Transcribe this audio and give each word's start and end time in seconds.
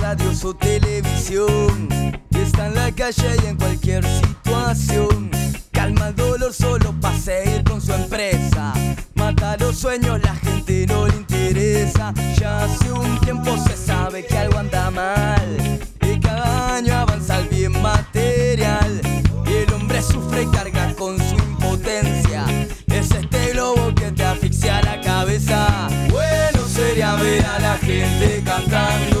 Radios 0.00 0.44
o 0.44 0.54
televisión. 0.54 1.88
Y 2.30 2.38
está 2.38 2.66
en 2.66 2.74
la 2.74 2.92
calle 2.92 3.36
y 3.42 3.46
en 3.46 3.56
cualquier 3.56 4.04
situación. 4.04 5.30
Calma 5.72 6.08
el 6.08 6.16
dolor 6.16 6.52
solo 6.52 6.92
para 7.00 7.18
seguir 7.18 7.62
con 7.64 7.80
su 7.80 7.92
empresa. 7.92 8.72
Mata 9.14 9.56
los 9.58 9.76
sueños, 9.76 10.20
la 10.22 10.34
gente 10.36 10.86
no 10.86 11.06
le 11.06 11.16
interesa. 11.16 12.12
Ya 12.38 12.64
hace 12.64 12.92
un 12.92 13.18
tiempo 13.20 13.56
se 13.66 13.76
sabe 13.76 14.24
que 14.26 14.36
algo 14.36 14.58
anda 14.58 14.90
mal. 14.90 15.80
Y 16.02 16.18
cada 16.18 16.76
año 16.76 16.94
avanza 16.94 17.38
el 17.38 17.48
bien 17.48 17.72
material. 17.80 19.00
Y 19.46 19.52
el 19.52 19.72
hombre 19.72 20.02
sufre 20.02 20.42
y 20.42 20.46
carga 20.46 20.94
con 20.94 21.18
su 21.18 21.34
impotencia. 21.34 22.44
Es 22.86 23.10
este 23.10 23.52
globo 23.52 23.94
que 23.94 24.10
te 24.12 24.24
asfixia 24.24 24.82
la 24.82 25.00
cabeza. 25.00 25.88
Bueno 26.10 26.60
sería 26.80 27.14
ver 27.16 27.44
a 27.44 27.58
la 27.58 27.78
gente 27.78 28.42
cantando, 28.44 29.19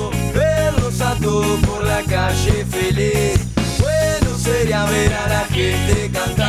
a 5.88 6.26
la 6.36 6.39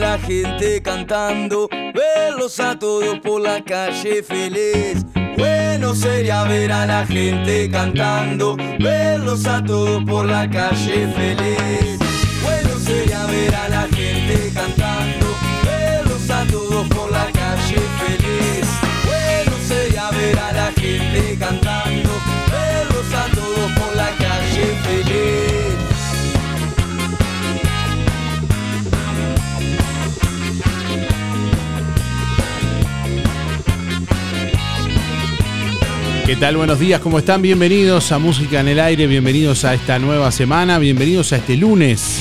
la 0.00 0.18
gente 0.18 0.80
cantando, 0.80 1.68
verlos 1.94 2.58
a 2.58 2.78
todos 2.78 3.18
por 3.20 3.42
la 3.42 3.62
calle 3.62 4.22
feliz. 4.22 5.04
Bueno 5.36 5.94
sería 5.94 6.42
ver 6.44 6.72
a 6.72 6.86
la 6.86 7.06
gente 7.06 7.70
cantando, 7.70 8.56
verlos 8.78 9.46
a 9.46 9.62
todos 9.62 10.02
por 10.04 10.24
la 10.24 10.48
calle 10.48 11.06
feliz. 11.14 11.98
Bueno 12.42 12.78
sería 12.82 13.26
ver 13.26 13.54
a 13.54 13.68
la 13.68 13.82
gente 13.88 14.50
cantando, 14.54 15.26
verlos 15.64 16.30
a 16.30 16.46
todos 16.46 16.88
por 16.88 17.12
la 17.12 17.26
calle 17.32 17.80
feliz. 18.00 18.66
Bueno 19.04 19.52
sería 19.68 20.10
ver 20.10 20.38
a 20.38 20.52
la 20.52 20.72
gente 20.72 21.36
cantando, 21.38 22.09
¿Qué 36.30 36.36
tal? 36.36 36.56
Buenos 36.56 36.78
días, 36.78 37.00
¿cómo 37.00 37.18
están? 37.18 37.42
Bienvenidos 37.42 38.12
a 38.12 38.20
Música 38.20 38.60
en 38.60 38.68
el 38.68 38.78
Aire, 38.78 39.08
bienvenidos 39.08 39.64
a 39.64 39.74
esta 39.74 39.98
nueva 39.98 40.30
semana, 40.30 40.78
bienvenidos 40.78 41.32
a 41.32 41.38
este 41.38 41.56
lunes 41.56 42.20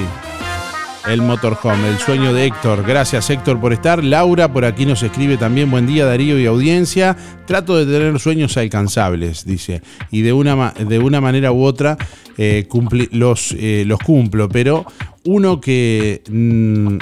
El 1.09 1.21
motorhome, 1.21 1.89
el 1.89 1.97
sueño 1.99 2.33
de 2.33 2.45
Héctor. 2.45 2.83
Gracias 2.85 3.29
Héctor 3.29 3.59
por 3.61 3.71
estar. 3.71 4.03
Laura 4.03 4.51
por 4.51 4.65
aquí 4.65 4.85
nos 4.85 5.03
escribe 5.03 5.37
también, 5.37 5.71
buen 5.71 5.85
día 5.85 6.05
Darío 6.05 6.39
y 6.39 6.45
audiencia. 6.45 7.15
Trato 7.45 7.77
de 7.77 7.85
tener 7.85 8.19
sueños 8.19 8.57
alcanzables, 8.57 9.45
dice. 9.45 9.81
Y 10.11 10.21
de 10.21 10.33
una, 10.33 10.71
de 10.71 10.99
una 10.99 11.21
manera 11.21 11.51
u 11.53 11.63
otra 11.63 11.97
eh, 12.37 12.67
los, 13.11 13.53
eh, 13.57 13.83
los 13.85 13.99
cumplo, 13.99 14.47
pero 14.47 14.85
uno 15.25 15.59
que... 15.59 16.21
Mm, 16.29 16.97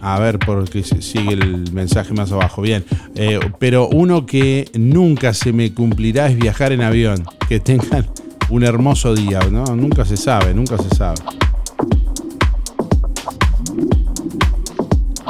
a 0.00 0.18
ver, 0.18 0.38
porque 0.38 0.82
sigue 0.82 1.32
el 1.32 1.72
mensaje 1.72 2.12
más 2.14 2.32
abajo. 2.32 2.62
Bien. 2.62 2.84
Eh, 3.14 3.40
pero 3.58 3.88
uno 3.88 4.26
que 4.26 4.70
nunca 4.74 5.34
se 5.34 5.52
me 5.52 5.72
cumplirá 5.72 6.26
es 6.28 6.36
viajar 6.36 6.72
en 6.72 6.82
avión. 6.82 7.24
Que 7.48 7.60
tengan 7.60 8.06
un 8.50 8.64
hermoso 8.64 9.14
día, 9.14 9.40
¿no? 9.50 9.64
Nunca 9.76 10.04
se 10.04 10.16
sabe, 10.16 10.54
nunca 10.54 10.78
se 10.78 10.94
sabe. 10.94 11.20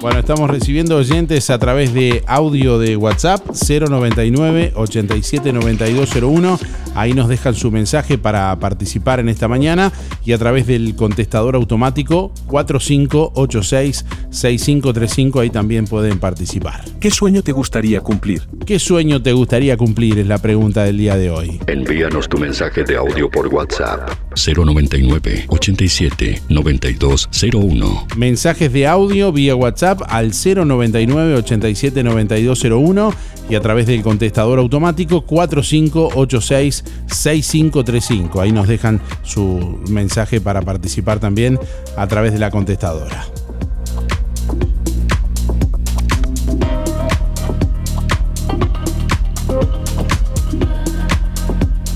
Bueno, 0.00 0.20
estamos 0.20 0.48
recibiendo 0.48 0.96
oyentes 0.96 1.50
a 1.50 1.58
través 1.58 1.92
de 1.92 2.22
audio 2.28 2.78
de 2.78 2.96
WhatsApp 2.96 3.44
099 3.50 4.70
879201. 4.76 6.56
Ahí 6.94 7.14
nos 7.14 7.28
dejan 7.28 7.56
su 7.56 7.72
mensaje 7.72 8.16
para 8.16 8.56
participar 8.60 9.18
en 9.18 9.28
esta 9.28 9.48
mañana 9.48 9.92
y 10.24 10.30
a 10.32 10.38
través 10.38 10.68
del 10.68 10.94
contestador 10.94 11.56
automático 11.56 12.30
4586-6535 12.46 15.40
ahí 15.40 15.50
también 15.50 15.86
pueden 15.86 16.20
participar. 16.20 16.84
¿Qué 17.00 17.10
sueño 17.10 17.42
te 17.42 17.50
gustaría 17.50 18.00
cumplir? 18.00 18.42
¿Qué 18.66 18.78
sueño 18.78 19.20
te 19.20 19.32
gustaría 19.32 19.76
cumplir? 19.76 20.20
Es 20.20 20.28
la 20.28 20.38
pregunta 20.38 20.84
del 20.84 20.98
día 20.98 21.16
de 21.16 21.30
hoy. 21.30 21.60
Envíanos 21.66 22.28
tu 22.28 22.38
mensaje 22.38 22.84
de 22.84 22.96
audio 22.96 23.28
por 23.28 23.48
WhatsApp 23.48 24.10
099 24.36 25.46
87 25.48 26.42
9201. 26.48 28.06
Mensajes 28.16 28.72
de 28.72 28.86
audio 28.86 29.32
vía 29.32 29.56
WhatsApp 29.56 29.87
al 30.08 30.32
099 30.32 31.36
87 31.36 32.02
9201 32.02 33.12
y 33.48 33.54
a 33.54 33.60
través 33.60 33.86
del 33.86 34.02
contestador 34.02 34.58
automático 34.58 35.22
4586 35.22 36.84
6535. 37.06 38.40
Ahí 38.40 38.52
nos 38.52 38.68
dejan 38.68 39.00
su 39.22 39.80
mensaje 39.88 40.40
para 40.40 40.62
participar 40.62 41.18
también 41.18 41.58
a 41.96 42.06
través 42.06 42.32
de 42.32 42.38
la 42.38 42.50
contestadora. 42.50 43.24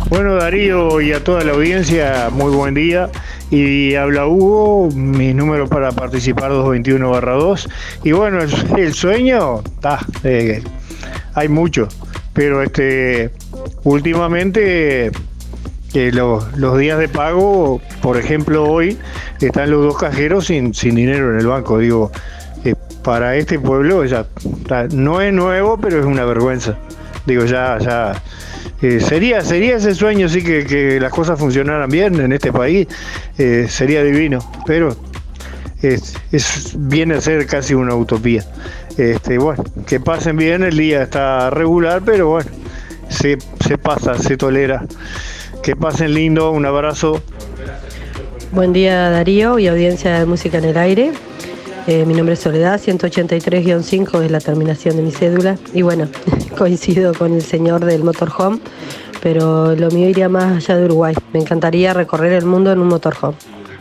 Bueno, 0.08 0.34
Darío 0.34 1.00
y 1.00 1.12
a 1.12 1.24
toda 1.24 1.42
la 1.42 1.52
audiencia, 1.52 2.28
muy 2.30 2.54
buen 2.54 2.74
día. 2.74 3.10
Y 3.52 3.96
habla 3.96 4.26
Hugo, 4.26 4.88
mi 4.94 5.34
número 5.34 5.68
para 5.68 5.92
participar 5.92 6.52
221-2. 6.52 7.68
Y 8.02 8.12
bueno, 8.12 8.38
el, 8.40 8.94
sueño, 8.94 9.60
está, 9.60 9.98
eh, 10.24 10.62
hay 11.34 11.48
mucho, 11.48 11.86
pero 12.32 12.62
este 12.62 13.30
últimamente 13.84 15.12
eh, 15.92 16.12
los, 16.12 16.78
días 16.78 16.98
de 16.98 17.08
pago, 17.08 17.82
por 18.00 18.16
ejemplo 18.16 18.64
hoy, 18.64 18.96
están 19.38 19.70
los 19.70 19.84
dos 19.84 19.98
cajeros 19.98 20.46
sin, 20.46 20.72
sin 20.72 20.94
dinero 20.94 21.34
en 21.34 21.40
el 21.40 21.46
banco. 21.46 21.78
Digo, 21.78 22.10
eh, 22.64 22.74
para 23.04 23.36
este 23.36 23.58
pueblo 23.58 24.02
ya 24.06 24.28
no 24.92 25.20
es 25.20 25.30
nuevo, 25.30 25.76
pero 25.76 26.00
es 26.00 26.06
una 26.06 26.24
vergüenza. 26.24 26.78
Digo, 27.26 27.44
ya, 27.44 27.76
ya 27.80 28.14
eh, 28.82 29.00
sería, 29.00 29.42
sería 29.42 29.76
ese 29.76 29.94
sueño, 29.94 30.28
sí, 30.28 30.42
que, 30.42 30.98
las 31.00 31.12
cosas 31.12 31.38
funcionaran 31.38 31.88
bien 31.88 32.18
en 32.20 32.32
este 32.32 32.52
país, 32.52 32.88
eh, 33.38 33.66
sería 33.68 34.02
divino, 34.02 34.40
pero 34.66 34.96
es, 35.80 36.74
viene 36.76 37.14
a 37.14 37.20
ser 37.20 37.46
casi 37.46 37.74
una 37.74 37.94
utopía. 37.94 38.44
Este, 38.96 39.38
bueno, 39.38 39.64
que 39.86 40.00
pasen 40.00 40.36
bien, 40.36 40.64
el 40.64 40.76
día 40.76 41.02
está 41.02 41.50
regular, 41.50 42.02
pero 42.04 42.28
bueno, 42.28 42.50
se, 43.08 43.38
se 43.64 43.78
pasa, 43.78 44.18
se 44.18 44.36
tolera. 44.36 44.84
Que 45.62 45.76
pasen 45.76 46.12
lindo, 46.12 46.50
un 46.50 46.66
abrazo. 46.66 47.22
Buen 48.50 48.72
día 48.72 49.10
Darío 49.10 49.60
y 49.60 49.68
audiencia 49.68 50.18
de 50.18 50.26
Música 50.26 50.58
en 50.58 50.64
el 50.64 50.76
Aire. 50.76 51.12
Eh, 51.88 52.06
mi 52.06 52.14
nombre 52.14 52.34
es 52.34 52.40
Soledad, 52.40 52.80
183-5 52.80 54.22
es 54.22 54.30
la 54.30 54.40
terminación 54.40 54.96
de 54.96 55.02
mi 55.02 55.10
cédula. 55.10 55.58
Y 55.74 55.82
bueno, 55.82 56.08
coincido 56.56 57.12
con 57.12 57.32
el 57.34 57.42
señor 57.42 57.84
del 57.84 58.04
motorhome, 58.04 58.60
pero 59.20 59.74
lo 59.74 59.90
mío 59.90 60.08
iría 60.08 60.28
más 60.28 60.56
allá 60.56 60.76
de 60.76 60.84
Uruguay. 60.84 61.14
Me 61.32 61.40
encantaría 61.40 61.92
recorrer 61.92 62.32
el 62.34 62.44
mundo 62.44 62.70
en 62.70 62.78
un 62.78 62.88
motorhome. 62.88 63.36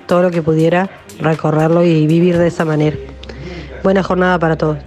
Todo 0.08 0.24
lo 0.24 0.32
que 0.32 0.42
pudiera, 0.42 0.90
recorrerlo 1.20 1.84
y 1.86 2.08
vivir 2.08 2.38
de 2.40 2.48
esa 2.48 2.66
manera. 2.66 2.98
Buena 3.84 4.02
jornada 4.02 4.40
para 4.40 4.58
todos. 4.58 4.78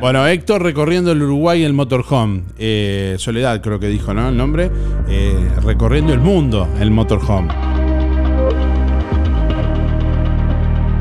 Bueno, 0.00 0.26
Héctor 0.26 0.62
recorriendo 0.62 1.12
el 1.12 1.22
Uruguay 1.22 1.62
el 1.62 1.72
motorhome. 1.72 2.42
Eh, 2.58 3.14
Soledad 3.18 3.62
creo 3.62 3.78
que 3.78 3.86
dijo, 3.86 4.12
¿no? 4.12 4.28
El 4.28 4.36
nombre. 4.36 4.70
Eh, 5.08 5.48
recorriendo 5.62 6.12
el 6.12 6.20
mundo 6.20 6.68
el 6.80 6.90
motorhome. 6.90 7.75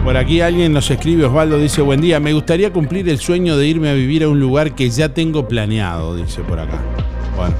Por 0.06 0.18
aquí 0.18 0.40
alguien 0.40 0.72
nos 0.72 0.92
escribe, 0.92 1.26
Osvaldo 1.26 1.58
dice, 1.58 1.82
buen 1.82 2.00
día, 2.00 2.20
me 2.20 2.32
gustaría 2.32 2.72
cumplir 2.72 3.10
el 3.10 3.18
sueño 3.18 3.58
de 3.58 3.66
irme 3.68 3.90
a 3.90 3.96
vivir 3.96 4.24
a 4.24 4.30
un 4.30 4.40
lugar 4.40 4.76
que 4.76 4.88
ya 4.88 5.10
tengo 5.10 5.48
planeado, 5.48 6.16
dice 6.16 6.44
por 6.44 6.60
acá. 6.60 6.80
Bueno. 7.36 7.56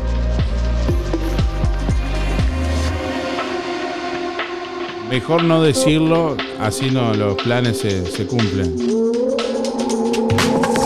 Mejor 5.10 5.44
no 5.44 5.64
decirlo, 5.64 6.38
así 6.60 6.92
no 6.92 7.16
los 7.16 7.34
planes 7.34 7.80
se, 7.80 8.06
se 8.06 8.28
cumplen. 8.28 8.76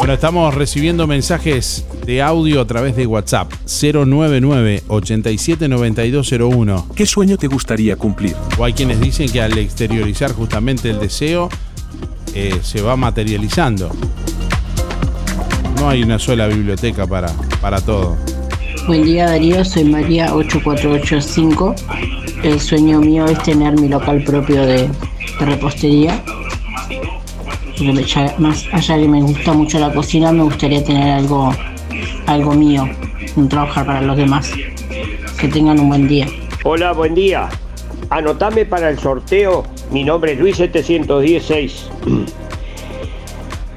Bueno, 0.10 0.16
estamos 0.16 0.56
recibiendo 0.56 1.06
mensajes 1.06 1.86
de 2.04 2.24
audio 2.24 2.62
a 2.62 2.66
través 2.66 2.96
de 2.96 3.06
WhatsApp 3.06 3.54
099 3.68 4.82
879201. 4.88 6.88
¿Qué 6.96 7.06
sueño 7.06 7.38
te 7.38 7.46
gustaría 7.46 7.96
cumplir? 7.96 8.36
O 8.58 8.66
hay 8.66 8.74
quienes 8.74 9.00
dicen 9.00 9.32
que 9.32 9.40
al 9.40 9.56
exteriorizar 9.60 10.32
justamente 10.32 10.90
el 10.90 11.00
deseo 11.00 11.50
eh, 12.34 12.58
se 12.64 12.82
va 12.82 12.96
materializando. 12.96 13.92
No 15.80 15.90
hay 15.90 16.02
una 16.02 16.18
sola 16.18 16.48
biblioteca 16.48 17.06
para, 17.06 17.32
para 17.62 17.80
todo. 17.80 18.18
Buen 18.88 19.04
día 19.04 19.28
Darío, 19.28 19.64
soy 19.64 19.84
María 19.84 20.34
8485. 20.34 21.76
El 22.42 22.60
sueño 22.60 23.00
mío 23.00 23.26
es 23.26 23.44
tener 23.44 23.80
mi 23.80 23.88
local 23.88 24.24
propio 24.24 24.66
de, 24.66 24.90
de 25.40 25.46
repostería. 25.46 26.20
Más 28.38 28.68
allá 28.74 28.98
de 28.98 29.04
que 29.04 29.08
me 29.08 29.22
gusta 29.22 29.54
mucho 29.54 29.80
la 29.80 29.94
cocina, 29.94 30.32
me 30.32 30.44
gustaría 30.44 30.84
tener 30.84 31.12
algo, 31.12 31.54
algo 32.26 32.54
mío, 32.54 32.90
un 33.36 33.48
trabajar 33.48 33.86
para 33.86 34.02
los 34.02 34.18
demás. 34.18 34.52
Que 35.40 35.48
tengan 35.48 35.80
un 35.80 35.88
buen 35.88 36.08
día. 36.08 36.28
Hola, 36.64 36.92
buen 36.92 37.16
día. 37.16 37.48
Anotame 38.10 38.66
para 38.66 38.90
el 38.90 39.00
sorteo. 39.00 39.64
Mi 39.92 40.04
nombre 40.04 40.34
es 40.34 40.40
Luis 40.40 40.58
716. 40.58 41.90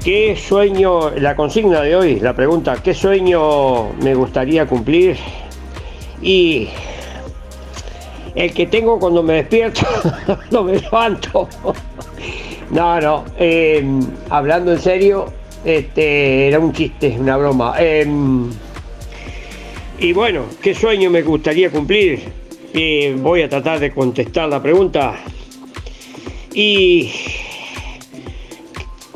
¿Qué 0.03 0.35
sueño, 0.35 1.11
la 1.11 1.33
consigna 1.37 1.79
de 1.79 1.95
hoy, 1.95 2.19
la 2.19 2.35
pregunta, 2.35 2.75
¿qué 2.83 2.93
sueño 2.93 3.93
me 4.01 4.13
gustaría 4.15 4.65
cumplir? 4.65 5.15
Y 6.21 6.67
el 8.35 8.53
que 8.53 8.67
tengo 8.67 8.99
cuando 8.99 9.23
me 9.23 9.35
despierto, 9.35 9.87
no 10.51 10.65
me 10.65 10.77
levanto. 10.77 11.47
No, 12.73 12.99
no, 12.99 13.25
em, 13.37 14.01
hablando 14.29 14.73
en 14.73 14.79
serio, 14.79 15.31
este, 15.63 16.47
era 16.47 16.59
un 16.59 16.73
chiste, 16.73 17.15
una 17.19 17.37
broma. 17.37 17.75
Em, 17.79 18.49
y 19.99 20.11
bueno, 20.11 20.45
¿qué 20.61 20.73
sueño 20.73 21.09
me 21.09 21.21
gustaría 21.21 21.69
cumplir? 21.69 22.21
Voy 23.17 23.43
a 23.43 23.49
tratar 23.49 23.79
de 23.79 23.91
contestar 23.91 24.49
la 24.49 24.61
pregunta. 24.61 25.15
Y 26.53 27.11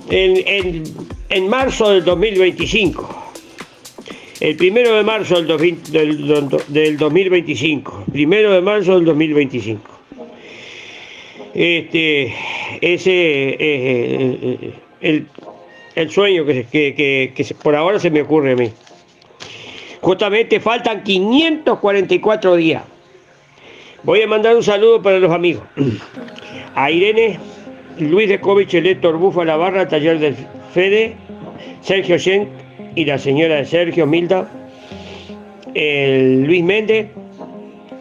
en, 0.09 1.49
marzo 1.49 1.89
del 1.89 2.03
2025. 2.03 3.23
El 4.39 4.55
primero 4.55 4.95
de 4.95 5.03
marzo 5.03 5.41
del, 5.41 5.77
del, 6.67 6.97
2025. 6.97 8.05
Primero 8.11 8.53
de 8.53 8.61
marzo 8.61 8.95
del 8.95 9.05
2025. 9.05 9.96
Este, 11.57 12.35
ese 12.81 13.49
es 13.49 13.59
eh, 13.59 15.25
el, 15.95 16.09
sueño 16.11 16.45
que, 16.45 17.45
por 17.63 17.75
ahora 17.75 17.97
se 17.97 18.11
me 18.11 18.21
ocurre 18.21 18.51
a 18.51 18.55
mí. 18.55 18.71
Justamente 20.01 20.59
faltan 20.59 21.03
544 21.03 22.55
días. 22.57 22.83
Voy 24.03 24.21
a 24.21 24.27
mandar 24.27 24.55
un 24.55 24.61
saludo 24.61 25.01
para 25.01 25.17
los 25.17 25.31
amigos. 25.31 25.63
A 26.75 26.91
Irene, 26.91 27.39
Luis 27.97 28.29
de 28.29 28.39
Covich, 28.39 28.75
Héctor 28.75 29.17
Bufa, 29.17 29.43
la 29.43 29.57
barra, 29.57 29.87
taller 29.87 30.19
del 30.19 30.35
Fede, 30.75 31.15
Sergio 31.81 32.19
Schenk 32.19 32.49
y 32.93 33.03
la 33.05 33.17
señora 33.17 33.55
de 33.55 33.65
Sergio 33.65 34.05
Milda, 34.05 34.47
Luis 35.73 36.63
Méndez, 36.63 37.07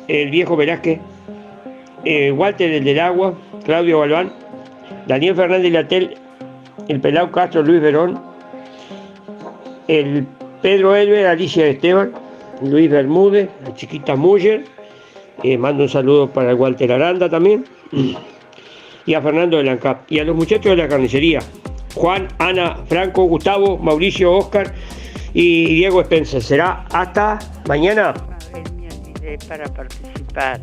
el 0.09 0.29
viejo 0.29 0.57
Velázquez, 0.57 1.01
Walter 2.33 2.71
el 2.71 2.85
del 2.85 3.01
Agua, 3.01 3.35
Claudio 3.65 4.01
Galván, 4.01 4.33
Daniel 5.07 5.35
Fernández 5.35 5.73
Latel, 5.73 6.17
el 6.89 7.01
Pelao 7.01 7.33
Castro 7.33 7.63
Luis 7.63 7.81
Verón, 7.81 8.21
el 9.89 10.27
Pedro 10.63 10.95
Elber, 10.95 11.27
Alicia 11.27 11.67
Esteban, 11.67 12.13
Luis 12.63 12.91
Bermúdez, 12.91 13.49
la 13.65 13.75
chiquita 13.75 14.15
Muller, 14.15 14.65
eh, 15.43 15.59
mando 15.59 15.83
un 15.83 15.89
saludo 15.89 16.31
para 16.31 16.55
Walter 16.55 16.93
Aranda 16.93 17.29
también 17.29 17.65
y 19.07 19.15
a 19.15 19.23
Fernando 19.23 19.57
de 19.57 19.65
Lancap 19.65 20.11
y 20.11 20.19
a 20.19 20.25
los 20.25 20.35
muchachos 20.35 20.77
de 20.77 20.77
la 20.77 20.89
carnicería, 20.89 21.41
Juan, 21.95 22.29
Ana, 22.39 22.77
Franco, 22.89 23.25
Gustavo, 23.25 23.79
Mauricio, 23.79 24.33
Oscar 24.33 24.75
y 25.33 25.75
Diego 25.75 26.03
Spencer. 26.03 26.43
Será 26.43 26.85
hasta 26.93 27.39
mañana. 27.67 28.15
Participar, 29.75 30.61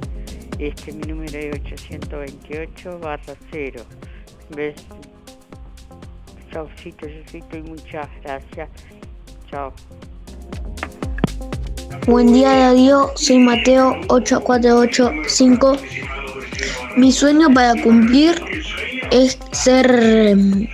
este 0.68 0.92
mi 0.94 1.02
número 1.08 1.38
es 1.38 1.56
828 1.56 3.00
barra 3.00 3.36
0. 3.52 3.84
¿Ves? 4.56 4.76
Chaucito, 6.52 7.08
y 7.08 7.62
muchas 7.62 8.08
gracias. 8.24 8.70
Chao. 9.50 9.74
Buen 12.08 12.34
día 12.34 12.50
Darío, 12.50 13.12
soy 13.16 13.40
Mateo 13.40 13.96
8485 14.10 15.78
mi 16.96 17.12
sueño 17.12 17.52
para 17.52 17.82
cumplir 17.82 18.40
es 19.12 19.38
ser 19.52 19.90
em, 19.92 20.68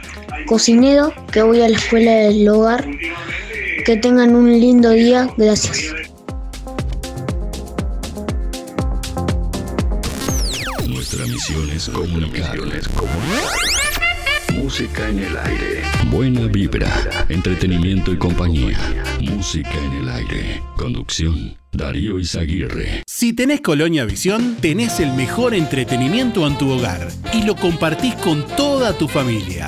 cocinero, 0.48 1.14
que 1.32 1.42
voy 1.42 1.62
a 1.62 1.70
la 1.70 1.78
escuela 1.78 2.12
del 2.12 2.48
hogar. 2.50 2.86
Que 3.86 3.96
tengan 3.96 4.36
un 4.36 4.52
lindo 4.52 4.90
día. 4.90 5.30
Gracias. 5.38 5.94
Nuestra 11.30 11.58
misión 11.58 11.70
es 11.78 11.90
comunicar. 11.90 12.58
Música 14.52 15.10
en 15.10 15.20
el 15.20 15.38
aire. 15.38 15.84
Buena 16.10 16.48
vibra, 16.48 16.92
entretenimiento 17.30 18.12
y 18.12 18.18
compañía. 18.18 18.80
Música 19.22 19.78
en 19.78 19.92
el 20.02 20.10
aire. 20.10 20.64
Conducción. 20.76 21.56
Darío 21.72 22.20
Izaguirre. 22.20 23.04
Si 23.06 23.34
tenés 23.34 23.62
Colonia 23.62 24.06
Visión, 24.06 24.58
tenés 24.60 25.00
el 25.00 25.14
mejor 25.14 25.54
entretenimiento 25.54 26.48
en 26.48 26.58
tu 26.58 26.72
hogar 26.72 27.08
y 27.32 27.44
lo 27.44 27.56
compartís 27.56 28.16
con 28.16 28.48
toda 28.56 28.98
tu 28.98 29.08
familia. 29.08 29.68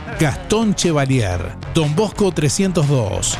Gastón 0.21 0.75
Chevalier, 0.75 1.55
Don 1.73 1.95
Bosco 1.95 2.31
302. 2.31 3.39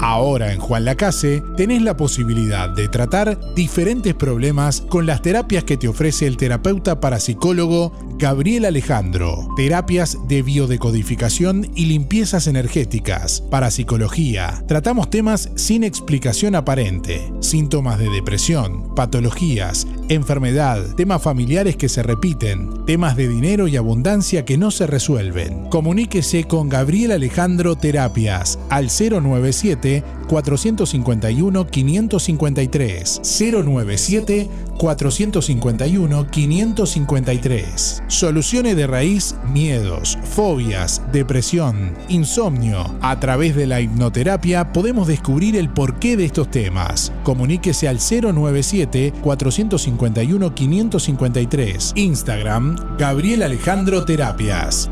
Ahora 0.00 0.52
en 0.52 0.60
Juan 0.60 0.84
Lacase 0.84 1.42
tenés 1.56 1.82
la 1.82 1.96
posibilidad 1.96 2.68
de 2.68 2.88
tratar 2.88 3.38
diferentes 3.54 4.14
problemas 4.14 4.80
con 4.82 5.06
las 5.06 5.22
terapias 5.22 5.64
que 5.64 5.76
te 5.76 5.88
ofrece 5.88 6.26
el 6.26 6.36
terapeuta 6.36 7.00
parapsicólogo 7.00 7.92
Gabriel 8.16 8.64
Alejandro. 8.64 9.48
Terapias 9.56 10.18
de 10.28 10.42
biodecodificación 10.42 11.70
y 11.74 11.86
limpiezas 11.86 12.46
energéticas, 12.46 13.40
parapsicología. 13.40 14.62
Tratamos 14.66 15.10
temas 15.10 15.50
sin 15.56 15.84
explicación 15.84 16.54
aparente, 16.54 17.32
síntomas 17.40 17.98
de 17.98 18.08
depresión, 18.10 18.94
patologías, 18.94 19.86
enfermedad, 20.08 20.82
temas 20.96 21.22
familiares 21.22 21.76
que 21.76 21.88
se 21.88 22.02
repiten, 22.02 22.84
temas 22.86 23.16
de 23.16 23.28
dinero 23.28 23.68
y 23.68 23.76
abundancia 23.76 24.44
que 24.44 24.58
no 24.58 24.70
se 24.70 24.86
resuelven. 24.86 25.68
Comuníquese 25.70 26.44
con 26.44 26.68
Gabriel 26.68 27.12
Alejandro 27.12 27.76
Terapias 27.76 28.58
al 28.68 28.88
097 28.88 29.87
451 30.28 31.66
553 31.66 33.20
097 33.22 34.48
451 34.78 36.26
553. 36.30 38.02
Soluciones 38.06 38.76
de 38.76 38.86
raíz, 38.86 39.34
miedos, 39.52 40.18
fobias, 40.22 41.02
depresión, 41.12 41.94
insomnio. 42.08 42.84
A 43.00 43.18
través 43.20 43.56
de 43.56 43.66
la 43.66 43.80
hipnoterapia 43.80 44.72
podemos 44.72 45.08
descubrir 45.08 45.56
el 45.56 45.68
porqué 45.68 46.16
de 46.16 46.26
estos 46.26 46.50
temas. 46.50 47.12
Comuníquese 47.24 47.88
al 47.88 47.98
097 47.98 49.12
451 49.22 50.54
553. 50.54 51.92
Instagram 51.96 52.96
Gabriel 52.98 53.42
Alejandro 53.42 54.04
Terapias. 54.04 54.90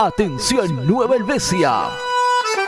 Atención 0.00 0.86
Nueva 0.86 1.16
Helvecia. 1.16 2.07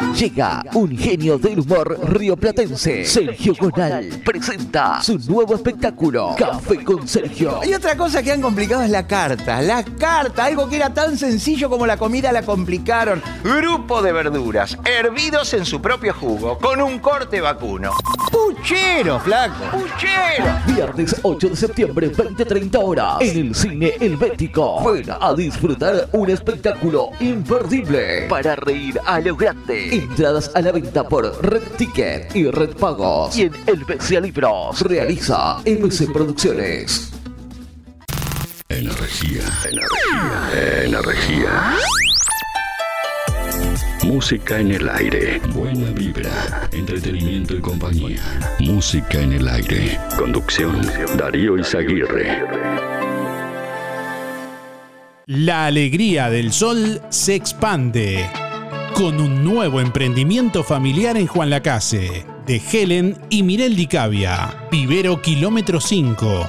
Llega 0.01 0.65
un 0.73 0.97
genio 0.97 1.39
del 1.39 1.61
humor 1.61 1.99
rioplatense. 2.03 3.05
Sergio 3.05 3.55
Gonal 3.59 4.23
presenta 4.25 5.03
su 5.03 5.19
nuevo 5.19 5.55
espectáculo, 5.55 6.35
Café 6.39 6.83
con 6.83 7.07
Sergio. 7.07 7.61
Y 7.65 7.75
otra 7.75 7.97
cosa 7.97 8.23
que 8.23 8.33
han 8.33 8.41
complicado 8.41 8.83
es 8.83 8.91
la 8.91 9.07
carta. 9.07 9.61
La 9.61 9.85
carta, 9.85 10.47
algo 10.47 10.69
que 10.69 10.77
era 10.77 10.93
tan 10.93 11.19
sencillo 11.19 11.69
como 11.69 11.87
la 11.87 11.99
comida 11.99 12.33
la 12.33 12.43
complicaron. 12.43 13.23
Grupo 13.45 14.01
de 14.01 14.13
verduras, 14.13 14.79
hervidos 14.85 15.53
en 15.53 15.67
su 15.67 15.83
propio 15.83 16.15
jugo, 16.15 16.59
con 16.59 16.81
un 16.81 16.99
corte 16.99 17.41
vacuno. 17.43 17.93
¡Puchero, 18.31 19.21
flaco! 19.21 19.65
¡Puchero! 19.71 20.47
Viernes 20.67 21.17
8 21.23 21.49
de 21.51 21.57
septiembre, 21.57 22.13
20-30 22.13 22.79
horas, 22.83 23.17
en 23.21 23.49
el 23.49 23.55
Cine 23.55 23.93
Helvético. 24.01 24.83
Ven 24.93 25.07
a 25.21 25.35
disfrutar 25.35 26.09
un 26.13 26.31
espectáculo 26.31 27.11
imperdible 27.21 28.27
para 28.29 28.57
reír 28.57 28.99
a 29.05 29.21
lo 29.21 29.37
grande. 29.37 29.90
Entradas 29.91 30.53
a 30.55 30.61
la 30.61 30.71
venta 30.71 31.09
por 31.09 31.45
Red 31.45 31.63
Ticket 31.77 32.37
y 32.37 32.49
Red 32.49 32.77
Pagos. 32.77 33.37
Y 33.37 33.43
en 33.43 33.53
Helvecia 33.67 34.21
Libros. 34.21 34.83
Realiza 34.83 35.59
MC 35.67 36.13
Producciones. 36.13 37.11
Energía, 38.69 39.43
energía, 39.69 40.85
energía. 40.85 41.77
Música 44.05 44.61
en 44.61 44.71
el 44.71 44.89
aire. 44.89 45.41
Buena 45.53 45.91
vibra. 45.91 46.69
Entretenimiento 46.71 47.57
y 47.57 47.61
compañía. 47.61 48.23
Música 48.61 49.21
en 49.21 49.33
el 49.33 49.49
aire. 49.49 49.99
Conducción. 50.17 50.81
Darío 51.17 51.59
Izaguirre. 51.59 52.45
La 55.27 55.67
alegría 55.67 56.31
del 56.31 56.53
sol 56.53 57.03
se 57.09 57.35
expande 57.35 58.29
con 58.95 59.21
un 59.21 59.45
nuevo 59.45 59.81
emprendimiento 59.81 60.63
familiar 60.63 61.17
en 61.17 61.27
Juan 61.27 61.51
Lacase, 61.51 62.27
de 62.47 62.63
Helen 62.73 63.19
y 63.31 63.43
Mirel 63.43 63.77
Dicavia. 63.77 64.69
Vivero 64.71 65.21
Kilómetro 65.21 65.81
5, 65.81 66.49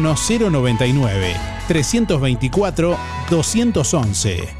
099 0.00 1.36
324 1.68 2.96
211. 3.28 4.59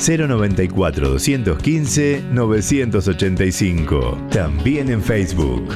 094 0.00 1.10
215 1.10 2.22
985. 2.32 4.18
También 4.30 4.90
en 4.90 5.02
Facebook. 5.02 5.68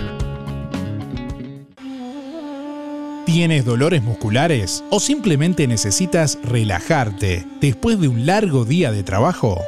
¿Tienes 3.27 3.65
dolores 3.65 4.03
musculares 4.03 4.85
o 4.91 5.01
simplemente 5.01 5.67
necesitas 5.67 6.39
relajarte 6.43 7.47
después 7.61 8.01
de 8.01 8.09
un 8.09 8.27
largo 8.27 8.65
día 8.65 8.93
de 8.93 9.03
trabajo? 9.03 9.61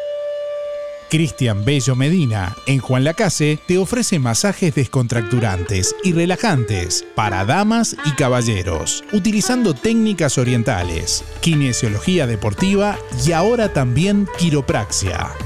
Cristian 1.08 1.64
Bello 1.64 1.94
Medina, 1.94 2.56
en 2.66 2.78
Juan 2.80 3.04
Lacase, 3.04 3.58
te 3.66 3.78
ofrece 3.78 4.18
masajes 4.18 4.74
descontracturantes 4.74 5.94
y 6.02 6.12
relajantes 6.12 7.06
para 7.14 7.44
damas 7.44 7.96
y 8.04 8.10
caballeros, 8.12 9.04
utilizando 9.12 9.74
técnicas 9.74 10.38
orientales, 10.38 11.24
kinesiología 11.40 12.26
deportiva 12.26 12.98
y 13.24 13.32
ahora 13.32 13.72
también 13.72 14.28
quiropraxia. 14.38 15.45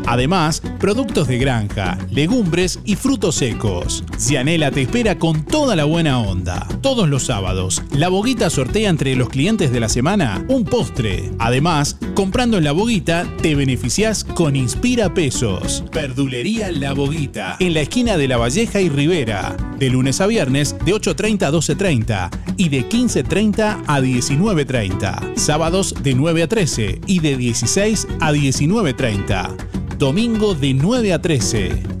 Además, 0.11 0.61
productos 0.77 1.29
de 1.29 1.37
granja, 1.37 1.97
legumbres 2.09 2.81
y 2.83 2.97
frutos 2.97 3.35
secos. 3.35 4.03
Cianela 4.17 4.69
te 4.69 4.81
espera 4.81 5.17
con 5.17 5.45
toda 5.45 5.73
la 5.77 5.85
buena 5.85 6.19
onda. 6.19 6.67
Todos 6.81 7.07
los 7.07 7.23
sábados, 7.23 7.81
La 7.95 8.09
Boguita 8.09 8.49
sortea 8.49 8.89
entre 8.89 9.15
los 9.15 9.29
clientes 9.29 9.71
de 9.71 9.79
la 9.79 9.87
semana 9.87 10.43
un 10.49 10.65
postre. 10.65 11.31
Además, 11.39 11.95
comprando 12.13 12.57
en 12.57 12.65
La 12.65 12.73
Boguita, 12.73 13.25
te 13.41 13.55
beneficias 13.55 14.25
con 14.25 14.57
Inspira 14.57 15.13
Pesos. 15.13 15.85
Verdulería 15.93 16.73
La 16.73 16.91
Boguita, 16.91 17.55
en 17.61 17.73
la 17.73 17.79
esquina 17.79 18.17
de 18.17 18.27
La 18.27 18.35
Valleja 18.35 18.81
y 18.81 18.89
Rivera. 18.89 19.55
De 19.79 19.89
lunes 19.89 20.19
a 20.19 20.27
viernes, 20.27 20.75
de 20.83 20.93
8.30 20.93 21.43
a 21.43 21.51
12.30 21.53 22.29
y 22.57 22.67
de 22.67 22.89
15.30 22.89 23.83
a 23.87 24.01
19.30. 24.01 25.37
Sábados 25.37 25.95
de 26.03 26.15
9 26.15 26.43
a 26.43 26.49
13 26.49 26.99
y 27.07 27.19
de 27.19 27.37
16 27.37 28.07
a 28.19 28.33
19.30. 28.33 29.80
Domingo 30.01 30.55
de 30.55 30.73
9 30.73 31.13
a 31.13 31.19
13. 31.19 32.00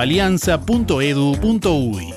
www.alianza.edu.uy. 0.01 2.13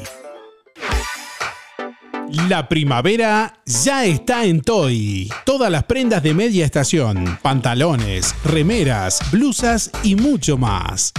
La 2.49 2.68
primavera 2.68 3.61
ya 3.66 4.07
está 4.07 4.44
en 4.44 4.62
Toy. 4.62 5.31
Todas 5.44 5.70
las 5.70 5.85
prendas 5.85 6.20
de 6.23 6.35
media 6.35 6.64
estación, 6.64 7.38
pantalones, 7.42 8.35
remeras, 8.44 9.20
blusas 9.31 9.90
y 10.03 10.16
mucho 10.16 10.57
más. 10.57 11.12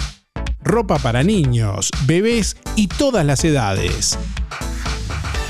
Ropa 0.62 0.98
para 0.98 1.22
niños, 1.22 1.90
bebés 2.06 2.56
y 2.74 2.88
todas 2.88 3.24
las 3.24 3.44
edades. 3.44 4.18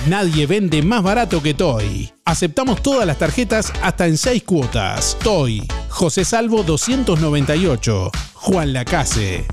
Nadie 0.08 0.46
vende 0.46 0.82
más 0.82 1.02
barato 1.02 1.42
que 1.42 1.54
Toy. 1.54 2.12
Aceptamos 2.24 2.82
todas 2.82 3.06
las 3.06 3.18
tarjetas 3.18 3.72
hasta 3.82 4.06
en 4.06 4.18
6 4.18 4.44
cuotas. 4.44 5.16
Toy, 5.24 5.66
José 5.88 6.24
Salvo 6.24 6.62
298, 6.62 8.12
Juan 8.34 8.72
Lacase. 8.72 9.46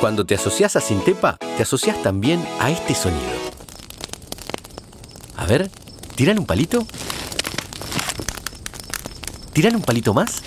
Cuando 0.00 0.24
te 0.24 0.36
asocias 0.36 0.76
a 0.76 0.80
Sintepa, 0.80 1.38
te 1.56 1.64
asocias 1.64 2.00
también 2.02 2.44
a 2.60 2.70
este 2.70 2.94
sonido. 2.94 3.20
A 5.36 5.44
ver, 5.44 5.70
¿tiran 6.14 6.38
un 6.38 6.46
palito? 6.46 6.86
¿Tiran 9.52 9.74
un 9.74 9.82
palito 9.82 10.14
más? 10.14 10.42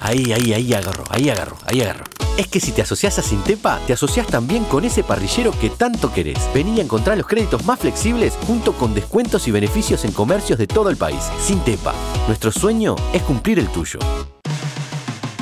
Ahí, 0.00 0.32
ahí, 0.32 0.52
ahí 0.52 0.72
agarro, 0.72 1.04
ahí 1.10 1.28
agarro, 1.28 1.58
ahí 1.66 1.80
agarro. 1.80 2.04
Es 2.36 2.46
que 2.46 2.60
si 2.60 2.70
te 2.70 2.82
asocias 2.82 3.18
a 3.18 3.22
Sintepa, 3.22 3.80
te 3.86 3.92
asocias 3.92 4.28
también 4.28 4.64
con 4.64 4.84
ese 4.84 5.02
parrillero 5.02 5.50
que 5.60 5.68
tanto 5.68 6.12
querés. 6.12 6.38
Vení 6.54 6.78
a 6.78 6.84
encontrar 6.84 7.18
los 7.18 7.26
créditos 7.26 7.64
más 7.64 7.80
flexibles 7.80 8.38
junto 8.46 8.74
con 8.74 8.94
descuentos 8.94 9.48
y 9.48 9.50
beneficios 9.50 10.04
en 10.04 10.12
comercios 10.12 10.58
de 10.58 10.68
todo 10.68 10.88
el 10.88 10.96
país. 10.96 11.22
Sintepa, 11.40 11.94
nuestro 12.28 12.52
sueño 12.52 12.94
es 13.12 13.22
cumplir 13.22 13.58
el 13.58 13.68
tuyo. 13.68 13.98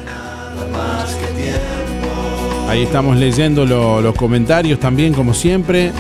Ahí 2.70 2.84
estamos 2.84 3.18
leyendo 3.18 3.66
lo- 3.66 4.02
los 4.02 4.16
comentarios 4.16 4.80
también 4.80 5.14
como 5.14 5.34
siempre. 5.34 5.92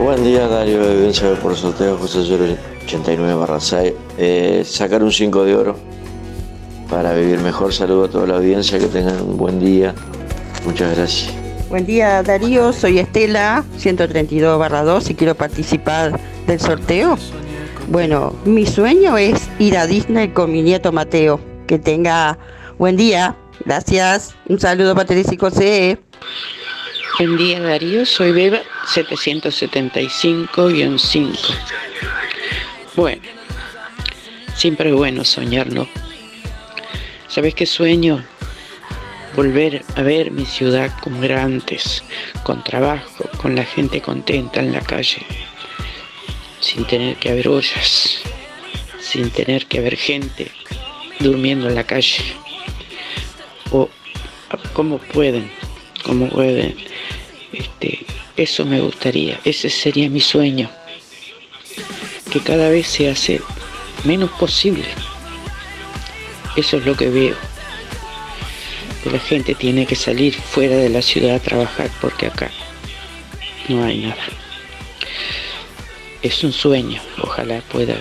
Buen 0.00 0.24
día, 0.24 0.48
Darío 0.48 0.80
de 0.82 0.94
Evidencia 0.94 1.34
por 1.34 1.54
sorteo 1.54 1.98
José 1.98 2.24
Lloro 2.24 2.46
89 2.84 3.34
barra 3.34 3.60
6. 3.60 3.92
Eh, 4.16 4.62
sacar 4.64 5.02
un 5.02 5.12
5 5.12 5.44
de 5.44 5.54
oro 5.54 5.76
para 6.88 7.12
vivir 7.12 7.38
mejor. 7.40 7.74
Saludo 7.74 8.04
a 8.04 8.08
toda 8.08 8.26
la 8.26 8.36
audiencia, 8.36 8.78
que 8.78 8.86
tengan 8.86 9.20
un 9.20 9.36
buen 9.36 9.60
día. 9.60 9.94
Muchas 10.64 10.96
gracias. 10.96 11.34
Buen 11.68 11.84
día 11.84 12.22
Darío, 12.22 12.72
soy 12.72 12.98
Estela, 12.98 13.62
132 13.76 14.58
barra 14.58 14.84
2 14.84 15.10
y 15.10 15.14
quiero 15.14 15.34
participar 15.34 16.18
del 16.46 16.58
sorteo. 16.58 17.18
Bueno, 17.88 18.34
mi 18.46 18.64
sueño 18.64 19.18
es 19.18 19.50
ir 19.58 19.76
a 19.76 19.86
Disney 19.86 20.28
con 20.28 20.50
mi 20.50 20.62
nieto 20.62 20.92
Mateo. 20.92 21.40
Que 21.66 21.78
tenga 21.78 22.38
buen 22.78 22.96
día. 22.96 23.36
Gracias. 23.66 24.34
Un 24.48 24.58
saludo 24.58 24.94
para 24.94 25.08
Teresa 25.08 25.34
y 25.34 25.36
José. 25.36 25.98
Buen 27.20 27.36
día 27.36 27.60
Darío, 27.60 28.06
soy 28.06 28.32
Beba 28.32 28.62
775-5. 28.86 31.36
Bueno, 32.96 33.20
siempre 34.56 34.88
es 34.88 34.94
bueno 34.94 35.22
soñar, 35.26 35.70
¿no? 35.70 35.86
¿Sabes 37.28 37.54
qué 37.54 37.66
sueño? 37.66 38.24
Volver 39.36 39.84
a 39.96 40.02
ver 40.02 40.30
mi 40.30 40.46
ciudad 40.46 40.90
como 41.02 41.22
era 41.22 41.42
antes, 41.42 42.02
con 42.42 42.64
trabajo, 42.64 43.28
con 43.36 43.54
la 43.54 43.64
gente 43.64 44.00
contenta 44.00 44.60
en 44.60 44.72
la 44.72 44.80
calle, 44.80 45.18
sin 46.60 46.86
tener 46.86 47.16
que 47.16 47.28
haber 47.28 47.48
ollas, 47.48 48.22
sin 48.98 49.28
tener 49.28 49.66
que 49.66 49.80
haber 49.80 49.96
gente 49.96 50.50
durmiendo 51.18 51.68
en 51.68 51.74
la 51.74 51.84
calle. 51.84 52.22
O 53.72 53.90
cómo 54.72 54.96
pueden, 54.96 55.52
cómo 56.02 56.30
pueden. 56.30 56.88
Este, 57.52 58.06
eso 58.36 58.64
me 58.64 58.80
gustaría, 58.80 59.40
ese 59.44 59.70
sería 59.70 60.08
mi 60.08 60.20
sueño. 60.20 60.70
Que 62.32 62.40
cada 62.40 62.68
vez 62.68 62.86
se 62.86 63.10
hace 63.10 63.40
menos 64.04 64.30
posible. 64.32 64.86
Eso 66.56 66.76
es 66.76 66.86
lo 66.86 66.96
que 66.96 67.08
veo. 67.08 67.36
Que 69.02 69.10
la 69.10 69.18
gente 69.18 69.54
tiene 69.54 69.86
que 69.86 69.96
salir 69.96 70.34
fuera 70.34 70.76
de 70.76 70.90
la 70.90 71.02
ciudad 71.02 71.36
a 71.36 71.40
trabajar 71.40 71.90
porque 72.00 72.26
acá 72.26 72.50
no 73.68 73.84
hay 73.84 74.00
nada. 74.00 74.22
Es 76.22 76.44
un 76.44 76.52
sueño, 76.52 77.00
ojalá 77.22 77.62
pueda, 77.62 77.96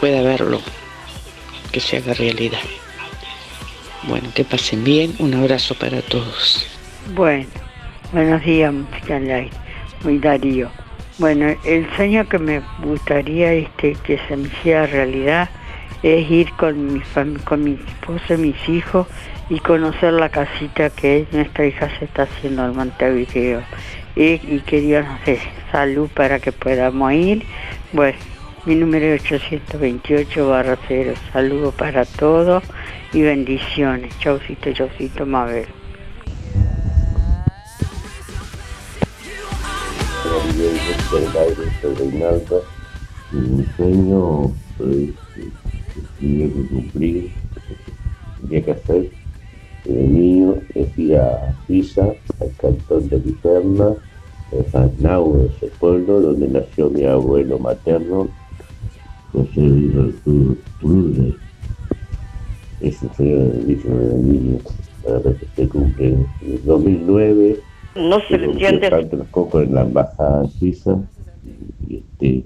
pueda 0.00 0.20
verlo, 0.22 0.60
que 1.70 1.80
se 1.80 1.98
haga 1.98 2.12
realidad. 2.14 2.60
Bueno, 4.02 4.30
que 4.34 4.44
pasen 4.44 4.84
bien, 4.84 5.14
un 5.18 5.34
abrazo 5.34 5.74
para 5.76 6.02
todos. 6.02 6.66
Bueno, 7.14 7.48
buenos 8.14 8.44
días, 8.44 8.72
aire. 9.10 9.50
Muy 10.04 10.18
Darío. 10.18 10.70
Bueno, 11.18 11.46
el 11.64 11.86
sueño 11.96 12.28
que 12.28 12.38
me 12.38 12.62
gustaría 12.82 13.52
este, 13.52 13.94
que 14.04 14.18
se 14.28 14.36
me 14.36 14.46
hiciera 14.46 14.86
realidad 14.86 15.48
es 16.04 16.30
ir 16.30 16.50
con 16.52 16.94
mi, 16.94 17.02
con 17.44 17.64
mi 17.64 17.72
esposo 17.72 18.34
y 18.34 18.36
mis 18.36 18.68
hijos 18.68 19.08
y 19.50 19.58
conocer 19.58 20.12
la 20.12 20.28
casita 20.28 20.90
que 20.90 21.26
nuestra 21.32 21.66
hija 21.66 21.88
se 21.98 22.04
está 22.04 22.22
haciendo 22.22 22.64
en 22.66 22.76
Montevideo. 22.76 23.62
Y, 24.14 24.40
y 24.46 24.62
que 24.64 24.80
Dios 24.80 25.04
nos 25.04 25.24
dé 25.24 25.40
salud 25.72 26.08
para 26.14 26.38
que 26.38 26.52
podamos 26.52 27.12
ir. 27.12 27.44
Bueno, 27.92 28.16
mi 28.64 28.76
número 28.76 29.06
es 29.06 29.22
828 29.22 30.48
barra 30.48 30.78
0. 30.86 31.14
Saludos 31.32 31.74
para 31.74 32.04
todos 32.04 32.62
y 33.12 33.22
bendiciones. 33.22 34.16
Chaucito, 34.20 34.72
chaucito, 34.72 35.26
Mabel. 35.26 35.66
Del 40.34 41.36
aire, 41.36 41.70
soy 41.80 41.94
Reinaldo, 41.94 42.64
mi 43.30 43.64
sueño 43.76 44.52
pues, 44.76 45.10
tenía 46.18 46.46
que 46.48 46.66
cumplir, 46.66 47.32
tenía 48.40 48.64
que 48.64 48.70
hacer 48.72 49.10
de 49.84 49.92
niño 49.92 50.56
es 50.74 50.98
ir 50.98 51.16
a 51.18 51.54
Pisa, 51.68 52.14
al 52.40 52.52
cantón 52.56 53.08
de 53.08 53.18
Piperna, 53.18 53.94
en 54.50 54.64
Fasnau, 54.66 55.48
ese 55.56 55.70
pueblo 55.78 56.20
donde 56.20 56.48
nació 56.48 56.90
mi 56.90 57.04
abuelo 57.04 57.58
materno, 57.58 58.28
José 59.32 59.60
Luis 59.60 59.94
Arturo 59.96 60.56
Pruden. 60.80 61.36
Es 62.80 63.00
un 63.02 63.14
sueño 63.14 63.38
de 63.38 64.14
niño, 64.16 64.58
para 65.04 65.36
que 65.36 65.46
se 65.54 65.68
cumple 65.68 66.08
en 66.08 66.26
el 66.42 66.64
2009. 66.64 67.60
No 67.96 68.20
se 68.28 68.38
le 68.38 68.46
entiende. 68.46 68.90
Los 68.90 69.28
cocos 69.28 69.64
en 69.64 69.74
la 69.74 69.82
embajada 69.82 70.46
suiza 70.58 70.98
y, 71.88 71.96
este, 71.96 72.44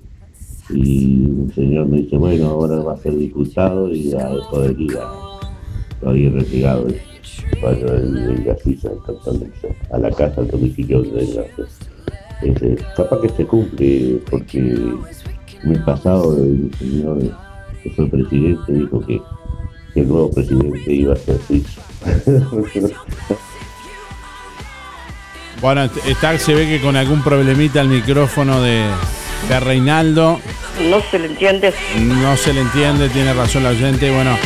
y 0.70 1.24
un 1.26 1.52
señor 1.54 1.86
me 1.86 1.98
dice, 1.98 2.16
bueno, 2.16 2.48
ahora 2.48 2.76
va 2.80 2.94
a 2.94 2.96
ser 2.98 3.16
diputado 3.16 3.90
y 3.90 4.12
a 4.12 4.28
poder 4.50 4.78
ir 4.78 4.96
a, 4.98 5.10
todavía 6.00 6.30
retirado 6.30 6.88
para 7.62 7.78
ir 7.78 8.50
a 8.50 8.58
Suiza, 8.58 8.90
a 9.90 9.98
la 9.98 10.10
casa, 10.10 10.40
al 10.40 10.48
domicilio 10.48 11.02
de. 11.02 11.46
Este, 12.42 12.76
capaz 12.96 13.20
que 13.20 13.28
se 13.30 13.44
cumple 13.46 14.20
porque 14.30 14.58
en 14.58 15.72
el 15.72 15.84
pasado 15.84 16.36
el 16.36 16.70
señor 16.78 17.18
que 17.82 17.90
fue 17.90 18.06
presidente 18.06 18.72
dijo 18.72 19.00
que, 19.00 19.20
que 19.92 20.00
el 20.02 20.08
nuevo 20.08 20.30
presidente 20.30 20.92
iba 20.92 21.14
a 21.14 21.16
ser 21.16 21.38
suizo. 21.40 21.80
Bueno, 25.60 25.88
está, 26.06 26.38
se 26.38 26.54
ve 26.54 26.68
que 26.68 26.80
con 26.80 26.96
algún 26.96 27.22
problemita 27.22 27.80
el 27.80 27.88
micrófono 27.88 28.62
de, 28.62 28.84
de 29.48 29.60
Reinaldo. 29.60 30.40
No 30.88 31.02
se 31.10 31.18
le 31.18 31.26
entiende. 31.26 31.74
No 31.98 32.36
se 32.36 32.52
le 32.52 32.60
entiende, 32.60 33.08
tiene 33.08 33.34
razón 33.34 33.64
la 33.64 33.70
oyente. 33.70 34.10
Bueno, 34.12 34.36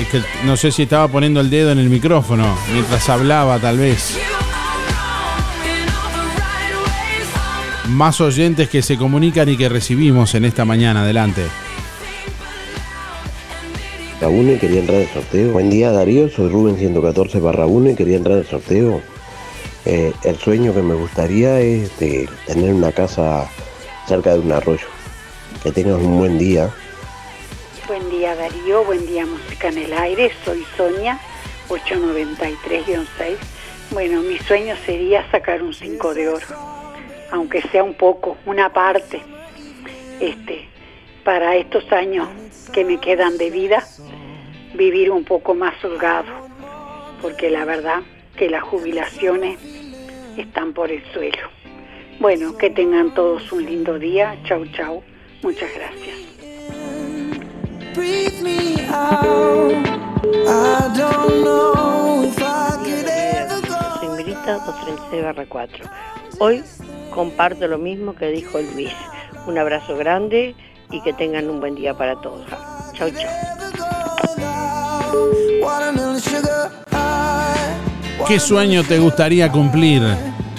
es 0.00 0.08
que 0.08 0.22
no 0.44 0.56
sé 0.56 0.70
si 0.70 0.84
estaba 0.84 1.08
poniendo 1.08 1.40
el 1.40 1.50
dedo 1.50 1.72
en 1.72 1.78
el 1.78 1.90
micrófono 1.90 2.56
mientras 2.72 3.08
hablaba, 3.08 3.58
tal 3.58 3.78
vez. 3.78 4.16
Más 7.88 8.20
oyentes 8.20 8.68
que 8.68 8.82
se 8.82 8.96
comunican 8.96 9.48
y 9.48 9.56
que 9.56 9.68
recibimos 9.68 10.34
en 10.36 10.44
esta 10.44 10.64
mañana. 10.64 11.02
Adelante. 11.02 11.42
La 14.20 14.28
1 14.28 14.58
quería 14.60 14.78
entrar 14.78 15.00
al 15.00 15.08
sorteo. 15.08 15.52
Buen 15.52 15.70
día 15.70 15.90
Darío, 15.90 16.28
soy 16.30 16.48
Rubén 16.48 16.76
114 16.76 17.40
barra 17.40 17.66
1 17.66 17.90
y 17.90 17.94
quería 17.94 18.16
entrar 18.16 18.38
al 18.38 18.46
sorteo. 18.46 19.02
Eh, 19.86 20.14
el 20.24 20.38
sueño 20.38 20.72
que 20.72 20.80
me 20.80 20.94
gustaría 20.94 21.60
es 21.60 21.98
de 21.98 22.26
tener 22.46 22.72
una 22.72 22.90
casa 22.90 23.46
cerca 24.06 24.32
de 24.32 24.38
un 24.38 24.52
arroyo. 24.52 24.86
Que 25.62 25.72
tengas 25.72 26.00
un 26.00 26.18
buen 26.18 26.38
día. 26.38 26.70
Buen 27.86 28.08
día 28.08 28.34
Darío, 28.34 28.82
buen 28.84 29.06
día 29.06 29.26
Música 29.26 29.68
en 29.68 29.78
el 29.78 29.92
Aire, 29.92 30.32
soy 30.42 30.64
Sonia, 30.74 31.20
893-6. 31.68 33.36
Bueno, 33.90 34.22
mi 34.22 34.38
sueño 34.38 34.74
sería 34.86 35.30
sacar 35.30 35.62
un 35.62 35.74
5 35.74 36.14
de 36.14 36.28
oro, 36.28 36.46
aunque 37.30 37.60
sea 37.60 37.84
un 37.84 37.94
poco, 37.94 38.38
una 38.46 38.72
parte, 38.72 39.20
este, 40.18 40.66
para 41.24 41.56
estos 41.56 41.92
años 41.92 42.26
que 42.72 42.86
me 42.86 42.98
quedan 42.98 43.36
de 43.36 43.50
vida, 43.50 43.86
vivir 44.72 45.10
un 45.10 45.24
poco 45.24 45.54
más 45.54 45.74
holgado, 45.84 46.32
porque 47.20 47.50
la 47.50 47.66
verdad 47.66 48.00
que 48.36 48.50
las 48.50 48.62
jubilaciones 48.62 49.58
están 50.36 50.72
por 50.72 50.90
el 50.90 51.02
suelo. 51.12 51.48
Bueno, 52.20 52.56
que 52.56 52.70
tengan 52.70 53.12
todos 53.14 53.50
un 53.52 53.64
lindo 53.64 53.98
día, 53.98 54.36
chau 54.44 54.64
chau, 54.66 55.02
muchas 55.42 55.70
gracias. 55.74 56.16
Mirita 64.16 64.54
236 64.54 65.22
barra 65.22 65.46
4. 65.46 65.84
Hoy 66.38 66.62
comparto 67.10 67.66
lo 67.68 67.78
mismo 67.78 68.14
que 68.14 68.28
dijo 68.28 68.58
Luis. 68.74 68.92
Un 69.46 69.58
abrazo 69.58 69.96
grande 69.96 70.54
y 70.90 71.00
que 71.02 71.12
tengan 71.12 71.50
un 71.50 71.60
buen 71.60 71.74
día 71.74 71.94
para 71.94 72.20
todos. 72.20 72.46
Chau, 72.94 73.10
chau. 73.10 73.54
¿Qué 78.26 78.40
sueño 78.40 78.82
te 78.84 78.98
gustaría 78.98 79.52
cumplir? 79.52 80.02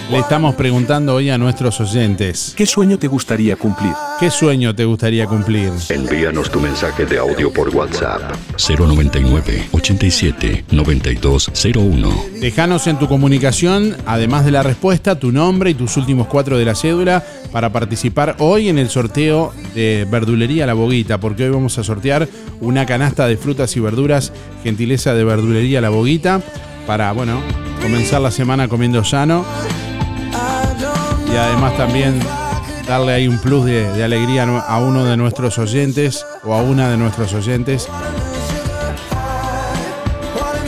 Le 0.08 0.18
estamos 0.18 0.54
preguntando 0.54 1.16
hoy 1.16 1.30
a 1.30 1.36
nuestros 1.36 1.80
oyentes. 1.80 2.54
¿Qué 2.56 2.64
sueño 2.64 2.96
te 2.96 3.08
gustaría 3.08 3.56
cumplir? 3.56 3.92
¿Qué 4.20 4.30
sueño 4.30 4.72
te 4.72 4.84
gustaría 4.84 5.26
cumplir? 5.26 5.72
Envíanos 5.88 6.48
tu 6.48 6.60
mensaje 6.60 7.06
de 7.06 7.18
audio 7.18 7.52
por 7.52 7.74
WhatsApp 7.74 8.22
099 8.56 9.68
87 9.72 10.64
9201. 10.70 12.24
Déjanos 12.40 12.86
en 12.86 13.00
tu 13.00 13.08
comunicación, 13.08 13.96
además 14.06 14.44
de 14.44 14.52
la 14.52 14.62
respuesta, 14.62 15.18
tu 15.18 15.32
nombre 15.32 15.70
y 15.70 15.74
tus 15.74 15.96
últimos 15.96 16.28
cuatro 16.28 16.56
de 16.56 16.64
la 16.64 16.76
cédula 16.76 17.24
para 17.50 17.72
participar 17.72 18.36
hoy 18.38 18.68
en 18.68 18.78
el 18.78 18.90
sorteo 18.90 19.52
de 19.74 20.06
Verdulería 20.08 20.66
La 20.66 20.74
Boguita, 20.74 21.18
porque 21.18 21.44
hoy 21.44 21.50
vamos 21.50 21.78
a 21.78 21.84
sortear 21.84 22.28
una 22.60 22.86
canasta 22.86 23.26
de 23.26 23.36
frutas 23.36 23.76
y 23.76 23.80
verduras, 23.80 24.32
gentileza 24.62 25.14
de 25.14 25.24
Verdulería 25.24 25.80
La 25.80 25.88
Boguita, 25.90 26.42
para, 26.86 27.12
bueno, 27.12 27.40
comenzar 27.82 28.20
la 28.20 28.30
semana 28.30 28.68
comiendo 28.68 29.02
sano 29.04 29.44
y 31.32 31.36
además 31.36 31.76
también 31.76 32.20
darle 32.86 33.12
ahí 33.12 33.28
un 33.28 33.38
plus 33.38 33.64
de, 33.64 34.02
alegría 34.02 34.44
a 34.44 34.78
uno 34.78 35.04
de 35.04 35.16
nuestros 35.16 35.58
oyentes 35.58 36.24
o 36.44 36.54
a 36.54 36.62
una 36.62 36.88
de 36.88 36.96
nuestros 36.96 37.34
oyentes. 37.34 37.88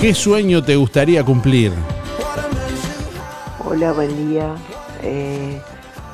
¿Qué 0.00 0.14
sueño 0.14 0.62
te 0.62 0.76
gustaría 0.76 1.24
cumplir? 1.24 1.72
Hola, 3.64 3.92
buen 3.92 4.28
día. 4.28 4.54
Eh, 5.02 5.60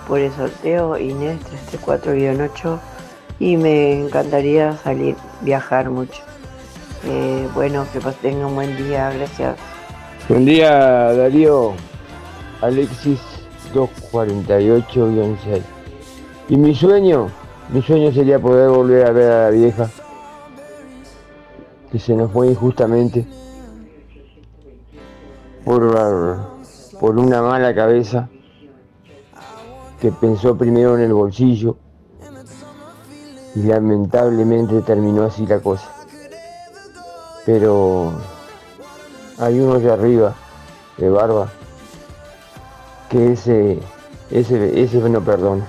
por 0.06 0.18
el 0.18 0.32
sorteo 0.32 0.98
Inés 0.98 1.38
334-8 1.84 2.78
y 3.38 3.56
me 3.56 4.00
encantaría 4.00 4.76
salir, 4.76 5.16
viajar 5.40 5.90
mucho. 5.90 6.22
Eh, 7.06 7.48
bueno, 7.54 7.86
que 7.92 8.00
pues 8.00 8.16
tenga 8.16 8.46
un 8.46 8.54
buen 8.54 8.76
día, 8.76 9.10
gracias. 9.10 9.56
Buen 10.26 10.46
día, 10.46 11.12
Darío. 11.12 11.74
Alexis 12.62 13.20
248-6. 13.74 15.60
Y 16.48 16.56
mi 16.56 16.74
sueño, 16.74 17.28
mi 17.68 17.82
sueño 17.82 18.10
sería 18.10 18.38
poder 18.38 18.70
volver 18.70 19.06
a 19.06 19.10
ver 19.10 19.30
a 19.30 19.44
la 19.44 19.50
vieja 19.50 19.90
que 21.92 21.98
se 21.98 22.14
nos 22.14 22.32
fue 22.32 22.46
injustamente 22.46 23.26
por, 25.62 26.38
por 26.98 27.18
una 27.18 27.42
mala 27.42 27.74
cabeza 27.74 28.30
que 30.00 30.10
pensó 30.10 30.56
primero 30.56 30.96
en 30.96 31.02
el 31.02 31.12
bolsillo 31.12 31.76
y 33.54 33.64
lamentablemente 33.64 34.80
terminó 34.80 35.24
así 35.24 35.46
la 35.46 35.60
cosa. 35.60 35.90
Pero 37.44 38.14
hay 39.38 39.60
uno 39.60 39.78
de 39.78 39.92
arriba, 39.92 40.34
de 40.96 41.10
barba, 41.10 41.48
que 43.08 43.32
ese, 43.32 43.78
ese, 44.30 44.80
ese 44.80 44.96
no 45.08 45.20
perdona. 45.20 45.64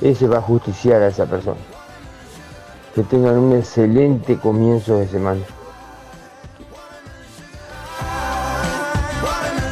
Ese 0.00 0.26
va 0.26 0.38
a 0.38 0.42
justiciar 0.42 1.02
a 1.02 1.08
esa 1.08 1.26
persona. 1.26 1.60
Que 2.94 3.02
tengan 3.02 3.38
un 3.38 3.56
excelente 3.56 4.38
comienzo 4.38 4.98
de 4.98 5.08
semana. 5.08 5.40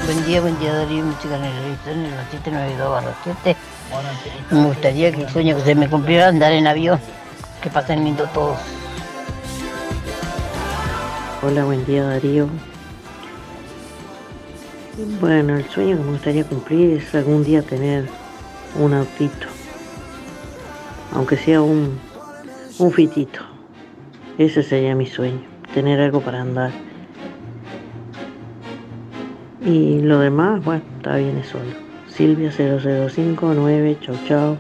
Buen 0.07 0.25
día, 0.25 0.41
buen 0.41 0.59
día 0.59 0.75
Darío, 0.75 1.05
el 1.05 1.09
editor 1.09 1.33
en 1.33 2.05
el 2.05 2.13
792 2.31 2.91
barra 2.91 3.15
7. 3.23 3.57
Me 4.51 4.67
gustaría 4.67 5.13
que 5.13 5.23
el 5.23 5.29
sueño 5.29 5.57
que 5.57 5.63
se 5.63 5.75
me 5.75 5.89
cumpliera 5.89 6.29
andar 6.29 6.53
en 6.53 6.67
avión. 6.67 7.01
Que 7.61 7.71
pasen 7.71 8.05
lindo 8.05 8.27
todos. 8.33 8.59
Hola, 11.43 11.65
buen 11.65 11.87
día 11.87 12.05
Darío. 12.05 12.49
Bueno, 15.23 15.57
el 15.57 15.65
sueño 15.71 15.97
que 15.97 16.03
me 16.03 16.11
gustaría 16.11 16.45
cumplir 16.45 16.99
es 16.99 17.15
algún 17.15 17.45
día 17.45 17.63
tener 17.63 18.05
un 18.79 18.93
autito. 18.93 19.47
Aunque 21.15 21.39
sea 21.39 21.63
un, 21.63 21.99
un 22.79 22.93
fitito. 22.93 23.41
Ese 24.37 24.63
sería 24.63 24.95
mi 24.95 25.07
sueño, 25.07 25.41
tener 25.73 25.99
algo 25.99 26.21
para 26.21 26.43
andar. 26.43 26.73
Y 29.65 30.01
lo 30.01 30.19
demás, 30.19 30.63
bueno, 30.63 30.83
está 30.99 31.17
bien 31.17 31.39
es 31.39 31.47
solo. 31.47 31.71
Silvia 32.07 32.53
0059, 32.53 33.97
chau 34.03 34.15
chau. 34.29 34.59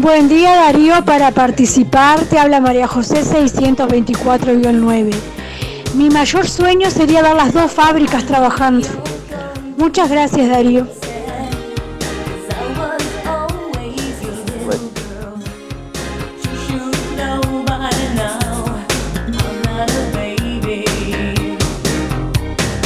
Buen 0.00 0.28
día 0.28 0.54
Darío, 0.54 1.04
para 1.06 1.30
participar 1.30 2.20
te 2.20 2.38
habla 2.38 2.60
María 2.60 2.86
José 2.86 3.22
624-9. 3.22 5.10
Mi 5.94 6.10
mayor 6.10 6.46
sueño 6.46 6.90
sería 6.90 7.22
ver 7.22 7.34
las 7.34 7.54
dos 7.54 7.72
fábricas 7.72 8.26
trabajando. 8.26 8.86
Muchas 9.78 10.10
gracias 10.10 10.50
Darío. 10.50 10.86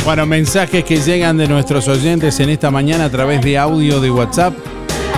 Bueno, 0.05 0.27
mensajes 0.27 0.85
que 0.85 0.97
llegan 0.99 1.37
de 1.37 1.49
nuestros 1.49 1.89
oyentes 1.89 2.39
en 2.39 2.51
esta 2.51 2.71
mañana 2.71 3.07
a 3.07 3.11
través 3.11 3.43
de 3.43 3.59
audio 3.59 4.01
de 4.01 4.11
WhatsApp 4.13 4.70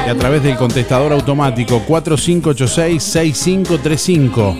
y 0.06 0.10
a 0.10 0.14
través 0.16 0.42
del 0.42 0.56
contestador 0.56 1.12
automático 1.12 1.80
4586-6535. 1.86 4.56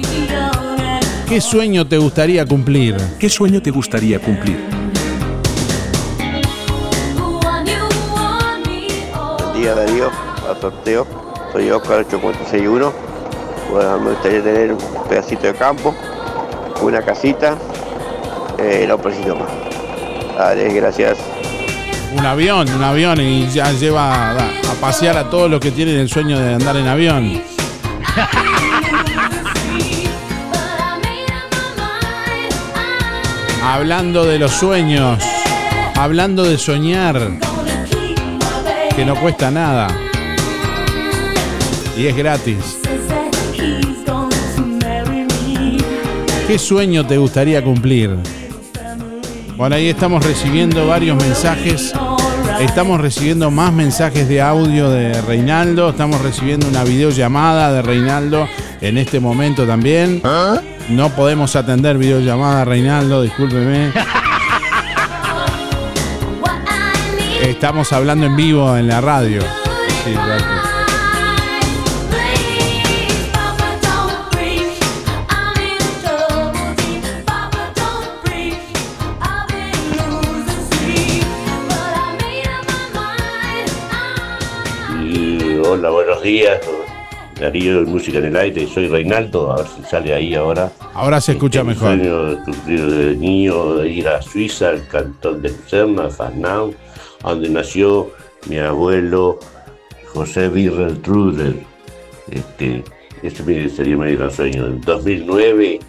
¿Qué 1.28 1.40
sueño 1.40 1.84
te 1.86 1.99
gustaría 1.99 2.47
cumplir? 2.47 2.97
¿Qué 3.18 3.28
sueño 3.28 3.61
te 3.62 3.70
gustaría 3.70 4.18
cumplir? 4.20 4.59
Buen 9.38 9.53
día 9.55 9.74
Darío, 9.74 10.09
a 10.09 10.55
sorteo. 10.61 11.07
Soy 11.53 11.70
Oscar 11.70 12.01
8461. 12.01 12.93
Bueno, 13.70 14.01
me 14.01 14.11
gustaría 14.11 14.43
tener 14.43 14.72
un 14.72 14.78
pedacito 15.09 15.47
de 15.47 15.55
campo, 15.55 15.95
una 16.82 17.01
casita, 17.03 17.57
eh, 18.59 18.84
no 18.86 18.99
preciso 18.99 19.36
más. 19.36 19.49
Dale, 20.36 20.74
gracias. 20.74 21.32
Un 22.14 22.26
avión, 22.26 22.68
un 22.72 22.82
avión 22.82 23.20
y 23.20 23.48
ya 23.48 23.72
lleva 23.72 24.32
a, 24.32 24.38
a 24.38 24.74
pasear 24.80 25.16
a 25.16 25.30
todos 25.30 25.50
los 25.50 25.60
que 25.60 25.70
tienen 25.70 25.98
el 25.98 26.08
sueño 26.08 26.38
de 26.38 26.54
andar 26.54 26.76
en 26.76 26.86
avión. 26.86 27.42
Hablando 33.64 34.24
de 34.26 34.38
los 34.38 34.50
sueños, 34.52 35.22
hablando 35.96 36.42
de 36.42 36.58
soñar, 36.58 37.38
que 38.94 39.04
no 39.04 39.14
cuesta 39.14 39.50
nada 39.50 39.88
y 41.96 42.06
es 42.06 42.16
gratis. 42.16 42.78
¿Qué 46.46 46.58
sueño 46.58 47.06
te 47.06 47.16
gustaría 47.16 47.62
cumplir? 47.62 48.18
Bueno, 49.57 49.76
ahí 49.76 49.88
estamos 49.88 50.24
recibiendo 50.24 50.86
varios 50.86 51.16
mensajes. 51.16 51.92
Estamos 52.61 53.00
recibiendo 53.00 53.50
más 53.50 53.72
mensajes 53.72 54.28
de 54.28 54.40
audio 54.40 54.90
de 54.90 55.20
Reinaldo. 55.22 55.90
Estamos 55.90 56.20
recibiendo 56.20 56.68
una 56.68 56.84
videollamada 56.84 57.72
de 57.72 57.82
Reinaldo 57.82 58.48
en 58.80 58.98
este 58.98 59.20
momento 59.20 59.66
también. 59.66 60.22
No 60.88 61.11
podemos 61.11 61.55
atender 61.55 61.98
videollamada, 61.98 62.64
Reinaldo, 62.64 63.22
discúlpeme. 63.22 63.92
Estamos 67.42 67.92
hablando 67.92 68.26
en 68.26 68.36
vivo 68.36 68.76
en 68.76 68.88
la 68.88 69.00
radio. 69.00 69.42
Sí, 70.05 70.14
buenos 86.22 86.40
días. 86.40 86.60
Darío 87.40 87.82
Música 87.82 88.18
en 88.18 88.26
el 88.26 88.36
Aire, 88.36 88.66
soy 88.68 88.86
Reinaldo, 88.88 89.50
a 89.52 89.56
ver 89.56 89.66
si 89.66 89.82
sale 89.82 90.14
ahí 90.14 90.34
ahora. 90.34 90.70
Ahora 90.94 91.20
se 91.20 91.32
escucha 91.32 91.62
Mi 91.64 91.70
mejor. 91.70 91.88
sueño 91.96 92.36
de 92.66 93.16
niño 93.16 93.74
de 93.76 93.88
ir 93.88 94.06
a 94.08 94.22
Suiza, 94.22 94.68
al 94.70 94.86
cantón 94.86 95.42
de 95.42 95.48
Lucerna, 95.48 96.08
Fasnau, 96.10 96.72
donde 97.22 97.48
nació 97.48 98.10
mi 98.48 98.58
abuelo 98.58 99.40
José 100.14 100.48
Birrell 100.48 100.98
Truder. 101.00 101.54
Este, 102.30 102.84
mi- 103.44 103.68
sería 103.68 103.96
mi 103.96 104.14
gran 104.14 104.30
sueño. 104.30 104.66
En 104.66 104.80
2009 104.82 105.80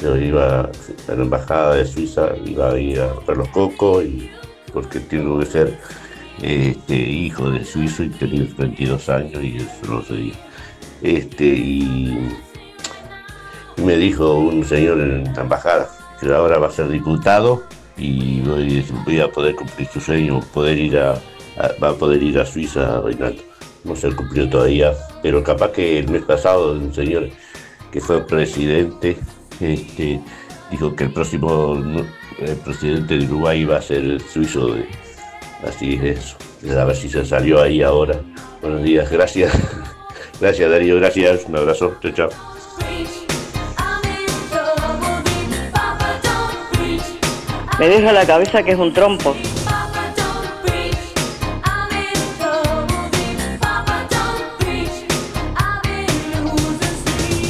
yo 0.00 0.16
iba 0.16 0.60
a 0.60 0.70
la 1.14 1.22
embajada 1.22 1.74
de 1.74 1.84
Suiza, 1.86 2.30
iba 2.46 2.70
a 2.70 2.78
ir 2.78 3.00
a 3.00 3.12
ver 3.26 3.36
los 3.36 3.48
cocos, 3.48 4.04
y, 4.04 4.30
porque 4.72 5.00
tengo 5.00 5.38
que 5.40 5.46
ser 5.46 5.78
este, 6.42 6.94
hijo 6.94 7.50
de 7.50 7.64
suizo 7.64 8.02
y 8.02 8.08
tenía 8.10 8.46
22 8.58 9.08
años 9.08 9.42
y 9.42 9.56
eso 9.56 9.68
no 9.88 10.00
dice. 10.00 10.38
Este, 11.02 11.44
y 11.44 12.28
me 13.76 13.96
dijo 13.96 14.34
un 14.34 14.64
señor 14.64 15.00
en 15.00 15.24
la 15.34 15.42
embajada 15.42 15.88
que 16.20 16.32
ahora 16.32 16.58
va 16.58 16.68
a 16.68 16.70
ser 16.70 16.88
diputado 16.88 17.64
y 17.96 18.40
voy, 18.40 19.20
a 19.20 19.30
poder 19.30 19.54
cumplir 19.54 19.88
su 19.88 20.00
sueño, 20.00 20.40
poder 20.52 20.78
ir 20.78 20.98
a, 20.98 21.14
va 21.82 21.90
a 21.90 21.94
poder 21.94 22.22
ir 22.22 22.38
a 22.38 22.46
Suiza, 22.46 23.00
Reinaldo. 23.00 23.42
No 23.84 23.96
se 23.96 24.12
cumplió 24.14 24.48
todavía, 24.48 24.92
pero 25.22 25.42
capaz 25.42 25.72
que 25.72 25.98
el 25.98 26.08
mes 26.08 26.22
pasado 26.22 26.72
un 26.72 26.94
señor 26.94 27.28
que 27.90 28.00
fue 28.00 28.24
presidente 28.24 29.16
este, 29.60 30.20
dijo 30.70 30.94
que 30.94 31.04
el 31.04 31.12
próximo 31.12 31.80
presidente 32.64 33.18
de 33.18 33.24
Uruguay 33.26 33.64
va 33.64 33.78
a 33.78 33.82
ser 33.82 33.98
el 34.04 34.20
suizo. 34.20 34.74
de- 34.74 35.01
así 35.66 35.94
es 35.94 36.18
eso. 36.18 36.36
A 36.78 36.84
ver 36.84 36.96
si 36.96 37.08
se 37.08 37.24
salió 37.24 37.60
ahí 37.60 37.82
ahora. 37.82 38.20
Buenos 38.60 38.82
días, 38.82 39.10
gracias. 39.10 39.52
Gracias 40.40 40.68
Darío, 40.68 40.96
gracias. 40.96 41.44
Un 41.46 41.56
abrazo. 41.56 41.94
Chao, 42.02 42.10
chao. 42.12 42.28
Me 47.78 47.88
deja 47.88 48.12
la 48.12 48.26
cabeza 48.26 48.62
que 48.62 48.72
es 48.72 48.78
un 48.78 48.92
trompo. 48.92 49.36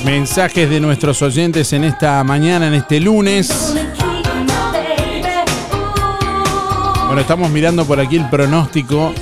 Mensajes 0.04 0.68
de 0.68 0.80
nuestros 0.80 1.22
oyentes 1.22 1.72
en 1.72 1.84
esta 1.84 2.22
mañana, 2.24 2.66
en 2.66 2.74
este 2.74 3.00
lunes. 3.00 3.74
Bueno, 7.12 7.20
estamos 7.20 7.50
mirando 7.50 7.84
por 7.84 8.00
aquí 8.00 8.16
el 8.16 8.30
pronóstico. 8.30 9.12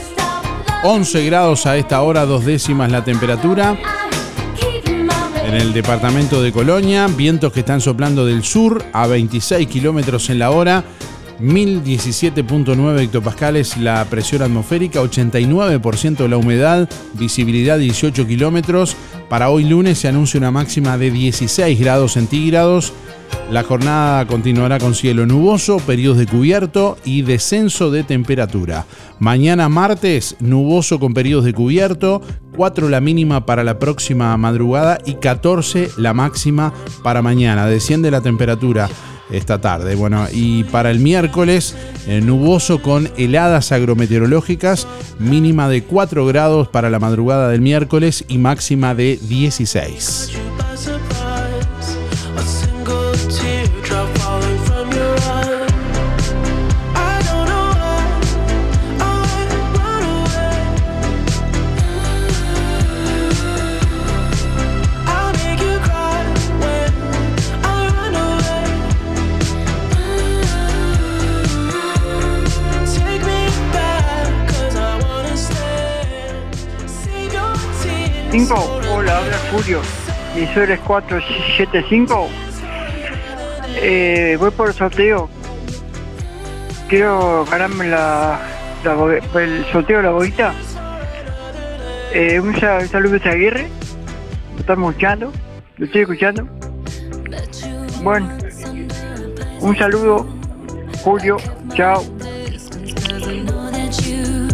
11 0.85 1.27
grados 1.27 1.67
a 1.67 1.77
esta 1.77 2.03
hora, 2.03 2.25
dos 2.25 2.45
décimas 2.45 2.89
la 2.89 3.03
temperatura. 3.03 3.77
En 5.45 5.55
el 5.55 5.73
departamento 5.73 6.41
de 6.41 6.53
Colonia, 6.53 7.09
vientos 7.09 7.53
que 7.53 7.59
están 7.59 7.81
soplando 7.81 8.25
del 8.25 8.45
sur 8.45 8.85
a 8.93 9.09
26 9.09 9.67
kilómetros 9.67 10.31
en 10.31 10.39
la 10.39 10.53
hora. 10.53 10.85
1017.9 11.41 13.01
hectopascales 13.01 13.77
la 13.77 14.05
presión 14.05 14.43
atmosférica, 14.43 15.01
89% 15.03 16.29
la 16.29 16.37
humedad, 16.37 16.89
visibilidad 17.15 17.79
18 17.79 18.27
kilómetros. 18.27 18.97
Para 19.29 19.51
hoy 19.51 19.65
lunes 19.65 19.99
se 19.99 20.09
anuncia 20.09 20.39
una 20.39 20.51
máxima 20.51 20.99
de 20.99 21.11
16 21.11 21.79
grados 21.81 22.13
centígrados. 22.13 22.93
La 23.51 23.65
jornada 23.65 24.27
continuará 24.27 24.79
con 24.79 24.95
cielo 24.95 25.27
nuboso, 25.27 25.79
periodos 25.79 26.19
de 26.19 26.27
cubierto 26.27 26.97
y 27.05 27.23
descenso 27.23 27.91
de 27.91 28.05
temperatura. 28.05 28.87
Mañana 29.19 29.69
martes, 29.69 30.37
nuboso 30.41 31.01
con 31.01 31.15
periodos 31.15 31.45
de 31.45 31.55
cubierto, 31.55 32.23
4 32.57 32.89
la 32.89 33.01
mínima 33.01 33.47
para 33.47 33.65
la 33.65 33.79
próxima 33.79 34.37
madrugada 34.37 34.99
y 35.05 35.15
14 35.15 35.91
la 35.97 36.15
máxima 36.15 36.73
para 37.03 37.23
mañana. 37.23 37.67
Desciende 37.67 38.11
la 38.11 38.21
temperatura 38.21 38.89
esta 39.33 39.61
tarde. 39.61 39.95
Bueno, 39.95 40.27
y 40.33 40.65
para 40.65 40.91
el 40.91 41.01
miércoles, 41.01 41.75
eh, 42.07 42.21
nuboso 42.21 42.83
con 42.83 43.11
heladas 43.17 43.73
agrometeorológicas, 43.73 44.87
mínima 45.19 45.69
de 45.69 45.83
4 45.83 46.27
grados 46.27 46.69
para 46.69 46.91
la 46.91 46.99
madrugada 46.99 47.49
del 47.49 47.61
miércoles 47.61 48.25
y 48.29 48.39
máxima 48.39 48.95
de 48.95 49.19
16. 49.23 50.31
475. 78.31 78.95
Hola, 78.95 79.19
habla 79.19 79.37
Julio. 79.51 79.81
Mi 80.37 80.47
suelo 80.55 80.75
es 80.75 80.81
475. 80.81 82.29
Eh, 83.77 84.37
voy 84.39 84.51
por 84.53 84.69
el 84.69 84.75
sorteo. 84.75 85.29
Quiero 86.89 87.45
ganarme 87.47 87.89
la, 87.89 88.41
el 89.35 89.65
sorteo 89.73 89.97
de 89.99 90.03
la 90.05 90.11
boguita. 90.11 90.55
Eh, 92.13 92.39
un 92.39 92.55
saludo 92.61 93.19
a 93.25 93.29
Aguirre. 93.31 93.69
Lo 94.55 94.61
estamos 94.61 94.91
escuchando. 94.91 95.33
Lo 95.77 95.87
estoy 95.87 96.03
escuchando. 96.03 96.47
Bueno, 98.03 98.31
un 99.61 99.77
saludo, 99.77 100.27
Julio. 101.03 101.37
Chao. 101.75 102.05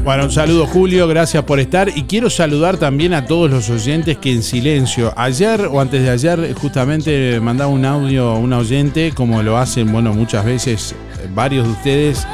Bueno, 0.07 0.23
un 0.23 0.31
saludo 0.31 0.69
Julio, 0.69 1.09
gracias 1.09 1.43
por 1.43 1.59
estar. 1.59 1.89
Y 1.89 2.05
quiero 2.05 2.31
saludar 2.31 2.77
también 2.77 3.13
a 3.13 3.27
todos 3.27 3.51
los 3.51 3.69
oyentes 3.71 4.17
que 4.19 4.31
en 4.31 4.45
silencio, 4.45 5.13
ayer 5.17 5.63
o 5.63 5.81
antes 5.81 6.01
de 6.01 6.11
ayer 6.11 6.55
justamente 6.55 7.41
mandaba 7.41 7.73
un 7.73 7.85
audio 7.85 8.29
a 8.29 8.39
un 8.39 8.53
oyente, 8.53 9.11
como 9.13 9.43
lo 9.43 9.59
hacen, 9.59 9.91
bueno, 9.91 10.15
muchas 10.15 10.45
veces 10.45 10.93
eh, 10.93 11.29
varios 11.35 11.67
de 11.67 11.73
ustedes, 11.73 12.25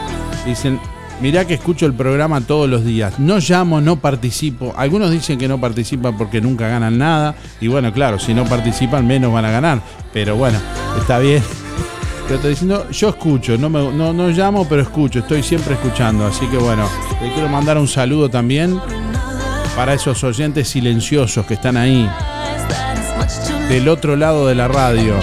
dicen, 0.45 0.79
mirá 1.23 1.47
que 1.47 1.55
escucho 1.55 1.87
el 1.87 1.95
programa 1.95 2.43
todos 2.43 2.69
los 2.69 2.85
días, 2.85 3.19
no 3.19 3.39
llamo, 3.39 3.81
no 3.81 3.97
participo, 3.97 4.75
algunos 4.77 5.11
dicen 5.11 5.39
que 5.39 5.49
no 5.49 5.59
participan 5.59 6.19
porque 6.19 6.43
nunca 6.43 6.69
ganan 6.69 6.99
nada. 6.99 7.35
Y 7.59 7.69
bueno, 7.69 7.91
claro, 7.91 8.19
si 8.19 8.35
no 8.35 8.45
participan 8.45 9.07
menos 9.07 9.33
van 9.33 9.47
a 9.47 9.51
ganar, 9.51 9.81
pero 10.13 10.37
bueno, 10.37 10.59
está 11.01 11.19
bien. 11.21 11.43
Pero 12.33 12.41
estoy 12.41 12.51
diciendo, 12.53 12.91
yo 12.91 13.11
escucho, 13.11 13.59
no, 13.59 13.69
no, 13.69 14.15
no 14.15 14.29
llamo, 14.29 14.67
pero 14.67 14.81
escucho, 14.81 15.19
estoy 15.19 15.43
siempre 15.43 15.75
escuchando. 15.75 16.25
Así 16.25 16.47
que 16.47 16.57
bueno, 16.57 16.89
le 17.21 17.31
quiero 17.31 17.47
mandar 17.47 17.77
un 17.77 17.87
saludo 17.87 18.31
también 18.31 18.81
para 19.77 19.93
esos 19.93 20.25
oyentes 20.25 20.67
silenciosos 20.67 21.45
que 21.45 21.53
están 21.53 21.77
ahí, 21.77 22.09
del 23.69 23.87
otro 23.87 24.17
lado 24.17 24.47
de 24.47 24.55
la 24.55 24.67
radio. 24.67 25.17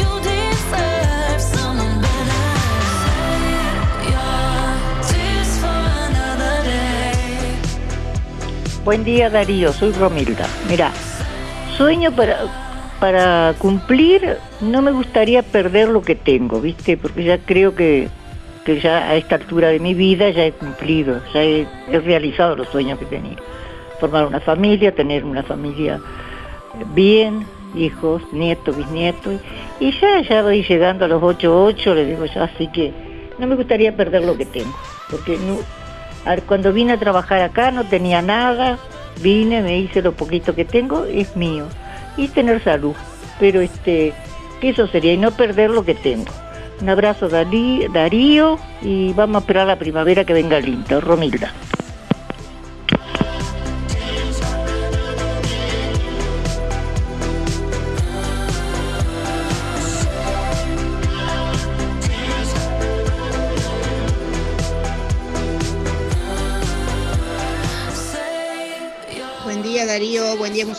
Buen 8.85 9.03
día 9.03 9.31
Darío, 9.31 9.73
soy 9.73 9.93
Romilda. 9.93 10.45
Mira, 10.69 10.91
sueño 11.75 12.11
para, 12.11 12.68
para 12.99 13.55
cumplir, 13.57 14.37
no 14.61 14.81
me 14.81 14.91
gustaría 14.91 15.41
perder 15.41 15.89
lo 15.89 16.01
que 16.01 16.15
tengo, 16.15 16.59
¿viste? 16.59 16.97
Porque 16.97 17.23
ya 17.23 17.37
creo 17.37 17.73
que, 17.75 18.09
que 18.65 18.79
ya 18.79 19.09
a 19.09 19.15
esta 19.15 19.35
altura 19.35 19.69
de 19.69 19.79
mi 19.79 19.93
vida 19.93 20.29
ya 20.29 20.45
he 20.45 20.51
cumplido, 20.51 21.21
ya 21.33 21.43
he, 21.43 21.67
realizado 21.87 22.55
los 22.55 22.67
sueños 22.69 22.99
que 22.99 23.05
tenía. 23.05 23.37
Formar 23.99 24.27
una 24.27 24.39
familia, 24.39 24.93
tener 24.93 25.23
una 25.23 25.43
familia 25.43 25.99
bien, 26.93 27.45
hijos, 27.75 28.21
nietos, 28.33 28.75
bisnietos, 28.75 29.39
y 29.79 29.91
ya, 29.99 30.21
ya 30.21 30.41
voy 30.41 30.63
llegando 30.63 31.05
a 31.05 31.07
los 31.07 31.23
8, 31.23 31.63
8, 31.65 31.95
le 31.95 32.05
digo 32.05 32.25
yo, 32.25 32.43
así 32.43 32.67
que 32.67 32.91
no 33.37 33.47
me 33.47 33.55
gustaría 33.55 33.95
perder 33.95 34.23
lo 34.25 34.37
que 34.37 34.45
tengo, 34.45 34.73
porque 35.09 35.37
no, 35.37 35.57
cuando 36.47 36.73
vine 36.73 36.93
a 36.93 36.99
trabajar 36.99 37.41
acá 37.41 37.71
no 37.71 37.85
tenía 37.85 38.21
nada, 38.21 38.77
vine, 39.21 39.61
me 39.61 39.79
hice 39.79 40.01
lo 40.01 40.13
poquito 40.13 40.53
que 40.53 40.65
tengo, 40.65 41.05
es 41.05 41.35
mío. 41.35 41.65
Y 42.19 42.27
tener 42.27 42.63
salud. 42.63 42.93
Pero 43.39 43.61
este, 43.61 44.13
eso 44.61 44.87
sería, 44.87 45.13
y 45.13 45.17
no 45.17 45.31
perder 45.31 45.69
lo 45.69 45.83
que 45.85 45.95
tengo. 45.95 46.31
Un 46.81 46.89
abrazo 46.89 47.27
Darío 47.29 48.57
y 48.81 49.13
vamos 49.13 49.37
a 49.37 49.39
esperar 49.39 49.67
la 49.67 49.77
primavera 49.77 50.23
que 50.23 50.33
venga 50.33 50.59
lindo, 50.59 51.01
Romilda. 51.01 51.51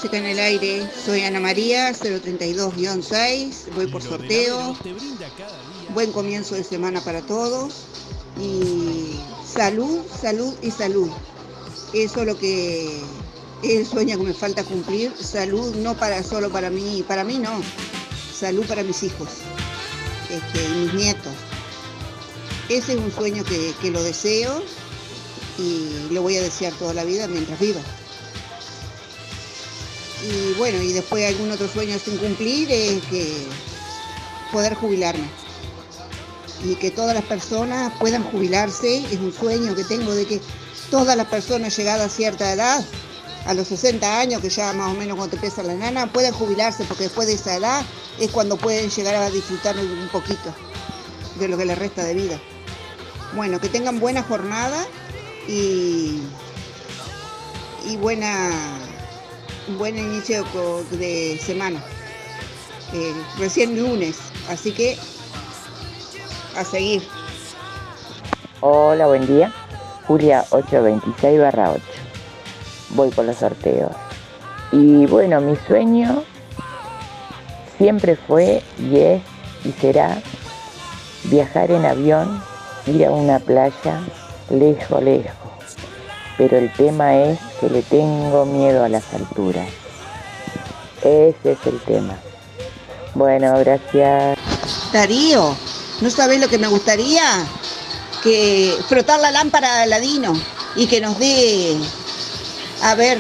Música 0.01 0.17
en 0.17 0.25
el 0.25 0.39
Aire. 0.39 0.91
Soy 1.05 1.21
Ana 1.25 1.41
María, 1.41 1.93
032-6, 1.93 3.75
voy 3.75 3.87
por 3.89 4.03
sorteo. 4.03 4.75
Buen 5.93 6.11
comienzo 6.13 6.55
de 6.55 6.65
semana 6.65 7.03
para 7.03 7.21
todos. 7.21 7.85
Y 8.41 9.21
salud, 9.47 10.01
salud 10.19 10.55
y 10.63 10.71
salud. 10.71 11.11
Eso 11.93 12.21
es 12.21 12.27
lo 12.27 12.39
que 12.39 13.03
es 13.63 13.77
el 13.77 13.87
sueño 13.87 14.17
que 14.17 14.25
me 14.25 14.33
falta 14.33 14.65
cumplir. 14.65 15.13
Salud 15.21 15.75
no 15.77 15.95
para 15.95 16.23
solo 16.23 16.49
para 16.49 16.71
mí, 16.71 17.05
para 17.07 17.23
mí 17.23 17.37
no. 17.37 17.61
Salud 18.35 18.65
para 18.67 18.83
mis 18.83 19.03
hijos 19.03 19.29
este, 20.31 20.67
mis 20.77 20.95
nietos. 20.95 21.35
Ese 22.71 22.95
es 22.95 22.99
un 22.99 23.13
sueño 23.13 23.45
que, 23.45 23.75
que 23.83 23.91
lo 23.91 24.03
deseo 24.03 24.63
y 25.59 26.09
lo 26.11 26.23
voy 26.23 26.39
a 26.39 26.43
desear 26.43 26.73
toda 26.73 26.95
la 26.95 27.05
vida 27.05 27.29
mientras 27.29 27.61
viva. 27.61 27.83
Y 30.23 30.55
bueno, 30.59 30.83
y 30.83 30.93
después 30.93 31.27
algún 31.27 31.51
otro 31.51 31.69
sueño 31.69 31.99
sin 31.99 32.19
cumplir 32.19 32.71
es 32.71 33.03
que 33.05 33.47
poder 34.53 34.75
jubilarme. 34.75 35.29
Y 36.65 36.75
que 36.75 36.91
todas 36.91 37.15
las 37.15 37.25
personas 37.25 37.93
puedan 37.99 38.23
jubilarse, 38.25 38.99
es 38.99 39.19
un 39.19 39.33
sueño 39.33 39.75
que 39.75 39.85
tengo 39.85 40.15
de 40.15 40.27
que 40.27 40.41
todas 40.91 41.17
las 41.17 41.27
personas 41.29 41.75
llegadas 41.75 42.13
a 42.13 42.15
cierta 42.15 42.53
edad, 42.53 42.85
a 43.47 43.55
los 43.55 43.69
60 43.69 44.21
años, 44.21 44.43
que 44.43 44.51
ya 44.51 44.73
más 44.75 44.93
o 44.93 44.99
menos 44.99 45.17
cuando 45.17 45.37
empieza 45.37 45.63
la 45.63 45.75
nana, 45.75 46.13
puedan 46.13 46.35
jubilarse, 46.35 46.85
porque 46.85 47.05
después 47.05 47.29
de 47.29 47.35
esa 47.35 47.57
edad 47.57 47.83
es 48.19 48.31
cuando 48.31 48.59
pueden 48.59 48.91
llegar 48.91 49.15
a 49.15 49.31
disfrutar 49.31 49.77
un 49.79 50.09
poquito 50.13 50.55
de 51.39 51.49
lo 51.49 51.57
que 51.57 51.65
les 51.65 51.79
resta 51.79 52.05
de 52.05 52.15
vida. 52.15 52.39
Bueno, 53.35 53.59
que 53.59 53.69
tengan 53.69 54.01
buena 54.01 54.23
jornada 54.23 54.85
y, 55.49 56.21
y 57.87 57.97
buena 57.97 58.80
un 59.69 59.79
buen 59.79 59.99
inicio 59.99 60.45
de 60.93 61.39
semana. 61.45 61.81
Eh, 62.93 63.15
recién 63.39 63.81
lunes, 63.81 64.19
así 64.49 64.73
que 64.73 64.99
a 66.57 66.65
seguir. 66.65 67.03
Hola, 68.61 69.07
buen 69.07 69.27
día. 69.27 69.53
Julia 70.07 70.45
826 70.51 71.41
barra 71.41 71.73
8. 71.73 71.83
Voy 72.91 73.11
por 73.11 73.25
los 73.25 73.37
sorteos. 73.37 73.93
Y 74.73 75.07
bueno, 75.07 75.41
mi 75.41 75.57
sueño 75.69 76.25
siempre 77.79 78.17
fue 78.17 78.63
y 78.79 78.99
es 78.99 79.23
y 79.65 79.73
será 79.73 80.21
viajar 81.25 81.71
en 81.71 81.85
avión, 81.85 82.43
ir 82.87 83.07
a 83.07 83.11
una 83.11 83.39
playa 83.39 84.01
lejos, 84.49 85.03
lejos. 85.03 85.40
Pero 86.41 86.57
el 86.57 86.73
tema 86.73 87.15
es 87.19 87.39
que 87.61 87.69
le 87.69 87.83
tengo 87.83 88.47
miedo 88.47 88.83
a 88.83 88.89
las 88.89 89.13
alturas. 89.13 89.69
Ese 91.03 91.53
es 91.53 91.59
el 91.67 91.79
tema. 91.81 92.17
Bueno, 93.15 93.59
gracias. 93.59 94.39
Darío, 94.91 95.55
¿no 96.01 96.09
sabes 96.09 96.41
lo 96.41 96.49
que 96.49 96.57
me 96.57 96.67
gustaría? 96.67 97.23
Que 98.23 98.75
frotar 98.89 99.21
la 99.21 99.31
lámpara 99.33 99.77
de 99.77 99.83
Aladino 99.83 100.33
y 100.77 100.87
que 100.87 101.03
nos 101.03 101.19
dé, 101.19 101.77
a 102.85 102.95
ver, 102.95 103.19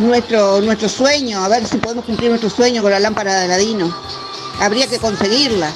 nuestro, 0.00 0.60
nuestro 0.60 0.88
sueño, 0.88 1.44
a 1.44 1.48
ver 1.48 1.64
si 1.64 1.76
podemos 1.76 2.04
cumplir 2.04 2.30
nuestro 2.30 2.50
sueño 2.50 2.82
con 2.82 2.90
la 2.90 2.98
lámpara 2.98 3.38
de 3.38 3.44
Aladino. 3.44 3.96
Habría 4.58 4.88
que 4.88 4.98
conseguirla. 4.98 5.70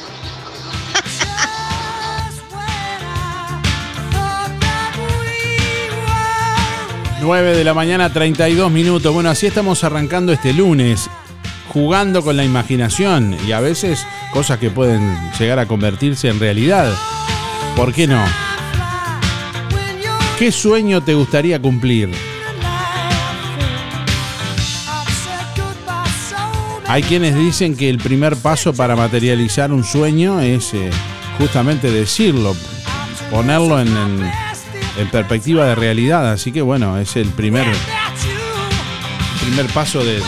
9 7.23 7.57
de 7.57 7.65
la 7.65 7.73
mañana, 7.75 8.13
32 8.13 8.71
minutos. 8.71 9.13
Bueno, 9.15 9.31
así 9.31 9.47
estamos 9.47 9.85
arrancando 9.85 10.33
este 10.33 10.53
lunes, 10.53 11.09
jugando 11.69 12.23
con 12.23 12.37
la 12.37 12.45
imaginación 12.45 13.37
y 13.47 13.53
a 13.53 13.61
veces 13.61 14.05
cosas 14.33 14.59
que 14.59 14.71
pueden 14.71 15.17
llegar 15.39 15.59
a 15.59 15.67
convertirse 15.67 16.29
en 16.29 16.41
realidad. 16.41 16.93
¿Por 17.77 17.93
qué 17.93 18.07
no? 18.07 18.23
¿Qué 20.39 20.51
sueño 20.51 21.01
te 21.03 21.15
gustaría 21.15 21.61
cumplir? 21.63 22.11
Hay 26.89 27.03
quienes 27.05 27.35
dicen 27.37 27.77
que 27.77 27.89
el 27.89 27.99
primer 27.99 28.37
paso 28.37 28.75
para 28.75 28.97
materializar 28.97 29.73
un 29.73 29.83
sueño 29.85 30.41
es 30.41 30.75
eh, 30.75 30.91
justamente 31.39 31.91
decirlo, 31.91 32.55
ponerlo 33.31 33.81
en, 33.81 33.89
en- 33.89 34.33
en 34.99 35.09
perspectiva 35.11 35.67
de 35.67 35.75
realidad. 35.75 36.31
Así 36.33 36.53
que 36.53 36.63
bueno, 36.63 36.99
es 36.99 37.17
el 37.17 37.29
primer, 37.29 37.67
primer 39.43 39.67
paso 39.67 40.05
de- 40.05 40.19
de- 40.19 40.23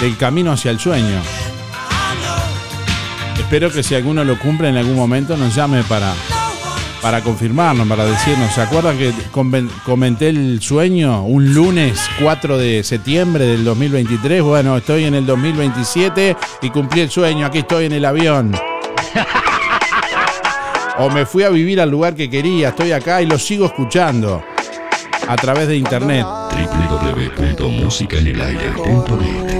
del 0.00 0.16
camino 0.16 0.52
hacia 0.52 0.70
el 0.70 0.78
sueño. 0.78 1.20
Espero 3.38 3.70
que 3.70 3.82
si 3.82 3.94
alguno 3.94 4.24
lo 4.24 4.38
cumple 4.38 4.68
en 4.68 4.76
algún 4.76 4.96
momento 4.96 5.36
nos 5.36 5.54
llame 5.54 5.82
para, 5.84 6.12
para 7.02 7.20
confirmarnos, 7.22 7.86
para 7.86 8.04
decirnos. 8.04 8.52
¿Se 8.52 8.62
acuerdan 8.62 8.96
que 8.98 9.12
comenté 9.84 10.28
el 10.30 10.60
sueño 10.62 11.22
un 11.24 11.52
lunes 11.54 12.00
4 12.20 12.56
de 12.58 12.82
septiembre 12.82 13.44
del 13.46 13.64
2023? 13.64 14.42
Bueno, 14.42 14.76
estoy 14.76 15.04
en 15.04 15.14
el 15.14 15.26
2027 15.26 16.36
y 16.62 16.70
cumplí 16.70 17.02
el 17.02 17.10
sueño. 17.10 17.46
Aquí 17.46 17.58
estoy 17.58 17.84
en 17.86 17.92
el 17.92 18.04
avión. 18.04 18.52
O 20.98 21.10
me 21.10 21.26
fui 21.26 21.42
a 21.42 21.48
vivir 21.48 21.80
al 21.80 21.90
lugar 21.90 22.14
que 22.14 22.30
quería. 22.30 22.68
Estoy 22.68 22.92
acá 22.92 23.20
y 23.20 23.26
lo 23.26 23.38
sigo 23.38 23.66
escuchando 23.66 24.42
a 25.28 25.36
través 25.36 25.68
de 25.68 25.76
internet. 25.76 26.24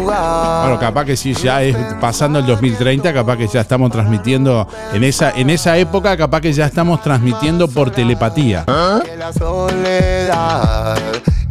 Bueno, 0.05 0.79
capaz 0.79 1.05
que 1.05 1.17
sí, 1.17 1.35
ya 1.35 1.63
es 1.63 1.77
pasando 2.01 2.39
el 2.39 2.47
2030, 2.47 3.13
capaz 3.13 3.37
que 3.37 3.49
ya 3.49 3.61
estamos 3.63 3.91
transmitiendo 3.91 4.69
en 4.93 5.03
esa, 5.05 5.33
en 5.33 5.51
esa 5.51 5.77
época, 5.77 6.17
capaz 6.17 6.41
que 6.41 6.53
ya 6.53 6.67
estamos 6.67 7.03
transmitiendo 7.03 7.69
por 7.69 7.91
telepatía. 7.91 8.65
la 8.67 9.33
soledad 9.33 10.99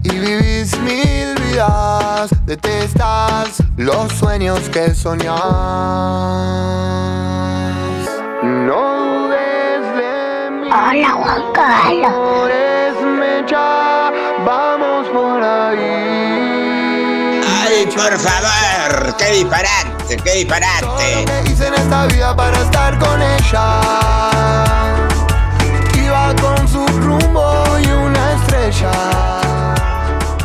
y 0.04 0.10
vivís 0.10 0.80
mil 0.80 1.36
vidas. 1.50 2.30
Detestas 2.46 3.64
los 3.78 4.12
sueños 4.14 4.60
que 4.70 4.94
soñás. 4.94 5.40
No. 8.44 9.23
Hola, 10.76 11.12
Juan 11.12 11.54
Carlos. 11.54 12.98
mecha, 13.06 14.10
vamos 14.44 15.08
por 15.10 15.44
ahí. 15.44 15.78
Ay, 17.62 17.86
por 17.86 18.18
favor, 18.18 19.16
qué 19.18 19.26
disparate, 19.34 20.18
qué 20.24 20.32
disparate. 20.32 21.26
que 21.26 21.52
hice 21.52 21.68
en 21.68 21.76
esta 21.76 22.08
vida 22.08 22.36
para 22.36 22.58
estar 22.58 22.98
con 22.98 23.22
ella. 23.22 23.82
Iba 25.94 26.34
con 26.42 26.68
su 26.68 26.88
rumbo 26.88 27.78
y 27.80 27.88
una 27.90 28.34
estrella. 28.34 28.92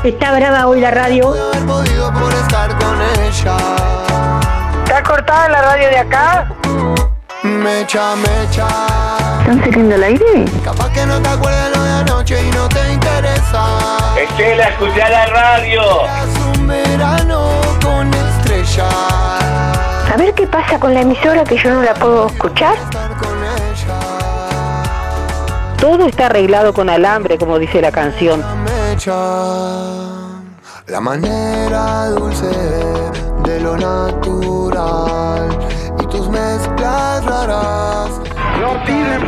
Está 0.04 0.32
brava 0.36 0.66
hoy 0.66 0.82
la 0.82 0.90
radio. 0.90 1.32
haber 1.32 1.64
podido 1.64 2.12
por 2.12 2.34
estar 2.34 2.68
con 2.76 3.00
ella. 3.24 3.56
¿Está 4.84 5.02
cortada 5.02 5.48
la 5.48 5.62
radio 5.62 5.88
de 5.88 5.98
acá? 5.98 6.54
Mecha, 7.42 8.14
mecha. 8.16 9.37
¿Están 9.48 9.64
saliendo 9.64 9.94
al 9.94 10.04
aire? 10.04 10.44
Capaz 10.62 10.92
que 10.92 11.06
no 11.06 11.22
te 11.22 11.28
acuerdas 11.30 11.74
lo 11.74 11.82
de 11.82 11.90
anoche 11.90 12.46
y 12.46 12.50
no 12.50 12.68
te 12.68 12.92
interesa. 12.92 13.96
Estela, 14.20 14.64
escuché 14.64 14.98
la 14.98 15.24
radio. 15.24 15.82
Es 16.04 16.58
un 16.58 16.66
verano 16.66 17.52
con 17.82 18.12
estrellas. 18.12 18.92
A 20.12 20.14
ver 20.18 20.34
qué 20.34 20.46
pasa 20.46 20.78
con 20.78 20.92
la 20.92 21.00
emisora 21.00 21.44
que 21.44 21.56
yo 21.56 21.72
no 21.72 21.82
la 21.82 21.94
puedo 21.94 22.26
escuchar. 22.26 22.76
Todo 25.80 26.04
está 26.04 26.26
arreglado 26.26 26.74
con 26.74 26.90
alambre, 26.90 27.38
como 27.38 27.58
dice 27.58 27.80
la 27.80 27.90
canción. 27.90 28.44
La 30.88 31.00
manera 31.00 32.08
dulce 32.10 32.50
de 33.44 33.60
lo 33.60 33.78
natural 33.78 35.58
y 36.02 36.06
tus 36.06 36.28
mezclas 36.28 37.24
raras. 37.24 38.27
No 38.60 38.76
tiene 38.84 39.18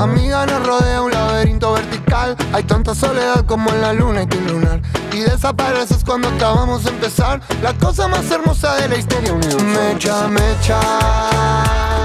Amiga, 0.00 0.46
nos 0.46 0.66
rodea 0.66 1.02
un 1.02 1.12
laberinto 1.12 1.74
vertical. 1.74 2.34
Hay 2.52 2.62
tanta 2.62 2.94
soledad 2.94 3.44
como 3.44 3.70
en 3.70 3.82
la 3.82 3.92
luna 3.92 4.22
y 4.22 4.26
tu 4.26 4.40
lunar. 4.40 4.80
Y 5.12 5.20
desapareces 5.20 6.02
cuando 6.04 6.28
acabamos 6.28 6.84
de 6.84 6.90
empezar. 6.90 7.40
La 7.62 7.74
cosa 7.74 8.08
más 8.08 8.30
hermosa 8.30 8.76
de 8.76 8.88
la 8.88 8.96
historia 8.96 9.32
universal. 9.32 9.66
Mecha, 9.66 10.28
mecha. 10.28 10.80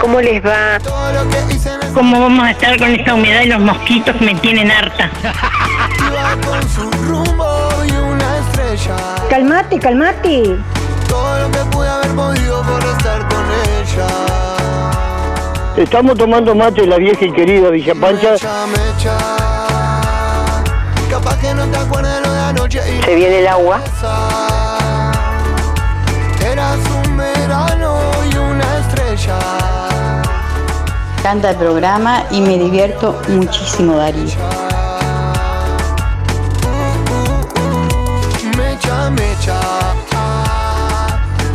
¿Cómo 0.01 0.19
les 0.19 0.45
va? 0.45 0.77
Todo 0.83 1.13
lo 1.13 1.29
que 1.29 1.55
hice 1.55 1.73
en 1.73 1.81
ese 1.83 1.93
¿Cómo 1.93 2.19
vamos 2.19 2.45
a 2.45 2.51
estar 2.51 2.77
con 2.77 2.89
esta 2.89 3.13
humedad 3.13 3.41
y 3.41 3.47
los 3.47 3.61
mosquitos 3.61 4.19
me 4.19 4.35
tienen 4.35 4.69
harta? 4.69 5.09
con 6.45 6.69
su 6.69 6.91
rumbo 7.07 7.69
y 7.87 7.91
una 7.91 8.37
estrella. 8.39 8.95
Calmate, 9.29 9.79
calmate. 9.79 10.57
Todo 11.07 11.39
lo 11.39 11.51
que 11.51 11.59
pude 11.71 11.87
haber 11.87 12.11
podido 12.11 12.61
por 12.63 12.83
estar 12.83 13.27
con 13.29 13.45
ella. 13.79 14.34
Estamos 15.77 16.17
tomando 16.17 16.55
mate 16.55 16.87
la 16.87 16.97
vieja 16.97 17.25
y 17.25 17.33
querida 17.33 17.69
Villa 17.69 17.93
Pancha. 17.95 18.37
Se 18.37 18.47
viene 23.15 23.39
el 23.39 23.47
agua. 23.47 23.81
Eras 26.41 26.79
un 27.03 27.17
verano 27.17 27.99
y 28.31 28.37
una 28.37 28.79
estrella. 28.79 29.37
Canta 31.21 31.49
el 31.49 31.57
programa 31.57 32.23
y 32.31 32.39
me 32.39 32.57
divierto 32.57 33.21
muchísimo, 33.27 33.97
Darío. 33.97 34.23
Mecha, 38.55 39.09
mecha. 39.09 39.59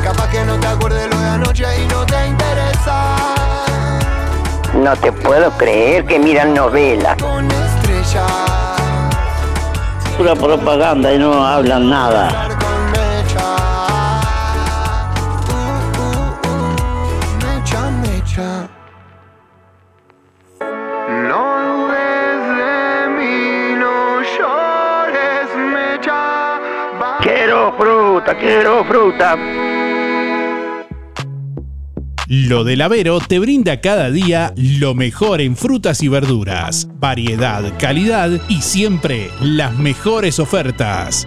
Capaz 0.04 0.28
que 0.30 0.44
no 0.44 0.60
te 0.60 0.66
acuerdes 0.66 1.08
lo 1.10 1.18
de 1.18 1.28
anoche 1.28 1.64
y 1.82 1.88
no 1.88 2.04
te. 2.04 2.09
No 4.80 4.96
te 4.96 5.12
puedo 5.12 5.50
creer 5.58 6.06
que 6.06 6.18
miran 6.18 6.54
novelas. 6.54 7.14
Con 7.22 7.46
estrella. 7.50 8.26
Pura 10.16 10.34
propaganda 10.34 11.12
y 11.12 11.18
no 11.18 11.44
hablan 11.44 11.90
nada. 11.90 12.48
Con 12.48 12.90
mecha. 12.90 13.56
Mecha, 17.44 17.90
mecha. 18.02 18.68
No 21.28 21.42
dudes 21.60 22.40
de 22.56 23.08
mí, 23.18 23.74
no 23.78 24.22
llores, 24.22 25.48
mecha. 25.74 26.58
Quiero 27.20 27.74
fruta, 27.76 28.34
quiero 28.34 28.82
fruta. 28.84 29.36
Lo 32.32 32.62
del 32.62 32.80
Avero 32.82 33.18
te 33.18 33.40
brinda 33.40 33.80
cada 33.80 34.08
día 34.08 34.54
lo 34.54 34.94
mejor 34.94 35.40
en 35.40 35.56
frutas 35.56 36.00
y 36.00 36.06
verduras, 36.06 36.86
variedad, 37.00 37.76
calidad 37.76 38.30
y 38.48 38.62
siempre 38.62 39.32
las 39.40 39.76
mejores 39.76 40.38
ofertas. 40.38 41.26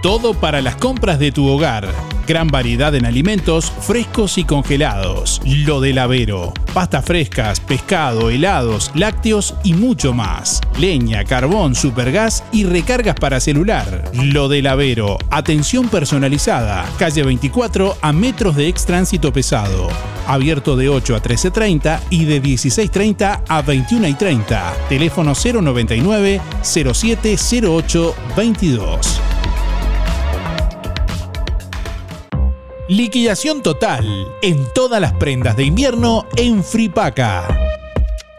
Todo 0.00 0.32
para 0.32 0.62
las 0.62 0.76
compras 0.76 1.18
de 1.18 1.32
tu 1.32 1.46
hogar. 1.46 2.15
Gran 2.26 2.48
variedad 2.48 2.92
en 2.96 3.06
alimentos 3.06 3.70
frescos 3.70 4.36
y 4.36 4.44
congelados. 4.44 5.40
Lo 5.44 5.80
del 5.80 5.98
Avero. 5.98 6.52
Pastas 6.74 7.04
frescas, 7.04 7.60
pescado, 7.60 8.30
helados, 8.30 8.90
lácteos 8.94 9.54
y 9.62 9.74
mucho 9.74 10.12
más. 10.12 10.60
Leña, 10.76 11.24
carbón, 11.24 11.76
supergas 11.76 12.42
y 12.50 12.64
recargas 12.64 13.14
para 13.14 13.38
celular. 13.38 14.10
Lo 14.12 14.48
del 14.48 14.66
Avero. 14.66 15.18
Atención 15.30 15.88
personalizada. 15.88 16.84
Calle 16.98 17.22
24 17.22 17.96
a 18.00 18.12
metros 18.12 18.56
de 18.56 18.66
ex 18.66 18.86
tránsito 18.86 19.32
pesado. 19.32 19.88
Abierto 20.26 20.76
de 20.76 20.88
8 20.88 21.14
a 21.14 21.22
13.30 21.22 22.00
y 22.10 22.24
de 22.24 22.42
16.30 22.42 23.42
a 23.46 23.62
21.30. 23.62 24.88
Teléfono 24.88 25.32
099 25.32 26.40
0708 26.62 28.14
22. 28.36 29.20
Liquidación 32.88 33.64
total 33.64 34.28
en 34.42 34.64
todas 34.72 35.00
las 35.00 35.12
prendas 35.14 35.56
de 35.56 35.64
invierno 35.64 36.24
en 36.36 36.62
Fripaca. 36.62 37.48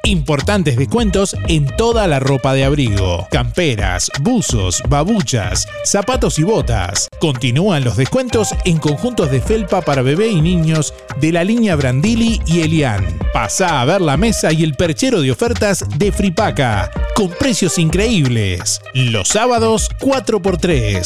Importantes 0.06 0.78
descuentos 0.78 1.36
en 1.50 1.68
toda 1.76 2.08
la 2.08 2.22
ropa 2.22 2.54
de 2.54 2.64
abrigo, 2.64 3.28
camperas, 3.30 4.10
buzos, 4.22 4.82
babuchas, 4.88 5.68
zapatos 5.84 6.40
y 6.40 6.44
botas. 6.44 7.10
Continúan 7.20 7.84
los 7.84 7.98
descuentos 7.98 8.56
en 8.64 8.78
conjuntos 8.78 9.30
de 9.32 9.42
felpa 9.42 9.82
para 9.82 10.02
bebé 10.02 10.30
y 10.30 10.40
niños 10.40 10.94
de 11.20 11.34
la 11.34 11.44
línea 11.44 11.76
Brandili 11.76 12.42
y 12.46 12.62
Elian. 12.62 13.20
Pasa 13.34 13.82
a 13.82 13.86
ver 13.86 14.00
la 14.00 14.16
mesa 14.16 14.54
y 14.54 14.64
el 14.64 14.76
perchero 14.76 15.20
de 15.20 15.32
ofertas 15.32 15.84
de 15.98 16.14
Fripaca, 16.14 16.90
con 17.16 17.28
precios 17.32 17.78
increíbles. 17.78 18.80
Los 18.94 19.28
sábados 19.28 19.90
4x3. 20.00 21.06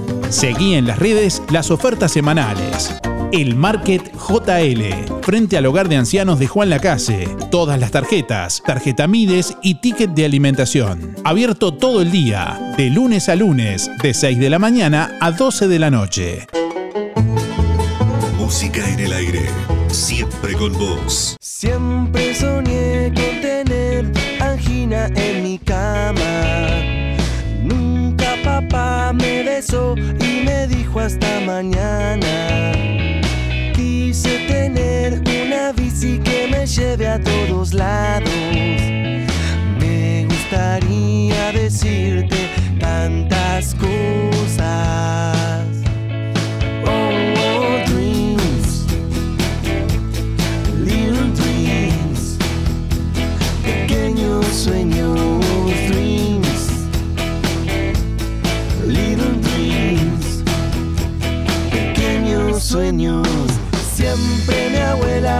Seguí 0.31 0.75
en 0.75 0.87
las 0.87 0.97
redes 0.97 1.43
las 1.51 1.71
ofertas 1.71 2.13
semanales. 2.13 2.95
El 3.33 3.55
Market 3.55 4.13
JL, 4.13 5.21
frente 5.21 5.57
al 5.57 5.65
hogar 5.65 5.89
de 5.89 5.97
ancianos 5.97 6.39
de 6.39 6.47
Juan 6.47 6.69
Lacase. 6.69 7.27
Todas 7.51 7.77
las 7.77 7.91
tarjetas, 7.91 8.63
tarjeta 8.65 9.07
Mides 9.07 9.57
y 9.61 9.75
ticket 9.75 10.11
de 10.11 10.23
alimentación. 10.23 11.17
Abierto 11.25 11.73
todo 11.73 12.01
el 12.01 12.11
día, 12.11 12.73
de 12.77 12.89
lunes 12.89 13.27
a 13.27 13.35
lunes, 13.35 13.91
de 14.01 14.13
6 14.13 14.39
de 14.39 14.49
la 14.49 14.57
mañana 14.57 15.17
a 15.19 15.31
12 15.31 15.67
de 15.67 15.79
la 15.79 15.91
noche. 15.91 16.47
Música 18.37 18.89
en 18.89 19.01
el 19.01 19.11
aire. 19.11 19.45
Siempre 19.89 20.53
con 20.53 20.71
vos. 20.73 21.35
Siempre 21.41 22.33
soñé 22.35 23.11
con 23.13 23.41
tener 23.41 24.11
angina 24.39 25.07
en 25.07 25.40
hasta 31.01 31.39
mañana. 31.41 32.73
Quise 33.73 34.37
tener 34.47 35.21
una 35.43 35.71
bici 35.71 36.19
que 36.19 36.47
me 36.47 36.65
lleve 36.67 37.07
a 37.07 37.19
todos 37.19 37.73
lados. 37.73 38.29
Me 39.79 40.25
gustaría 40.29 41.51
decirte 41.53 42.37
tantas 42.79 43.75
cosas. 43.75 45.70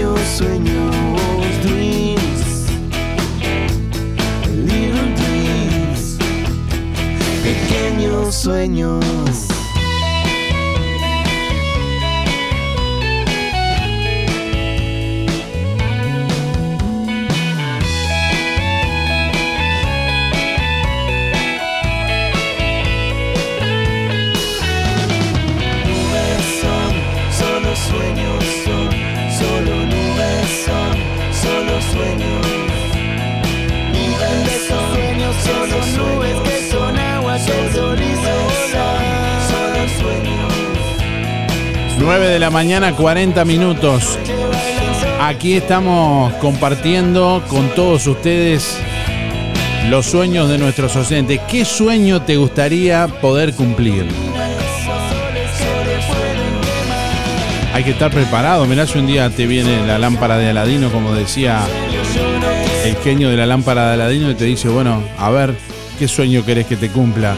Pequeños 0.00 0.20
sueños, 0.28 0.96
dreams, 1.62 2.66
little 4.64 5.14
dreams, 5.14 6.18
pequeños 7.42 8.34
sueños. 8.34 9.29
9 42.10 42.26
de 42.26 42.40
la 42.40 42.50
mañana, 42.50 42.96
40 42.96 43.44
minutos. 43.44 44.18
Aquí 45.20 45.52
estamos 45.54 46.32
compartiendo 46.40 47.40
con 47.46 47.68
todos 47.76 48.04
ustedes 48.08 48.80
los 49.88 50.06
sueños 50.06 50.48
de 50.48 50.58
nuestros 50.58 50.96
oyentes. 50.96 51.40
¿Qué 51.48 51.64
sueño 51.64 52.20
te 52.22 52.34
gustaría 52.34 53.06
poder 53.06 53.54
cumplir? 53.54 54.08
Hay 57.72 57.84
que 57.84 57.92
estar 57.92 58.10
preparado. 58.10 58.66
Mirá 58.66 58.88
si 58.88 58.98
un 58.98 59.06
día 59.06 59.30
te 59.30 59.46
viene 59.46 59.86
la 59.86 59.96
lámpara 59.96 60.36
de 60.36 60.50
Aladino, 60.50 60.90
como 60.90 61.14
decía 61.14 61.60
el 62.84 62.96
genio 62.96 63.30
de 63.30 63.36
la 63.36 63.46
lámpara 63.46 63.86
de 63.86 63.94
Aladino, 63.94 64.32
y 64.32 64.34
te 64.34 64.46
dice, 64.46 64.68
bueno, 64.68 65.00
a 65.16 65.30
ver, 65.30 65.54
¿qué 65.96 66.08
sueño 66.08 66.44
querés 66.44 66.66
que 66.66 66.74
te 66.74 66.88
cumpla? 66.88 67.36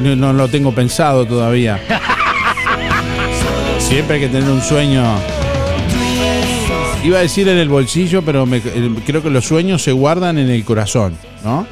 No, 0.00 0.16
no 0.16 0.32
lo 0.32 0.48
tengo 0.48 0.72
pensado 0.72 1.26
todavía. 1.26 1.78
Siempre 3.88 4.16
hay 4.16 4.20
que 4.20 4.28
tener 4.28 4.50
un 4.50 4.60
sueño. 4.60 5.04
Iba 7.04 7.18
a 7.18 7.22
decir 7.22 7.48
en 7.48 7.58
el 7.58 7.68
bolsillo, 7.68 8.22
pero 8.22 8.44
creo 9.06 9.22
que 9.22 9.30
los 9.30 9.44
sueños 9.44 9.82
se 9.82 9.92
guardan 9.92 10.38
en 10.38 10.50
el 10.50 10.64
corazón, 10.64 11.16
¿no? 11.44 11.66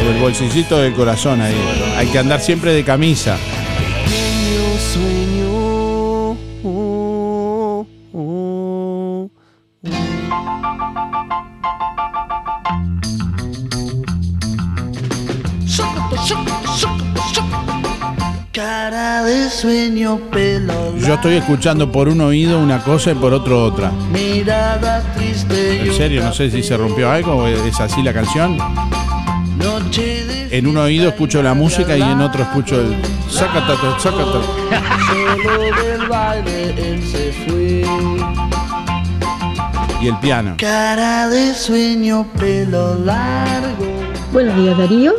En 0.00 0.06
el 0.14 0.20
bolsillito 0.20 0.78
del 0.78 0.94
corazón 0.94 1.40
ahí. 1.40 1.54
Hay 1.96 2.08
que 2.08 2.18
andar 2.18 2.40
siempre 2.40 2.72
de 2.72 2.82
camisa. 2.84 3.38
Sueño, 19.56 20.18
pelo 20.30 20.94
Yo 20.98 21.14
estoy 21.14 21.34
escuchando 21.34 21.90
por 21.90 22.08
un 22.08 22.20
oído 22.20 22.60
una 22.60 22.78
cosa 22.82 23.12
y 23.12 23.14
por 23.14 23.32
otro 23.32 23.64
otra. 23.64 23.90
mirada 24.12 25.02
triste 25.14 25.80
En 25.80 25.94
serio, 25.94 26.22
no 26.22 26.32
sé 26.32 26.50
si 26.50 26.62
se 26.62 26.76
rompió 26.76 27.10
algo 27.10 27.36
o 27.36 27.46
es 27.46 27.80
así 27.80 28.02
la 28.02 28.12
canción. 28.12 28.58
noche 29.58 30.24
de 30.26 30.58
En 30.58 30.66
un 30.66 30.76
oído 30.76 31.08
escucho 31.08 31.42
la 31.42 31.54
música 31.54 31.96
y 31.96 32.02
en 32.02 32.20
otro 32.20 32.42
escucho 32.42 32.80
el 32.80 32.96
sacatato, 33.30 33.98
sacatato. 33.98 34.42
solo 35.06 35.58
del 35.82 36.06
baile 36.06 36.74
él 36.76 37.02
se 37.02 37.32
fue. 37.32 37.84
Y 40.02 40.08
el 40.08 40.18
piano. 40.18 40.54
Cara 40.58 41.28
de 41.28 41.54
sueño, 41.54 42.26
pelo 42.38 42.94
largo. 42.96 43.86
Buenos 44.32 44.54
días 44.56 44.76
Darío, 44.76 45.14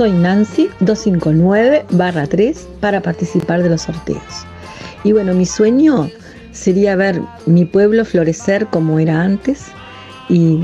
soy 0.00 0.12
Nancy 0.12 0.70
259-3 0.80 2.56
para 2.80 3.02
participar 3.02 3.62
de 3.62 3.68
los 3.68 3.82
sorteos. 3.82 4.46
Y 5.04 5.12
bueno, 5.12 5.34
mi 5.34 5.44
sueño 5.44 6.08
sería 6.52 6.96
ver 6.96 7.20
mi 7.44 7.66
pueblo 7.66 8.06
florecer 8.06 8.66
como 8.68 8.98
era 8.98 9.20
antes 9.20 9.66
y 10.30 10.58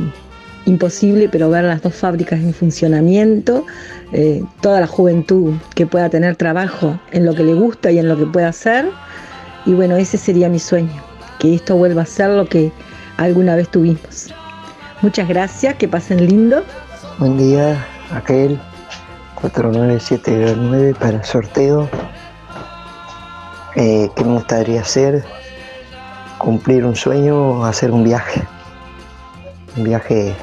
imposible, 0.65 1.29
pero 1.31 1.51
ver 1.51 1.65
las 1.65 1.83
dos 1.83 1.95
fábricas 1.95 2.41
en 2.41 2.55
funcionamiento, 2.55 3.67
eh, 4.13 4.43
toda 4.63 4.81
la 4.81 4.87
juventud 4.87 5.53
que 5.75 5.87
pueda 5.87 6.09
tener 6.09 6.37
trabajo 6.37 6.99
en 7.13 7.27
lo 7.27 7.35
que 7.35 7.45
le 7.45 7.53
gusta 7.53 7.91
y 7.91 7.99
en 7.99 8.09
lo 8.09 8.17
que 8.17 8.25
pueda 8.25 8.49
hacer. 8.49 8.89
Y 9.67 9.75
bueno, 9.75 9.99
ese 9.99 10.17
sería 10.17 10.49
mi 10.49 10.61
sueño, 10.61 11.03
que 11.41 11.57
esto 11.57 11.77
vuelva 11.77 12.01
a 12.01 12.07
ser 12.07 12.31
lo 12.31 12.47
que 12.47 12.73
alguna 13.19 13.55
vez 13.55 13.69
tuvimos. 13.69 14.33
Muchas 15.03 15.29
gracias, 15.29 15.75
que 15.75 15.89
pasen 15.89 16.27
lindo. 16.27 16.65
Buen 17.19 17.37
día, 17.37 17.87
aquel 18.13 18.59
49709 19.41 20.95
para 20.95 21.23
sorteo. 21.25 21.89
Eh, 23.77 24.09
¿Qué 24.17 24.25
me 24.25 24.35
gustaría 24.35 24.81
hacer? 24.81 25.25
Cumplir 26.39 26.85
un 26.85 26.97
sueño 26.97 27.37
o 27.37 27.65
hacer 27.65 27.91
un 27.91 28.05
viaje. 28.05 28.43
Un 29.77 29.85
viaje 29.85 30.35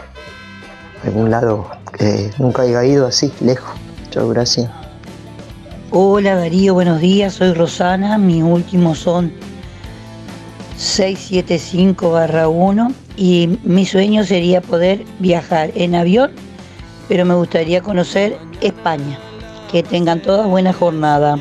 a 1.03 1.07
algún 1.07 1.31
lado 1.31 1.67
que 1.97 2.31
nunca 2.37 2.63
haya 2.63 2.83
ido 2.83 3.07
así, 3.07 3.31
lejos. 3.41 3.73
Chao, 4.09 4.29
gracias. 4.29 4.69
Hola 5.95 6.35
Darío, 6.35 6.73
buenos 6.73 7.01
días, 7.01 7.35
soy 7.35 7.53
Rosana, 7.53 8.17
mis 8.17 8.41
últimos 8.41 8.97
son 8.97 9.31
675-1 10.79 12.91
y 13.15 13.59
mi 13.63 13.85
sueño 13.85 14.23
sería 14.23 14.61
poder 14.61 15.05
viajar 15.19 15.69
en 15.75 15.93
avión, 15.93 16.31
pero 17.07 17.25
me 17.25 17.35
gustaría 17.35 17.81
conocer 17.81 18.37
España. 18.61 19.19
Que 19.71 19.83
tengan 19.83 20.21
todas 20.21 20.47
buena 20.47 20.71
jornada. 20.71 21.37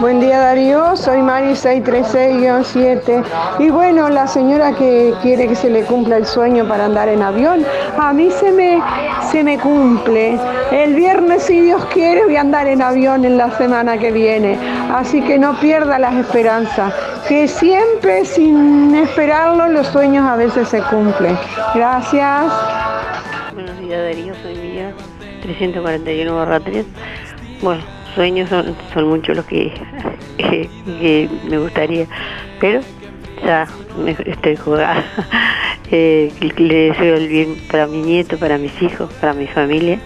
Buen 0.00 0.18
día 0.20 0.40
Darío, 0.40 0.96
soy 0.96 1.22
Mari 1.22 1.52
636-7 1.52 3.24
y 3.60 3.70
bueno, 3.70 4.08
la 4.08 4.26
señora 4.26 4.72
que 4.72 5.14
quiere 5.22 5.46
que 5.46 5.54
se 5.54 5.70
le 5.70 5.84
cumpla 5.84 6.16
el 6.16 6.26
sueño 6.26 6.66
para 6.66 6.86
andar 6.86 7.08
en 7.08 7.22
avión, 7.22 7.64
a 7.96 8.12
mí 8.12 8.28
se 8.30 8.50
me, 8.50 8.82
se 9.30 9.44
me 9.44 9.56
cumple. 9.58 10.38
El 10.72 10.94
viernes, 10.94 11.44
si 11.44 11.60
Dios 11.60 11.84
quiere, 11.92 12.24
voy 12.24 12.36
a 12.36 12.40
andar 12.40 12.66
en 12.66 12.82
avión 12.82 13.24
en 13.24 13.38
la 13.38 13.56
semana 13.56 13.96
que 13.96 14.10
viene, 14.10 14.58
así 14.92 15.22
que 15.22 15.38
no 15.38 15.58
pierda 15.60 15.98
las 15.98 16.14
esperanzas, 16.16 16.92
que 17.28 17.46
siempre 17.46 18.24
sin 18.24 18.94
esperarlo 18.96 19.68
los 19.68 19.86
sueños 19.86 20.26
a 20.26 20.34
veces 20.34 20.68
se 20.68 20.82
cumplen. 20.82 21.38
Gracias. 21.74 22.52
Darío, 24.02 24.34
soy 24.42 24.54
Mía, 24.56 24.92
341 25.42 26.34
barra 26.34 26.60
3. 26.60 26.84
Bueno, 27.62 27.82
sueños 28.14 28.48
son, 28.50 28.74
son 28.92 29.08
muchos 29.08 29.36
los 29.36 29.44
que, 29.46 29.72
que 30.38 31.28
me 31.48 31.58
gustaría, 31.58 32.06
pero 32.60 32.80
ya 33.44 33.66
me- 33.98 34.16
estoy 34.26 34.56
jugada. 34.56 35.04
Eh, 35.90 36.32
le 36.56 36.74
deseo 36.88 37.16
el 37.16 37.28
bien 37.28 37.56
para 37.70 37.86
mi 37.86 37.98
nieto, 37.98 38.38
para 38.38 38.56
mis 38.56 38.72
hijos, 38.82 39.12
para 39.20 39.34
mi 39.34 39.46
familia 39.46 40.00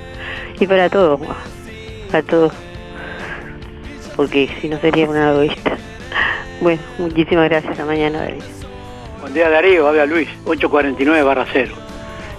y 0.58 0.66
para 0.66 0.90
todos, 0.90 1.20
para 2.10 2.22
todos, 2.24 2.52
porque 4.16 4.50
si 4.60 4.68
no 4.68 4.78
sería 4.80 5.08
una 5.08 5.30
egoísta. 5.30 5.76
Bueno, 6.60 6.82
muchísimas 6.98 7.48
gracias, 7.48 7.70
hasta 7.70 7.84
mañana 7.84 8.18
Darío. 8.22 8.42
Buen 9.20 9.32
día 9.32 9.48
Darío, 9.48 9.86
habla 9.86 10.04
Luis, 10.04 10.28
849 10.44 11.22
barra 11.22 11.46
0, 11.52 11.72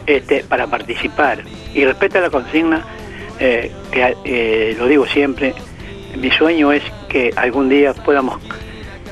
este, 0.10 0.44
para 0.44 0.68
participar. 0.68 1.44
Y 1.74 1.86
respeta 1.86 2.20
la 2.20 2.30
consigna, 2.30 2.84
eh, 3.40 3.72
que 3.92 4.16
eh, 4.26 4.76
lo 4.78 4.88
digo 4.88 5.06
siempre, 5.06 5.54
mi 6.18 6.32
sueño 6.32 6.72
es 6.72 6.84
que 7.08 7.32
algún 7.36 7.70
día 7.70 7.94
podamos 7.94 8.40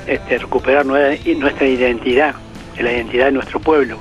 este, 0.08 0.39
recuperar 0.39 0.86
nue- 0.86 1.20
nuestra 1.38 1.68
identidad, 1.68 2.36
la 2.80 2.91
identidad 2.91 3.26
de 3.28 3.32
nuestro 3.34 3.60
pueblo, 3.60 3.98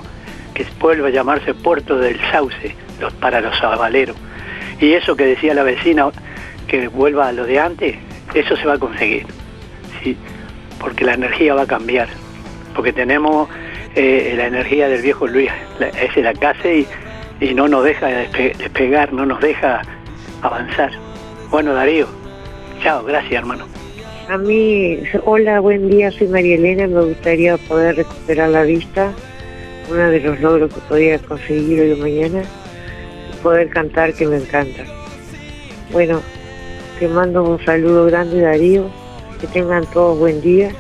que 0.55 0.67
vuelva 0.81 1.09
a 1.09 1.11
llamarse 1.11 1.53
Puerto 1.55 1.99
del 1.99 2.19
Sauce 2.33 2.75
los, 3.01 3.13
para 3.15 3.41
los 3.41 3.57
sabaleros. 3.59 4.17
Y 4.81 4.93
eso 4.95 5.17
que 5.17 5.25
decía 5.27 5.55
la 5.55 5.63
vecina, 5.63 6.09
que 6.67 6.89
vuelva 6.89 7.29
a 7.29 7.33
lo 7.33 7.45
de 7.45 7.61
antes, 7.61 7.97
eso 8.35 8.57
se 8.57 8.65
va 8.67 8.75
a 8.75 8.79
conseguir. 8.79 9.27
¿sí? 10.03 10.17
porque 10.79 11.05
la 11.07 11.15
energía 11.15 11.55
va 11.55 11.63
a 11.63 11.67
cambiar, 11.67 12.07
porque 12.75 12.93
tenemos 12.93 13.49
eh, 13.97 14.35
la 14.37 14.47
energía 14.47 14.89
del 14.89 15.03
viejo 15.03 15.27
Luis, 15.27 15.51
la- 15.81 15.89
ese 15.89 16.23
la 16.23 16.33
casa 16.35 16.69
y, 16.71 16.87
y 17.41 17.55
no 17.55 17.67
nos 17.69 17.83
deja 17.85 18.09
despe- 18.09 18.57
despegar, 18.57 19.13
no 19.13 19.27
nos 19.27 19.41
deja 19.41 19.83
avanzar. 20.43 20.91
Bueno, 21.51 21.75
Darío, 21.75 22.07
chao, 22.83 23.03
gracias 23.05 23.33
hermano. 23.41 23.67
A 24.29 24.39
mí, 24.39 24.99
hola, 25.25 25.61
buen 25.61 25.89
día, 25.89 26.11
soy 26.11 26.27
María 26.29 26.57
Elena, 26.57 26.87
me 26.89 27.01
gustaría 27.01 27.57
poder 27.57 27.97
recuperar 27.97 28.49
la 28.51 28.63
vista, 28.63 29.13
uno 29.89 30.11
de 30.11 30.21
los 30.21 30.41
logros 30.41 30.75
que 30.75 30.81
podía 30.83 31.19
conseguir 31.19 31.81
hoy 31.81 31.93
o 31.93 31.97
mañana, 31.97 32.43
poder 33.43 33.69
cantar 33.69 34.13
que 34.15 34.27
me 34.27 34.37
encanta. 34.39 34.83
Bueno, 35.93 36.21
te 36.99 37.07
mando 37.07 37.45
un 37.45 37.65
saludo 37.65 38.07
grande 38.07 38.41
Darío, 38.41 38.91
que 39.41 39.47
tengan 39.47 39.87
todos 39.93 40.19
buen 40.19 40.41
día. 40.41 40.71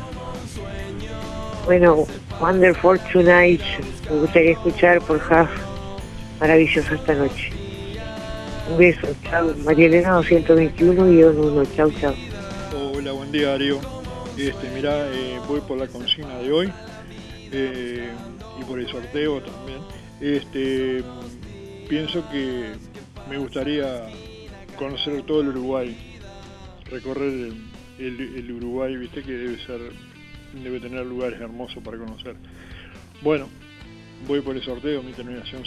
Bueno, 1.67 2.05
Wonderful 2.41 2.99
Tonight, 3.11 3.62
me 4.11 4.20
gustaría 4.20 4.53
escuchar 4.53 5.01
por 5.01 5.18
Half, 5.32 5.51
maravilloso 6.39 6.95
esta 6.95 7.14
noche. 7.14 7.51
Un 8.70 8.76
beso, 8.76 9.09
chao, 9.22 9.55
María 9.64 9.87
Elena 9.87 10.11
221 10.16 11.12
y 11.12 11.24
1, 11.24 11.64
chao, 11.74 11.91
chao. 11.99 12.14
Hola, 12.74 13.12
buen 13.12 13.32
día 13.32 13.49
Darío. 13.49 13.80
Este, 14.37 14.68
mirá, 14.74 15.11
eh, 15.14 15.41
voy 15.49 15.62
por 15.62 15.78
la 15.78 15.87
consigna 15.87 16.37
de 16.39 16.53
hoy 16.53 16.72
eh, 17.53 18.11
y 18.61 18.64
por 18.64 18.80
el 18.80 18.89
sorteo 18.89 19.41
también. 19.41 19.78
Este, 20.20 21.03
pienso 21.89 22.22
que 22.30 22.72
me 23.30 23.39
gustaría 23.39 24.09
conocer 24.78 25.22
todo 25.22 25.41
el 25.41 25.49
Uruguay, 25.49 25.97
recorrer 26.91 27.53
el 27.99 28.53
Uruguay, 28.53 28.95
viste 28.95 29.22
que 29.22 29.32
debe 29.32 29.59
ser, 29.64 29.80
debe 30.63 30.81
tener 30.81 31.05
lugares 31.05 31.41
hermosos 31.41 31.83
para 31.83 31.99
conocer. 31.99 32.37
Bueno, 33.23 33.49
voy 34.27 34.41
por 34.41 34.57
el 34.57 34.63
sorteo, 34.63 35.03
mi 35.03 35.13
terminación 35.13 35.63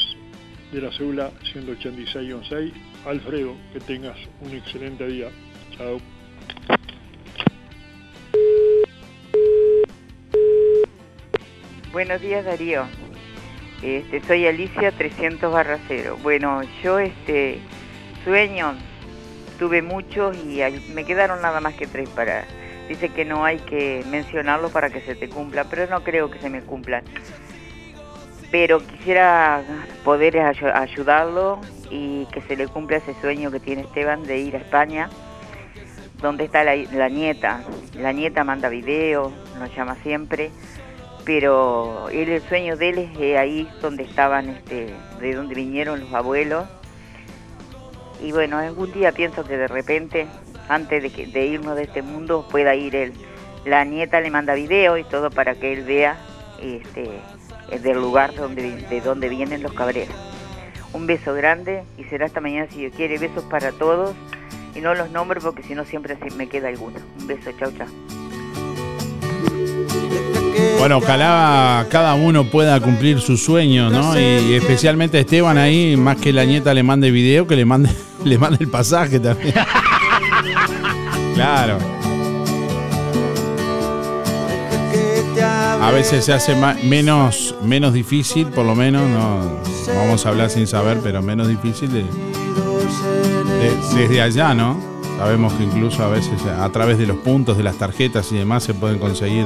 de 0.72 0.82
la 0.82 0.92
cédula 0.92 1.32
186-6. 1.54 2.74
Alfredo, 3.06 3.56
que 3.74 3.80
tengas 3.80 4.18
un 4.42 4.54
excelente 4.54 5.08
día. 5.08 5.30
Chao. 5.78 6.00
Buenos 11.92 12.22
días 12.22 12.46
Darío. 12.46 12.86
Este, 13.82 14.22
soy 14.22 14.46
Alicia 14.46 14.92
300 14.92 15.52
barra 15.52 15.80
0. 15.88 16.20
Bueno, 16.22 16.62
yo 16.84 17.00
este 17.00 17.60
sueño 18.24 18.76
tuve 19.58 19.82
muchos 19.82 20.38
y 20.38 20.62
me 20.94 21.06
quedaron 21.06 21.42
nada 21.42 21.60
más 21.62 21.74
que 21.76 21.88
tres 21.88 22.10
para. 22.10 22.46
Dice 22.90 23.10
que 23.10 23.24
no 23.24 23.46
hay 23.46 23.60
que 23.60 24.04
mencionarlo 24.10 24.70
para 24.70 24.90
que 24.90 25.00
se 25.02 25.16
te 25.16 25.30
cumpla, 25.30 25.64
pero 25.70 25.88
no 25.88 26.04
creo 26.04 26.30
que 26.30 26.40
se 26.40 26.50
me 26.50 26.62
cumplan. 26.62 27.04
Pero 28.52 28.80
quisiera 28.86 29.62
poder 30.04 30.34
ayu- 30.36 30.74
ayudarlo 30.76 31.62
y 31.92 32.26
que 32.34 32.42
se 32.42 32.58
le 32.58 32.68
cumpla 32.68 32.98
ese 32.98 33.14
sueño 33.22 33.52
que 33.52 33.60
tiene 33.62 33.84
Esteban 33.84 34.24
de 34.24 34.40
ir 34.40 34.56
a 34.56 34.60
España, 34.60 35.10
donde 36.20 36.46
está 36.46 36.64
la, 36.64 36.76
nieta. 37.10 37.62
La 37.94 38.12
nieta 38.12 38.44
manda 38.44 38.68
video, 38.70 39.32
nos 39.58 39.74
llama 39.76 39.96
siempre 40.04 40.52
pero 41.26 42.10
el 42.10 42.42
sueño 42.44 42.76
de 42.76 42.90
él 42.90 42.98
es 42.98 43.20
eh, 43.20 43.38
ahí 43.38 43.70
donde 43.84 44.02
estaban, 44.02 44.50
este, 44.50 44.92
de 45.20 45.36
donde 45.36 45.54
vinieron 45.54 46.00
los 46.00 46.12
abuelos. 46.12 46.66
Y 48.20 48.32
bueno, 48.32 48.58
algún 48.58 48.92
día 48.94 49.12
pienso 49.12 49.44
que 49.44 49.56
de 49.56 49.68
repente, 49.68 50.26
antes 50.70 51.04
de, 51.04 51.10
que- 51.10 51.28
de 51.28 51.46
irnos 51.48 51.76
de 51.76 51.84
este 51.84 52.02
mundo, 52.02 52.48
pueda 52.50 52.76
ir 52.76 52.96
él. 52.96 53.14
La 53.66 53.84
nieta 53.84 54.22
le 54.22 54.32
manda 54.32 54.54
video 54.54 54.98
y 54.98 55.04
todo 55.04 55.30
para 55.30 55.56
que 55.56 55.74
él 55.74 55.84
vea 55.84 56.18
este, 56.62 57.10
del 57.84 57.98
lugar 57.98 58.34
donde, 58.36 58.72
de 58.90 59.02
donde 59.02 59.28
vienen 59.30 59.62
los 59.62 59.74
cabreros. 59.74 60.16
Un 60.94 61.06
beso 61.06 61.34
grande 61.34 61.84
y 61.98 62.04
será 62.06 62.26
esta 62.26 62.40
mañana 62.42 62.68
si 62.72 62.80
Dios 62.80 62.94
quiere. 62.96 63.18
Besos 63.18 63.44
para 63.44 63.72
todos 63.74 64.16
y 64.76 64.80
no 64.80 64.96
los 64.96 65.12
nombro 65.12 65.42
porque 65.42 65.62
si 65.64 65.76
no 65.76 65.84
siempre 65.86 66.18
me 66.38 66.48
queda 66.48 66.70
alguno. 66.70 66.98
Un 67.20 67.28
beso, 67.28 67.52
chau, 67.60 67.72
chau. 67.78 67.88
Bueno, 70.80 70.98
ojalá 70.98 71.86
cada 71.90 72.16
uno 72.16 72.46
pueda 72.46 72.80
cumplir 72.80 73.20
su 73.20 73.38
sueño, 73.38 73.90
¿no? 73.90 74.18
Y 74.20 74.54
especialmente 74.56 75.20
Esteban 75.20 75.58
ahí, 75.58 75.96
más 75.98 76.18
que 76.18 76.32
la 76.34 76.46
nieta 76.46 76.74
le 76.74 76.84
mande 76.84 77.12
video, 77.12 77.46
que 77.48 77.56
le 77.58 77.66
mande, 77.66 77.90
le 78.24 78.38
mande 78.38 78.58
el 78.64 78.70
pasaje 78.70 79.20
también. 79.20 79.54
Claro. 81.40 81.78
A 85.82 85.90
veces 85.92 86.26
se 86.26 86.34
hace 86.34 86.54
ma- 86.54 86.76
menos, 86.84 87.56
menos 87.64 87.94
difícil, 87.94 88.48
por 88.48 88.66
lo 88.66 88.76
menos, 88.76 89.08
no, 89.10 89.40
vamos 89.96 90.26
a 90.26 90.30
hablar 90.30 90.50
sin 90.50 90.68
saber, 90.68 91.00
pero 91.02 91.22
menos 91.22 91.48
difícil 91.48 91.90
de- 91.94 92.04
de- 92.04 93.98
desde 94.02 94.22
allá, 94.22 94.54
¿no? 94.54 94.78
Sabemos 95.18 95.54
que 95.54 95.64
incluso 95.64 96.04
a 96.04 96.10
veces 96.10 96.42
a 96.46 96.70
través 96.74 96.98
de 96.98 97.06
los 97.08 97.16
puntos, 97.18 97.56
de 97.56 97.64
las 97.64 97.78
tarjetas 97.78 98.30
y 98.34 98.36
demás 98.38 98.64
se 98.64 98.74
pueden 98.74 99.00
conseguir 99.00 99.46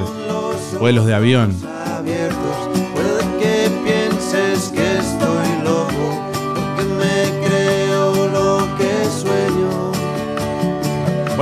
vuelos 0.80 1.06
de 1.06 1.14
avión. 1.14 1.56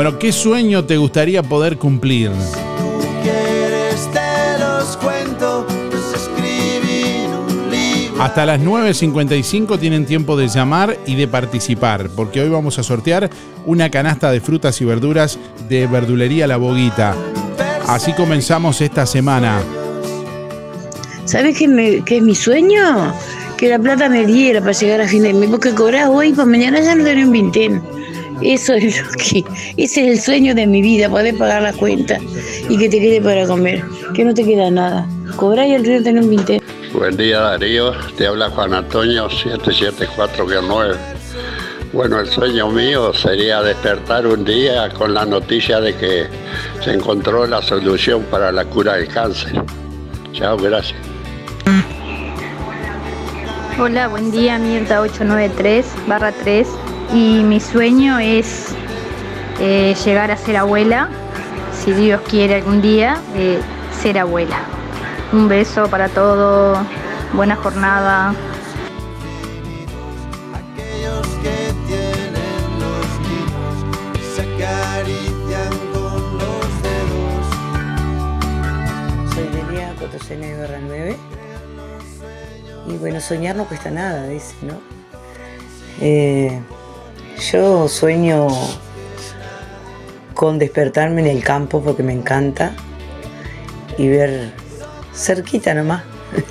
Bueno, 0.04 0.18
¿qué 0.18 0.32
sueño 0.32 0.84
te 0.84 0.97
gustaría 0.97 1.43
poder 1.43 1.78
cumplir? 1.78 2.32
Quieres 3.22 4.10
te 4.12 4.60
los 4.60 4.97
cuento, 4.97 5.68
los 5.91 6.16
escribí 6.16 7.04
en 7.26 7.32
un 7.36 7.70
libro. 7.70 8.24
Hasta 8.24 8.47
las 8.47 8.60
9.55 8.62 9.78
tienen 9.80 10.08
tiempo 10.08 10.36
de 10.36 10.47
llamar 10.47 10.97
y 11.06 11.14
de 11.14 11.28
participar, 11.28 12.10
porque 12.16 12.41
hoy 12.41 12.49
vamos 12.49 12.80
a 12.80 12.84
sortear 12.84 13.30
una 13.68 13.91
canasta 13.91 14.32
de 14.32 14.41
frutas 14.41 14.82
y 14.82 14.86
verduras 14.86 15.38
de 15.70 15.86
Verdulería 15.86 16.47
La 16.47 16.58
Boguita. 16.58 17.16
Así 17.86 18.12
comenzamos 18.14 18.82
esta 18.82 19.06
semana. 19.06 19.62
¿Sabes 21.26 21.56
qué, 21.60 21.68
me- 21.68 22.04
qué 22.04 22.18
es 22.18 22.24
mi 22.24 22.34
sueño? 22.34 23.14
Que 23.56 23.70
la 23.70 23.78
plata 23.78 24.10
me 24.10 24.26
diera 24.26 24.62
para 24.62 24.72
llegar 24.72 25.02
a 25.02 25.08
fin 25.08 25.22
de 25.22 25.32
mes, 25.36 25.52
porque 25.52 25.76
cobrar 25.76 26.08
hoy 26.10 26.30
y 26.30 26.34
para 26.34 26.47
mañana 26.47 26.80
ya 26.82 26.95
no 26.95 27.04
tener 27.04 27.24
un 27.24 27.32
vintén. 27.34 27.84
Eso 28.41 28.73
es 28.73 29.01
lo 29.01 29.11
que, 29.11 29.43
ese 29.77 30.01
es 30.01 30.07
el 30.07 30.19
sueño 30.19 30.55
de 30.55 30.65
mi 30.65 30.81
vida, 30.81 31.09
poder 31.09 31.37
pagar 31.37 31.61
la 31.61 31.73
cuenta 31.73 32.17
y 32.69 32.77
que 32.77 32.89
te 32.89 32.99
quede 32.99 33.21
para 33.21 33.45
comer, 33.45 33.83
que 34.15 34.25
no 34.25 34.33
te 34.33 34.43
queda 34.43 34.69
nada. 34.71 35.07
Cobrar 35.35 35.67
y 35.67 35.73
el 35.73 35.85
río 35.85 36.01
tener 36.01 36.23
un 36.23 36.29
vintero. 36.29 36.63
Buen 36.93 37.15
día 37.15 37.39
Darío, 37.39 37.93
te 38.17 38.27
habla 38.27 38.49
Juan 38.49 38.73
Antonio 38.73 39.29
774-9. 39.29 40.95
Bueno, 41.93 42.19
el 42.19 42.27
sueño 42.27 42.69
mío 42.69 43.13
sería 43.13 43.61
despertar 43.61 44.25
un 44.25 44.43
día 44.43 44.89
con 44.89 45.13
la 45.13 45.25
noticia 45.25 45.79
de 45.79 45.95
que 45.95 46.25
se 46.83 46.93
encontró 46.93 47.45
la 47.45 47.61
solución 47.61 48.23
para 48.23 48.51
la 48.51 48.65
cura 48.65 48.95
del 48.95 49.07
cáncer. 49.07 49.53
Chao, 50.31 50.57
gracias. 50.57 50.97
Hola, 53.79 54.07
buen 54.07 54.31
día, 54.31 54.57
Mirta 54.57 55.01
893 55.01 55.85
barra 56.07 56.31
3 56.31 56.67
y 57.14 57.43
mi 57.43 57.59
sueño 57.59 58.20
es 58.20 58.68
eh, 59.59 59.95
llegar 60.05 60.32
a 60.32 60.38
ser 60.38 60.57
abuela, 60.57 61.09
si 61.74 61.93
Dios 61.93 62.22
quiere 62.22 62.55
algún 62.55 62.82
día, 62.82 63.22
eh, 63.36 63.59
ser 64.01 64.18
abuela. 64.20 64.62
Un 65.34 65.47
beso 65.47 65.88
para 65.89 66.09
todos, 66.09 66.80
buena 67.34 67.55
jornada. 67.55 68.34
Aquellos 70.53 71.28
que 71.43 71.74
tienen 71.88 72.80
los 72.80 73.05
niños 73.28 73.76
se 74.36 74.41
acarician 74.41 75.70
con 75.93 76.38
los 76.38 76.68
dedos. 76.82 77.45
Soy 79.34 79.47
Delia 79.47 79.93
469 79.99 80.80
9 80.88 81.18
y 82.88 82.97
bueno, 82.97 83.22
soñar 83.22 83.55
no 83.55 83.66
cuesta 83.66 83.91
nada, 83.91 84.28
dice, 84.28 84.55
¿no? 84.64 84.74
Eh, 85.99 86.59
yo 87.41 87.87
sueño 87.87 88.47
con 90.35 90.59
despertarme 90.59 91.21
en 91.21 91.27
el 91.27 91.43
campo 91.43 91.81
porque 91.81 92.03
me 92.03 92.13
encanta 92.13 92.73
y 93.97 94.07
ver 94.07 94.51
cerquita 95.13 95.73
nomás. 95.73 96.03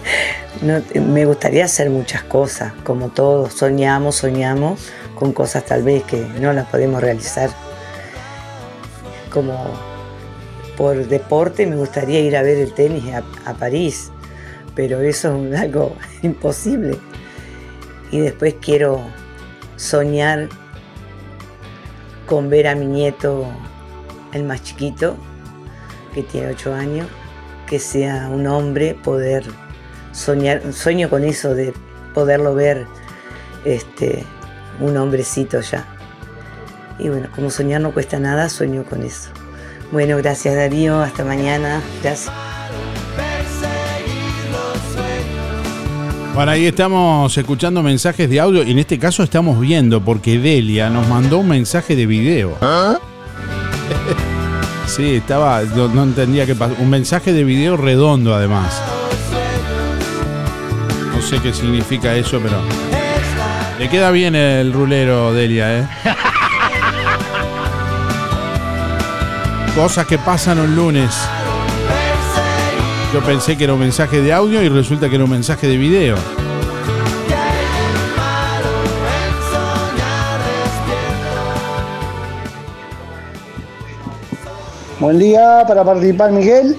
No, 0.63 0.83
me 0.95 1.25
gustaría 1.25 1.65
hacer 1.65 1.89
muchas 1.89 2.23
cosas, 2.25 2.75
como 2.85 3.09
todos 3.09 3.55
soñamos, 3.55 4.17
soñamos 4.17 4.91
con 5.15 5.33
cosas 5.33 5.65
tal 5.65 5.83
vez 5.83 6.03
que 6.03 6.21
no 6.39 6.53
las 6.53 6.67
podemos 6.67 7.01
realizar. 7.01 7.49
Como 9.33 9.57
por 10.77 11.07
deporte 11.07 11.67
me 11.67 11.77
gustaría 11.77 12.21
ir 12.21 12.37
a 12.37 12.43
ver 12.43 12.59
el 12.59 12.75
tenis 12.75 13.05
a, 13.15 13.23
a 13.49 13.55
París, 13.55 14.11
pero 14.75 15.01
eso 15.01 15.43
es 15.47 15.61
algo 15.61 15.97
imposible. 16.21 16.99
Y 18.11 18.19
después 18.19 18.57
quiero 18.61 19.01
soñar 19.77 20.51
con 22.31 22.49
ver 22.49 22.69
a 22.69 22.77
mi 22.77 22.87
nieto, 22.87 23.45
el 24.33 24.45
más 24.45 24.63
chiquito, 24.63 25.17
que 26.15 26.23
tiene 26.23 26.53
8 26.53 26.73
años, 26.73 27.09
que 27.67 27.81
sea 27.81 28.29
un 28.29 28.47
hombre, 28.47 28.95
poder 28.95 29.43
soñar, 30.13 30.73
sueño 30.73 31.11
con 31.11 31.25
eso 31.25 31.57
de 31.57 31.75
poderlo 32.15 32.55
ver 32.55 32.87
este, 33.65 34.25
un 34.79 34.97
hombrecito 34.97 35.61
ya. 35.61 35.85
Y 37.01 37.09
bueno, 37.09 37.29
como 37.35 37.51
soñar 37.51 37.81
no 37.81 37.93
cuesta 37.93 38.21
nada, 38.21 38.49
sueño 38.49 38.85
con 38.85 39.03
eso. 39.03 39.31
Bueno, 39.91 40.17
gracias 40.19 40.55
Darío, 40.55 41.01
hasta 41.01 41.25
mañana, 41.25 41.83
gracias. 42.01 42.33
Bueno, 46.35 46.53
ahí 46.53 46.67
estamos 46.67 47.37
escuchando 47.37 47.83
mensajes 47.83 48.31
de 48.31 48.41
audio 48.41 48.63
y 48.63 48.71
en 48.71 48.79
este 48.79 48.99
caso 48.99 49.23
estamos 49.23 49.61
viendo 49.61 50.03
porque 50.03 50.39
Delia 50.39 50.89
nos 50.89 51.07
mandó 51.09 51.39
un 51.39 51.49
mensaje 51.49 51.97
de 51.97 52.07
video. 52.07 52.57
Sí, 54.87 55.15
estaba, 55.15 55.63
no, 55.63 55.87
no 55.87 56.03
entendía 56.03 56.47
qué 56.47 56.57
pasó. 56.57 56.75
Un 56.81 56.91
mensaje 56.91 57.33
de 57.33 57.45
video 57.45 57.77
redondo 57.77 58.35
además. 58.35 58.83
No 61.15 61.23
sé 61.23 61.39
qué 61.41 61.53
significa 61.53 62.17
eso, 62.17 62.41
pero... 62.43 62.57
Le 63.79 63.89
queda 63.89 64.11
bien 64.11 64.35
el 64.35 64.73
rulero, 64.73 65.33
Delia, 65.33 65.79
¿eh? 65.79 65.89
Cosas 69.77 70.07
que 70.07 70.19
pasan 70.19 70.59
un 70.59 70.75
lunes. 70.75 71.15
Yo 73.13 73.21
pensé 73.25 73.57
que 73.57 73.65
era 73.65 73.75
un 73.75 73.81
mensaje 73.81 74.23
de 74.23 74.33
audio 74.33 74.63
y 74.63 74.69
resulta 74.69 75.09
que 75.09 75.17
era 75.17 75.25
un 75.25 75.31
mensaje 75.31 75.67
de 75.67 75.77
video. 75.77 76.15
Buen 85.01 85.19
día 85.19 85.65
para 85.67 85.83
participar 85.83 86.31
Miguel, 86.31 86.77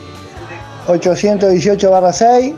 818 0.88 2.12
6. 2.14 2.56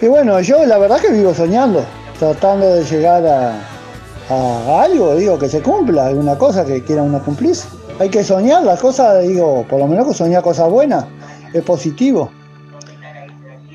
Y 0.00 0.06
bueno, 0.08 0.40
yo 0.40 0.66
la 0.66 0.78
verdad 0.78 0.98
que 0.98 1.12
vivo 1.12 1.32
soñando, 1.32 1.84
tratando 2.18 2.66
de 2.66 2.84
llegar 2.84 3.24
a, 3.24 3.60
a 4.28 4.82
algo, 4.82 5.14
digo, 5.14 5.38
que 5.38 5.48
se 5.48 5.62
cumpla, 5.62 6.08
alguna 6.08 6.36
cosa 6.36 6.64
que 6.64 6.82
quiera 6.82 7.04
uno 7.04 7.22
cumplirse. 7.22 7.68
Hay 8.00 8.08
que 8.08 8.24
soñar 8.24 8.64
las 8.64 8.80
cosas, 8.80 9.22
digo, 9.22 9.64
por 9.70 9.78
lo 9.78 9.86
menos 9.86 10.08
que 10.08 10.14
soñar 10.14 10.42
cosas 10.42 10.68
buenas, 10.68 11.04
es 11.52 11.62
positivo. 11.62 12.30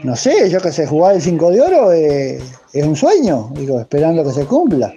No 0.03 0.15
sé, 0.15 0.49
yo 0.49 0.59
que 0.61 0.71
sé, 0.71 0.85
jugar 0.85 1.15
el 1.15 1.21
5 1.21 1.51
de 1.51 1.61
oro 1.61 1.91
eh, 1.91 2.39
es 2.73 2.85
un 2.85 2.95
sueño, 2.95 3.49
digo, 3.53 3.79
esperando 3.79 4.23
que 4.23 4.31
se 4.31 4.45
cumpla. 4.45 4.93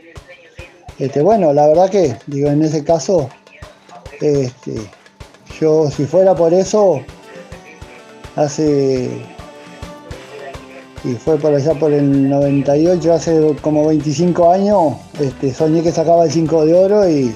Este, 0.98 1.22
bueno, 1.22 1.52
la 1.52 1.66
verdad 1.66 1.88
que, 1.88 2.16
digo, 2.26 2.50
en 2.50 2.62
ese 2.62 2.84
caso, 2.84 3.30
este, 4.20 4.74
yo 5.58 5.90
si 5.90 6.04
fuera 6.04 6.34
por 6.34 6.52
eso, 6.52 7.00
hace, 8.36 9.08
y 11.02 11.14
fue 11.14 11.38
por 11.38 11.54
allá 11.54 11.74
por 11.74 11.92
el 11.92 12.28
98, 12.28 13.12
hace 13.14 13.56
como 13.62 13.86
25 13.86 14.52
años, 14.52 14.94
este, 15.18 15.54
soñé 15.54 15.82
que 15.82 15.92
sacaba 15.92 16.24
el 16.24 16.30
5 16.30 16.66
de 16.66 16.74
oro 16.74 17.08
y, 17.08 17.34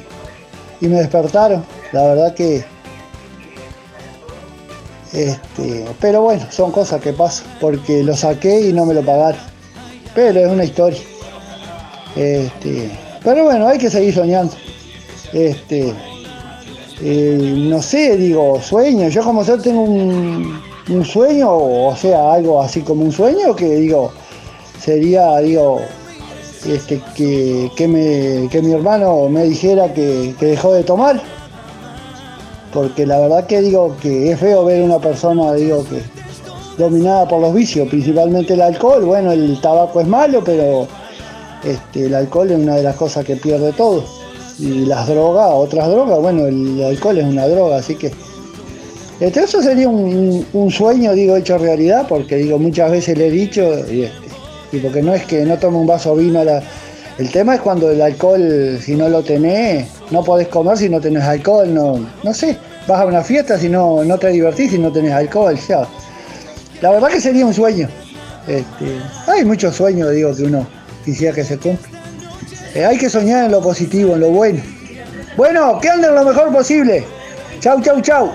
y 0.83 0.89
me 0.89 0.97
despertaron. 0.97 1.65
La 1.93 2.03
verdad 2.03 2.35
que, 2.35 2.65
este, 5.15 5.85
pero 6.01 6.23
bueno, 6.23 6.45
son 6.51 6.73
cosas 6.73 7.01
que 7.01 7.13
pasan, 7.13 7.47
porque 7.61 8.03
lo 8.03 8.17
saqué 8.17 8.69
y 8.69 8.73
no 8.73 8.85
me 8.85 8.95
lo 8.95 9.03
pagaron. 9.03 9.41
Pero 10.15 10.41
es 10.41 10.49
una 10.49 10.65
historia. 10.65 11.01
Este, 12.17 12.91
pero 13.23 13.45
bueno, 13.45 13.67
hay 13.69 13.79
que 13.79 13.91
seguir 13.91 14.15
soñando. 14.15 14.53
Este, 15.33 15.93
eh, 17.01 17.55
no 17.69 17.83
sé, 17.83 18.17
digo, 18.17 18.61
sueño. 18.61 19.09
Yo 19.09 19.23
como 19.23 19.43
yo 19.45 19.59
tengo 19.61 19.83
un, 19.83 20.61
sueño, 21.05 21.49
o 21.53 21.97
sea, 21.97 22.33
algo 22.35 22.63
así 22.63 22.81
como 22.83 23.05
un 23.05 23.13
sueño 23.13 23.57
que 23.57 23.77
digo, 23.77 24.13
sería, 24.81 25.39
digo, 25.39 25.81
este, 26.67 27.01
que, 27.17 27.71
que, 27.77 27.89
me- 27.89 28.49
que 28.51 28.63
mi 28.63 28.73
hermano 28.73 29.29
me 29.29 29.45
dijera 29.45 29.93
que 29.93 30.35
dejó 30.41 30.73
de 30.73 30.85
tomar. 30.85 31.21
Porque 32.75 33.07
la 33.07 33.21
verdad 33.21 33.47
que 33.47 33.63
digo 33.63 33.97
que 34.03 34.33
es 34.33 34.41
feo 34.41 34.65
ver 34.65 34.83
una 34.83 34.99
persona, 34.99 35.55
digo, 35.55 35.85
que 35.85 36.03
dominada 36.77 37.29
por 37.29 37.41
los 37.41 37.55
vicios, 37.55 37.89
principalmente 37.89 38.55
el 38.55 38.61
alcohol. 38.61 39.05
Bueno, 39.05 39.31
el 39.31 39.61
tabaco 39.61 40.01
es 40.01 40.09
malo, 40.09 40.43
pero 40.45 40.89
este, 41.63 42.07
el 42.07 42.15
alcohol 42.15 42.51
es 42.51 42.59
una 42.59 42.75
de 42.75 42.83
las 42.83 42.97
cosas 42.97 43.25
que 43.25 43.37
pierde 43.37 43.73
todo. 43.73 44.05
Y 44.59 44.87
las 44.87 45.07
drogas, 45.07 45.51
otras 45.53 45.89
drogas, 45.89 46.19
bueno, 46.21 46.47
el 46.47 46.83
alcohol 46.83 47.19
es 47.19 47.25
una 47.25 47.47
droga, 47.47 47.77
así 47.77 47.95
que 47.95 48.13
este, 49.21 49.45
eso 49.45 49.63
sería 49.63 49.89
un, 49.89 50.71
sueño, 50.71 51.13
digo, 51.13 51.37
hecho 51.37 51.57
realidad, 51.57 52.07
porque 52.09 52.37
digo, 52.37 52.59
muchas 52.59 52.91
veces 52.91 53.17
le 53.17 53.29
he 53.29 53.31
dicho, 53.31 53.63
y, 53.91 54.03
este, 54.03 54.29
y 54.73 54.79
porque 54.79 55.03
no 55.03 55.15
es 55.15 55.25
que 55.25 55.45
no 55.45 55.57
tome 55.59 55.79
un 55.79 55.87
vaso 55.87 56.17
de 56.17 56.25
vino 56.25 56.41
a 56.41 56.45
la- 56.45 56.63
El 57.19 57.31
tema 57.31 57.55
es 57.55 57.61
cuando 57.61 57.91
el 57.91 58.03
alcohol, 58.03 58.79
si 58.83 58.97
no 58.97 59.09
lo 59.09 59.23
tenés, 59.23 59.89
no 60.11 60.25
podés 60.25 60.49
comer 60.49 60.77
si 60.77 60.89
no 60.89 61.01
tenés 61.01 61.23
alcohol, 61.23 61.73
no, 61.73 62.05
no 62.25 62.35
sé, 62.35 62.59
vas 62.89 63.01
a 63.01 63.07
una 63.07 63.23
fiesta 63.23 63.57
si 63.57 63.69
no, 63.69 64.03
no 64.05 64.19
te 64.19 64.29
divertís 64.29 64.73
si 64.73 64.79
no 64.79 64.91
tenés 64.91 65.13
alcohol, 65.13 65.57
ya. 65.69 65.87
La 66.81 66.91
verdad 66.91 67.09
que 67.09 67.21
sería 67.21 67.47
un 67.47 67.55
sueño. 67.55 67.89
Este, 68.49 68.99
hay 69.29 69.45
muchos 69.45 69.77
sueños, 69.77 70.11
digo, 70.11 70.35
que 70.35 70.43
uno 70.43 70.67
quisiera 71.05 71.33
que 71.35 71.45
se 71.45 71.57
cumplan. 71.57 71.93
Eh, 72.75 72.85
hay 72.85 72.99
que 72.99 73.09
soñar 73.09 73.45
en 73.45 73.53
lo 73.53 73.63
positivo, 73.63 74.15
en 74.15 74.21
lo 74.21 74.31
bueno. 74.31 74.61
Bueno, 75.37 75.79
que 75.81 75.89
anden 75.89 76.15
lo 76.15 76.25
mejor 76.25 76.53
posible. 76.53 77.05
Chau, 77.61 77.81
chau, 77.81 78.01
chau. 78.01 78.33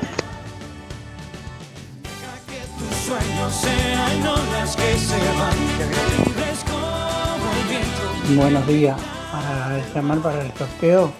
Buenos 8.36 8.67
días. 8.67 8.95
Para 9.32 9.82
llamar 9.93 10.19
para 10.19 10.45
el 10.45 10.51
sorteo, 10.53 11.11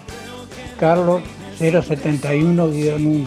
Carlos 0.78 1.22
071-1. 1.58 3.26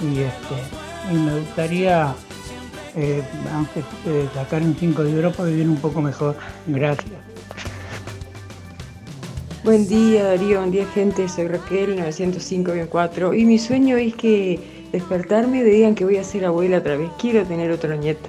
Y, 0.00 0.18
este, 0.20 1.10
y 1.10 1.14
me 1.14 1.38
gustaría, 1.40 2.14
eh, 2.96 3.22
antes 3.52 3.84
de 4.06 4.28
sacar 4.34 4.62
un 4.62 4.74
5 4.74 5.04
de 5.04 5.18
oro, 5.18 5.32
para 5.32 5.50
vivir 5.50 5.68
un 5.68 5.76
poco 5.76 6.00
mejor. 6.00 6.36
Gracias. 6.66 7.12
Buen 9.62 9.86
día 9.86 10.24
Darío, 10.24 10.58
buen 10.58 10.72
día 10.72 10.86
gente, 10.92 11.28
soy 11.28 11.46
Raquel 11.46 11.96
905-4 11.96 13.38
y 13.38 13.44
mi 13.44 13.60
sueño 13.60 13.96
es 13.96 14.14
que 14.14 14.88
despertarme 14.90 15.58
y 15.58 15.62
digan 15.62 15.94
que 15.94 16.04
voy 16.04 16.16
a 16.16 16.24
ser 16.24 16.46
abuela 16.46 16.78
otra 16.78 16.96
vez, 16.96 17.10
quiero 17.20 17.44
tener 17.44 17.70
otro 17.70 17.94
nieto. 17.94 18.28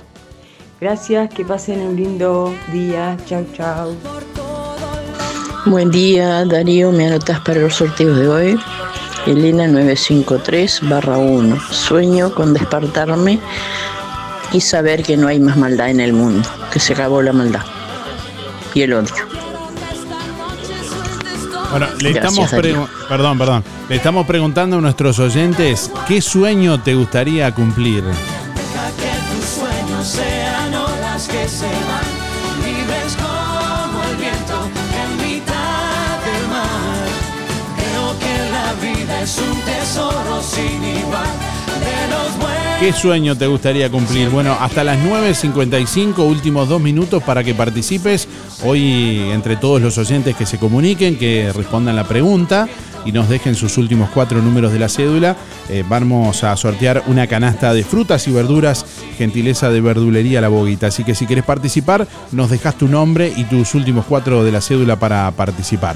Gracias, 0.79 1.33
que 1.33 1.43
pasen 1.43 1.81
un 1.81 1.95
lindo 1.95 2.53
día, 2.71 3.17
chau 3.25 3.45
chau. 3.53 3.95
Buen 5.65 5.91
día, 5.91 6.43
Darío. 6.43 6.91
¿Me 6.91 7.07
anotas 7.07 7.39
para 7.39 7.61
los 7.61 7.75
sorteos 7.75 8.17
de 8.17 8.27
hoy? 8.27 8.59
Elena 9.25 9.65
953-1. 9.67 11.57
Sueño 11.71 12.35
con 12.35 12.53
despertarme 12.53 13.39
y 14.51 14.59
saber 14.59 15.03
que 15.03 15.15
no 15.15 15.29
hay 15.29 15.39
más 15.39 15.55
maldad 15.55 15.89
en 15.89 16.01
el 16.01 16.11
mundo, 16.11 16.49
que 16.71 16.79
se 16.79 16.91
acabó 16.93 17.21
la 17.21 17.31
maldad 17.31 17.61
y 18.73 18.81
el 18.81 18.93
odio. 18.93 19.13
Bueno, 21.71 21.87
le 22.01 22.11
Gracias, 22.11 22.53
estamos 22.53 22.89
perdón, 23.07 23.37
perdón. 23.37 23.63
Le 23.87 23.95
estamos 23.95 24.27
preguntando 24.27 24.77
a 24.77 24.81
nuestros 24.81 25.17
oyentes 25.19 25.89
qué 26.07 26.21
sueño 26.21 26.81
te 26.81 26.93
gustaría 26.93 27.51
cumplir. 27.55 28.03
Deja 28.03 28.91
que 28.97 29.11
tus 29.33 29.45
sueños 29.45 30.07
sean 30.07 30.75
olas 30.75 31.27
que 31.27 31.47
se 31.47 31.82
es 39.23 39.37
un 39.37 39.57
tesoro 39.61 40.41
sin 40.41 40.83
igual 40.83 41.31
de 41.79 42.13
los 42.13 42.37
buenos. 42.37 42.79
¿Qué 42.79 42.91
sueño 42.91 43.37
te 43.37 43.47
gustaría 43.47 43.89
cumplir? 43.89 44.29
Bueno, 44.29 44.57
hasta 44.59 44.83
las 44.83 44.99
9.55, 44.99 46.27
últimos 46.27 46.67
dos 46.67 46.81
minutos 46.81 47.23
para 47.23 47.41
que 47.41 47.53
participes. 47.53 48.27
Hoy, 48.65 49.29
entre 49.31 49.55
todos 49.55 49.81
los 49.81 49.97
oyentes 49.97 50.35
que 50.35 50.45
se 50.45 50.57
comuniquen, 50.57 51.17
que 51.17 51.53
respondan 51.55 51.95
la 51.95 52.03
pregunta 52.03 52.67
y 53.05 53.13
nos 53.13 53.29
dejen 53.29 53.55
sus 53.55 53.77
últimos 53.77 54.09
cuatro 54.09 54.41
números 54.41 54.73
de 54.73 54.79
la 54.79 54.89
cédula, 54.89 55.37
eh, 55.69 55.85
vamos 55.87 56.43
a 56.43 56.57
sortear 56.57 57.03
una 57.07 57.25
canasta 57.27 57.73
de 57.73 57.85
frutas 57.85 58.27
y 58.27 58.31
verduras, 58.31 58.85
gentileza 59.17 59.69
de 59.69 59.79
verdulería 59.79 60.41
La 60.41 60.49
Boguita. 60.49 60.87
Así 60.87 61.05
que 61.05 61.15
si 61.15 61.25
quieres 61.25 61.45
participar, 61.45 62.07
nos 62.33 62.49
dejas 62.49 62.77
tu 62.77 62.89
nombre 62.89 63.31
y 63.33 63.45
tus 63.45 63.73
últimos 63.73 64.03
cuatro 64.05 64.43
de 64.43 64.51
la 64.51 64.59
cédula 64.59 64.97
para 64.97 65.31
participar. 65.31 65.95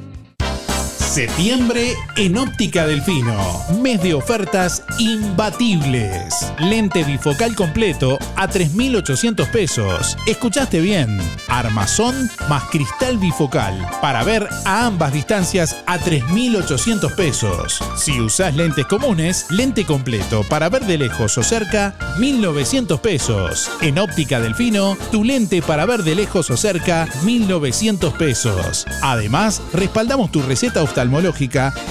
Septiembre 1.11 1.93
en 2.15 2.37
Óptica 2.37 2.87
Delfino. 2.87 3.35
Mes 3.81 4.01
de 4.01 4.13
ofertas 4.13 4.81
imbatibles. 4.97 6.53
Lente 6.57 7.03
bifocal 7.03 7.53
completo 7.53 8.17
a 8.37 8.47
3.800 8.47 9.51
pesos. 9.51 10.17
Escuchaste 10.25 10.79
bien. 10.79 11.19
Armazón 11.49 12.15
más 12.47 12.63
cristal 12.71 13.17
bifocal. 13.17 13.77
Para 14.01 14.23
ver 14.23 14.47
a 14.63 14.85
ambas 14.85 15.11
distancias 15.11 15.75
a 15.85 15.99
3.800 15.99 17.13
pesos. 17.13 17.83
Si 17.97 18.17
usás 18.21 18.55
lentes 18.55 18.85
comunes, 18.85 19.47
lente 19.49 19.83
completo 19.85 20.45
para 20.47 20.69
ver 20.69 20.85
de 20.85 20.97
lejos 20.97 21.37
o 21.37 21.43
cerca, 21.43 21.93
1.900 22.19 23.01
pesos. 23.01 23.69
En 23.81 23.99
Óptica 23.99 24.39
Delfino, 24.39 24.95
tu 25.11 25.25
lente 25.25 25.61
para 25.61 25.85
ver 25.85 26.03
de 26.03 26.15
lejos 26.15 26.49
o 26.51 26.55
cerca, 26.55 27.05
1.900 27.25 28.13
pesos. 28.13 28.85
Además, 29.01 29.61
respaldamos 29.73 30.31
tu 30.31 30.41
receta 30.41 30.81
oftalmológica 30.81 31.00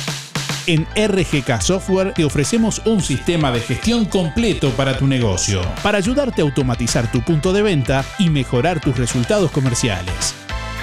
En 0.67 0.87
RGK 0.97 1.61
Software 1.61 2.15
te 2.15 2.25
ofrecemos 2.25 2.81
un 2.87 3.03
sistema 3.03 3.53
de 3.53 3.61
gestión 3.61 4.07
completo 4.07 4.71
para 4.71 4.97
tu 4.97 5.07
negocio, 5.07 5.61
para 5.83 5.99
ayudarte 5.99 6.41
a 6.41 6.47
automatizar 6.47 7.13
tu 7.13 7.21
punto 7.21 7.53
de 7.53 7.61
venta 7.61 8.07
y 8.19 8.31
mejorar 8.31 8.81
tus 8.81 8.97
resultados 8.97 9.51
comerciales. 9.51 10.35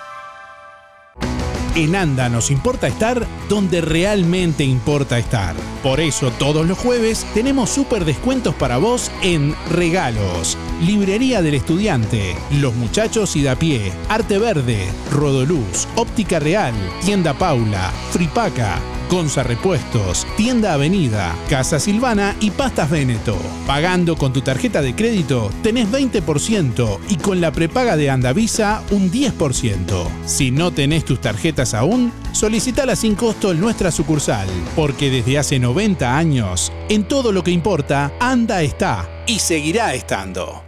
En 1.73 1.95
ANDA 1.95 2.27
nos 2.27 2.51
importa 2.51 2.87
estar 2.87 3.25
donde 3.47 3.79
realmente 3.79 4.65
importa 4.65 5.17
estar. 5.17 5.55
Por 5.81 6.01
eso 6.01 6.29
todos 6.31 6.67
los 6.67 6.77
jueves 6.77 7.25
tenemos 7.33 7.69
súper 7.69 8.03
descuentos 8.03 8.53
para 8.55 8.77
vos 8.77 9.09
en 9.21 9.55
regalos, 9.69 10.57
librería 10.85 11.41
del 11.41 11.55
estudiante, 11.55 12.35
los 12.59 12.75
muchachos 12.75 13.37
y 13.37 13.43
da 13.43 13.55
pie, 13.55 13.93
arte 14.09 14.37
verde, 14.37 14.85
Rodoluz, 15.11 15.87
óptica 15.95 16.39
real, 16.39 16.73
tienda 17.05 17.33
Paula, 17.33 17.89
Fripaca, 18.11 18.77
Gonza 19.11 19.43
Repuestos, 19.43 20.25
Tienda 20.37 20.73
Avenida, 20.73 21.35
Casa 21.49 21.81
Silvana 21.81 22.33
y 22.39 22.49
Pastas 22.49 22.89
Veneto. 22.89 23.37
Pagando 23.67 24.15
con 24.15 24.31
tu 24.31 24.39
tarjeta 24.39 24.81
de 24.81 24.95
crédito 24.95 25.51
tenés 25.61 25.91
20% 25.91 26.97
y 27.09 27.17
con 27.17 27.41
la 27.41 27.51
prepaga 27.51 27.97
de 27.97 28.09
Andavisa 28.09 28.81
un 28.89 29.11
10%. 29.11 30.07
Si 30.25 30.51
no 30.51 30.71
tenés 30.71 31.03
tus 31.03 31.19
tarjetas 31.19 31.60
aún, 31.73 32.11
solicitala 32.31 32.95
sin 32.95 33.15
costo 33.15 33.51
en 33.51 33.59
nuestra 33.59 33.91
sucursal, 33.91 34.47
porque 34.75 35.09
desde 35.09 35.37
hace 35.37 35.59
90 35.59 36.17
años, 36.17 36.71
en 36.89 37.07
todo 37.07 37.31
lo 37.31 37.43
que 37.43 37.51
importa, 37.51 38.11
Anda 38.19 38.61
está 38.61 39.07
y 39.27 39.39
seguirá 39.39 39.93
estando. 39.93 40.63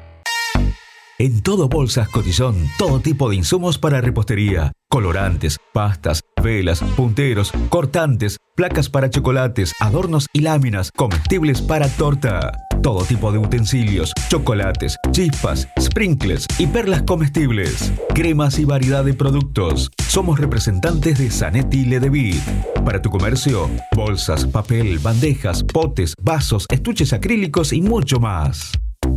En 1.19 1.41
todo 1.41 1.69
Bolsas 1.69 2.09
Cotillón, 2.09 2.55
todo 2.77 2.99
tipo 2.99 3.29
de 3.29 3.35
insumos 3.35 3.77
para 3.77 4.01
repostería, 4.01 4.71
colorantes, 4.89 5.57
pastas, 5.71 6.21
velas, 6.41 6.81
punteros, 6.95 7.53
cortantes, 7.69 8.37
placas 8.55 8.89
para 8.89 9.09
chocolates, 9.09 9.73
adornos 9.79 10.27
y 10.33 10.41
láminas, 10.41 10.91
comestibles 10.91 11.61
para 11.61 11.87
torta. 11.87 12.51
Todo 12.83 13.05
tipo 13.05 13.31
de 13.31 13.37
utensilios, 13.37 14.11
chocolates, 14.27 14.97
chispas, 15.11 15.69
sprinkles 15.79 16.45
y 16.59 16.67
perlas 16.67 17.03
comestibles. 17.03 17.93
Cremas 18.13 18.59
y 18.59 18.65
variedad 18.65 19.05
de 19.05 19.13
productos. 19.13 19.89
Somos 20.09 20.37
representantes 20.37 21.17
de 21.17 21.31
Zanetti 21.31 21.85
Ledevit. 21.85 22.43
Para 22.83 23.01
tu 23.01 23.09
comercio, 23.09 23.69
bolsas, 23.95 24.45
papel, 24.45 24.99
bandejas, 24.99 25.63
potes, 25.63 26.13
vasos, 26.21 26.65
estuches 26.69 27.13
acrílicos 27.13 27.71
y 27.71 27.81
mucho 27.81 28.19
más 28.19 28.73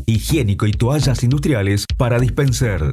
higiénico 0.06 0.66
y 0.66 0.72
toallas 0.72 1.24
industriales 1.24 1.86
para 1.96 2.20
dispenser. 2.20 2.92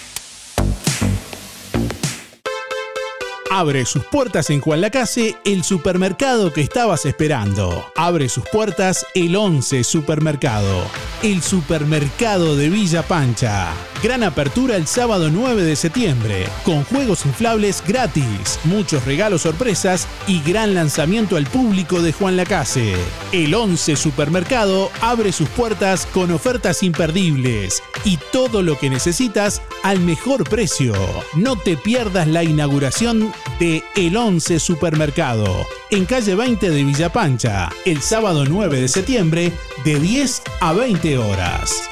Abre 3.53 3.85
sus 3.85 4.05
puertas 4.05 4.49
en 4.49 4.61
Juan 4.61 4.79
Lacase, 4.79 5.35
el 5.43 5.65
supermercado 5.65 6.53
que 6.53 6.61
estabas 6.61 7.05
esperando. 7.05 7.85
Abre 7.97 8.29
sus 8.29 8.45
puertas 8.47 9.05
el 9.13 9.35
11 9.35 9.83
Supermercado, 9.83 10.85
el 11.21 11.41
supermercado 11.41 12.55
de 12.55 12.69
Villa 12.69 13.03
Pancha. 13.03 13.73
Gran 14.01 14.23
apertura 14.23 14.77
el 14.77 14.87
sábado 14.87 15.29
9 15.29 15.63
de 15.63 15.75
septiembre, 15.75 16.47
con 16.63 16.85
juegos 16.85 17.25
inflables 17.25 17.83
gratis, 17.85 18.57
muchos 18.63 19.03
regalos 19.03 19.41
sorpresas 19.41 20.07
y 20.27 20.41
gran 20.41 20.73
lanzamiento 20.73 21.35
al 21.35 21.45
público 21.45 22.01
de 22.01 22.13
Juan 22.13 22.37
Lacase. 22.37 22.95
El 23.33 23.53
11 23.53 23.97
Supermercado 23.97 24.89
abre 25.01 25.33
sus 25.33 25.49
puertas 25.49 26.07
con 26.13 26.31
ofertas 26.31 26.83
imperdibles 26.83 27.83
y 28.05 28.17
todo 28.31 28.63
lo 28.63 28.79
que 28.79 28.89
necesitas 28.89 29.61
al 29.83 29.99
mejor 29.99 30.49
precio. 30.49 30.93
No 31.35 31.57
te 31.57 31.75
pierdas 31.75 32.27
la 32.27 32.43
inauguración 32.43 33.31
de 33.59 33.83
El 33.95 34.17
11 34.17 34.59
Supermercado, 34.59 35.65
en 35.89 36.05
calle 36.05 36.35
20 36.35 36.69
de 36.69 36.83
Villa 36.83 37.11
Pancha, 37.11 37.69
el 37.85 38.01
sábado 38.01 38.45
9 38.45 38.81
de 38.81 38.87
septiembre, 38.87 39.51
de 39.83 39.99
10 39.99 40.41
a 40.59 40.73
20 40.73 41.17
horas. 41.17 41.89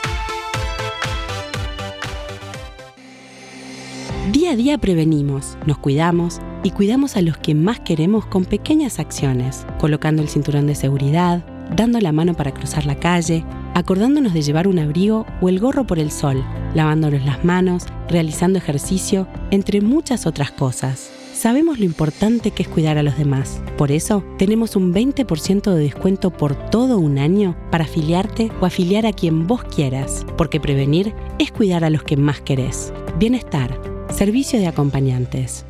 Día 4.32 4.52
a 4.52 4.56
día 4.56 4.78
prevenimos, 4.78 5.58
nos 5.66 5.78
cuidamos 5.80 6.40
y 6.64 6.72
cuidamos 6.72 7.18
a 7.18 7.22
los 7.22 7.38
que 7.38 7.56
más 7.56 7.80
queremos 7.80 8.26
con 8.26 8.46
pequeñas 8.46 9.00
acciones, 9.00 9.66
colocando 9.80 10.22
el 10.22 10.30
cinturón 10.30 10.68
de 10.68 10.76
seguridad, 10.76 11.44
dando 11.76 12.00
la 12.00 12.12
mano 12.12 12.34
para 12.34 12.54
cruzar 12.54 12.86
la 12.86 13.00
calle, 13.00 13.46
acordándonos 13.74 14.34
de 14.34 14.42
llevar 14.42 14.68
un 14.68 14.80
abrigo 14.80 15.26
o 15.42 15.50
el 15.50 15.60
gorro 15.60 15.86
por 15.86 16.00
el 16.00 16.12
sol, 16.12 16.44
lavándonos 16.74 17.24
las 17.26 17.44
manos, 17.44 17.86
realizando 18.08 18.58
ejercicio, 18.58 19.28
entre 19.52 19.82
muchas 19.82 20.26
otras 20.26 20.52
cosas. 20.52 21.12
Sabemos 21.40 21.80
lo 21.80 21.86
importante 21.86 22.52
que 22.52 22.64
es 22.64 22.68
cuidar 22.68 22.98
a 22.98 23.02
los 23.02 23.18
demás. 23.18 23.62
Por 23.78 23.94
eso, 23.94 24.26
tenemos 24.38 24.76
un 24.76 24.94
20% 24.94 25.74
de 25.74 25.80
descuento 25.80 26.32
por 26.32 26.54
todo 26.70 26.98
un 26.98 27.18
año 27.18 27.56
para 27.72 27.86
afiliarte 27.86 28.52
o 28.60 28.66
afiliar 28.66 29.06
a 29.06 29.14
quien 29.14 29.48
vos 29.48 29.64
quieras, 29.64 30.26
porque 30.38 30.60
prevenir 30.60 31.14
es 31.40 31.54
cuidar 31.54 31.86
a 31.86 31.90
los 31.90 32.04
que 32.04 32.18
más 32.18 32.42
querés. 32.42 32.92
Bienestar, 33.18 33.82
servicio 34.14 34.60
de 34.60 34.68
acompañantes. 34.68 35.66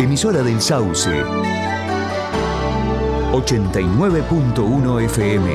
Emisora 0.00 0.42
del 0.42 0.58
Sauce. 0.58 1.10
89.1 3.32 5.04
FM. 5.04 5.50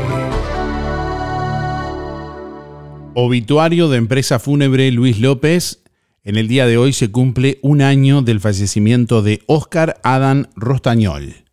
Obituario 3.15 3.89
de 3.89 3.97
empresa 3.97 4.37
fúnebre 4.37 4.91
Luis 4.91 5.19
López. 5.19 5.81
En 6.23 6.35
el 6.35 6.47
día 6.47 6.67
de 6.67 6.77
hoy 6.77 6.91
se 6.91 7.11
cumple 7.11 7.59
un 7.61 7.81
año 7.81 8.21
del 8.21 8.41
fallecimiento 8.41 9.21
de 9.21 9.41
Óscar 9.47 9.99
Adán 10.03 10.49
Rostañol. 10.55 11.45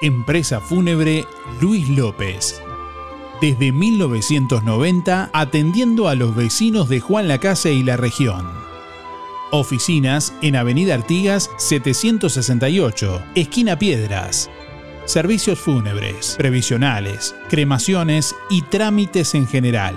Empresa 0.00 0.60
fúnebre 0.60 1.24
Luis 1.60 1.88
López. 1.88 2.60
Desde 3.40 3.72
1990 3.72 5.30
atendiendo 5.32 6.08
a 6.08 6.14
los 6.14 6.36
vecinos 6.36 6.88
de 6.88 7.00
Juan 7.00 7.26
Lacase 7.26 7.72
y 7.72 7.82
la 7.82 7.96
región. 7.96 8.48
Oficinas 9.50 10.32
en 10.40 10.54
Avenida 10.54 10.94
Artigas 10.94 11.50
768, 11.58 13.22
esquina 13.34 13.78
Piedras. 13.78 14.48
Servicios 15.04 15.58
fúnebres, 15.58 16.36
previsionales, 16.38 17.34
cremaciones 17.48 18.36
y 18.48 18.62
trámites 18.62 19.34
en 19.34 19.48
general. 19.48 19.96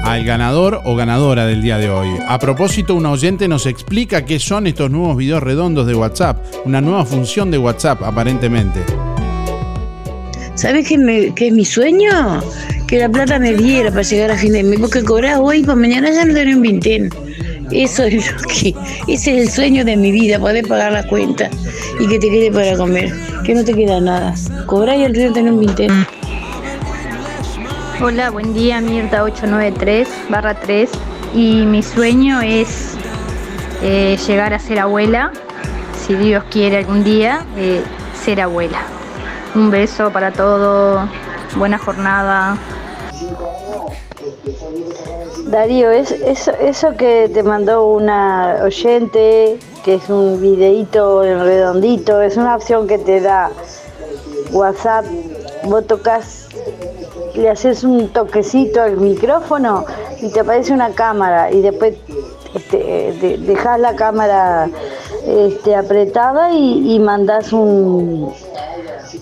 al 0.05 0.25
ganador 0.25 0.83
o 0.85 0.95
ganadora 0.95 1.47
del 1.47 1.63
día 1.63 1.79
de 1.79 1.89
hoy. 1.89 2.09
A 2.29 2.39
propósito, 2.39 2.95
un 2.95 3.07
oyente 3.07 3.49
nos 3.49 3.67
explica 3.67 4.25
qué 4.25 4.39
son 4.39 4.67
estos 4.67 4.91
nuevos 4.91 5.17
videos 5.17 5.43
redondos 5.43 5.87
de 5.87 5.95
WhatsApp, 5.95 6.45
una 6.67 6.81
nueva 6.81 7.05
función 7.07 7.51
de 7.51 7.59
WhatsApp 7.59 8.03
aparentemente. 8.03 8.81
¿Sabes 10.55 10.87
qué, 10.87 11.33
es 11.35 11.53
mi 11.53 11.65
sueño? 11.65 12.43
Que 12.87 12.99
la 12.99 13.09
plata 13.09 13.39
me 13.39 13.55
diera 13.55 13.91
para 13.91 14.03
llegar 14.03 14.31
a 14.31 14.37
fin 14.37 14.53
de 14.53 14.63
mes, 14.63 14.79
porque 14.79 15.03
cobrar 15.03 15.39
hoy 15.41 15.63
para 15.63 15.77
mañana 15.77 16.11
ya 16.13 16.25
no 16.25 16.35
tener 16.35 16.55
un 16.55 16.63
vintén. 16.63 17.09
Eso 17.71 18.05
es 18.05 18.31
lo 18.31 18.39
que, 18.43 18.75
ese 19.09 19.37
es 19.37 19.49
el 19.49 19.51
sueño 19.51 19.85
de 19.87 19.97
mi 19.97 20.13
vida, 20.13 20.39
poder 20.39 20.69
pagar 20.69 20.93
la 20.93 21.03
cuenta 21.09 21.49
y 21.99 22.07
que 22.07 22.19
te 22.19 22.29
quede 22.29 22.53
para 22.53 22.77
comer, 22.77 23.11
que 23.45 23.55
no 23.55 23.65
te 23.65 23.73
queda 23.73 24.01
nada. 24.01 24.35
Cobrar 24.67 24.99
y 24.99 25.05
al 25.05 25.15
río 25.15 25.33
tener 25.33 25.51
un 25.51 25.61
vintén. 25.61 26.07
Hola, 28.03 28.31
buen 28.31 28.53
día, 28.53 28.81
Mirta 28.81 29.23
893 29.23 30.09
barra 30.29 30.55
3 30.55 30.91
y 31.35 31.65
mi 31.65 31.83
sueño 31.83 32.41
es 32.41 32.95
eh, 33.83 34.19
llegar 34.27 34.53
a 34.53 34.59
ser 34.59 34.81
abuela, 34.81 35.33
si 36.05 36.15
Dios 36.15 36.45
quiere 36.51 36.79
algún 36.79 37.05
día, 37.05 37.47
ser 38.15 38.41
abuela. 38.41 38.83
Un 39.55 39.71
beso 39.71 40.11
para 40.11 40.33
todos, 40.33 41.09
buena 41.57 41.79
jornada. 41.79 42.59
Darío, 45.47 45.91
es, 45.91 46.11
eso, 46.11 46.97
que 46.97 47.31
te 47.33 47.43
mandó 47.45 47.87
una 47.87 48.59
oyente, 48.63 49.59
que 49.85 49.95
es 49.95 50.09
un 50.09 50.41
videíto 50.41 51.23
redondito, 51.23 52.21
es 52.21 52.37
una 52.37 52.57
opción 52.57 52.89
que 52.89 52.99
te 52.99 53.21
da 53.21 53.51
WhatsApp. 54.51 55.05
Vos 55.65 55.87
tocas, 55.87 56.44
le 57.35 57.49
haces 57.51 57.85
un 57.85 58.09
toquecito 58.09 58.81
al 58.83 58.97
micrófono 58.99 59.85
y 60.21 60.29
te 60.31 60.41
aparece 60.41 60.73
una 60.73 60.91
cámara 60.91 61.51
y 61.51 61.61
después 61.63 61.95
este, 62.55 63.13
de- 63.21 63.39
dejas 63.39 63.81
la 63.81 63.97
cámara 63.97 64.71
este, 65.27 65.75
apretada 65.75 66.53
y, 66.53 66.95
y 66.95 66.99
mandas 67.01 67.53
un, 67.53 68.33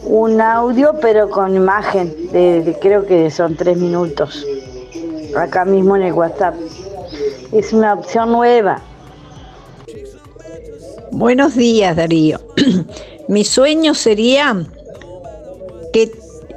un 0.05 0.41
audio 0.41 0.95
pero 1.01 1.31
con 1.31 1.55
imagen, 1.57 2.15
de, 2.33 2.63
de- 2.63 2.79
creo 2.79 3.07
que 3.07 3.31
son 3.31 3.57
tres 3.57 3.77
minutos, 3.79 4.47
acá 5.37 5.65
mismo 5.65 5.97
en 5.97 6.03
el 6.03 6.13
WhatsApp. 6.13 6.55
Es 7.53 7.73
una 7.73 7.95
opción 7.95 8.33
nueva. 8.33 8.81
Buenos 11.11 11.55
días, 11.55 11.97
Darío. 11.97 12.41
Mi 13.29 13.45
sueño 13.45 13.95
sería 13.95 14.57
que 15.93 16.11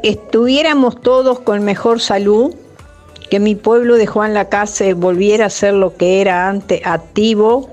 estuviéramos 0.05 1.01
todos 1.01 1.39
con 1.39 1.63
mejor 1.63 1.99
salud, 1.99 2.53
que 3.31 3.39
mi 3.39 3.55
pueblo 3.55 3.95
de 3.95 4.05
Juan 4.05 4.35
Lacase 4.35 4.93
volviera 4.93 5.47
a 5.47 5.49
ser 5.49 5.73
lo 5.73 5.97
que 5.97 6.21
era 6.21 6.47
antes, 6.47 6.81
activo, 6.85 7.71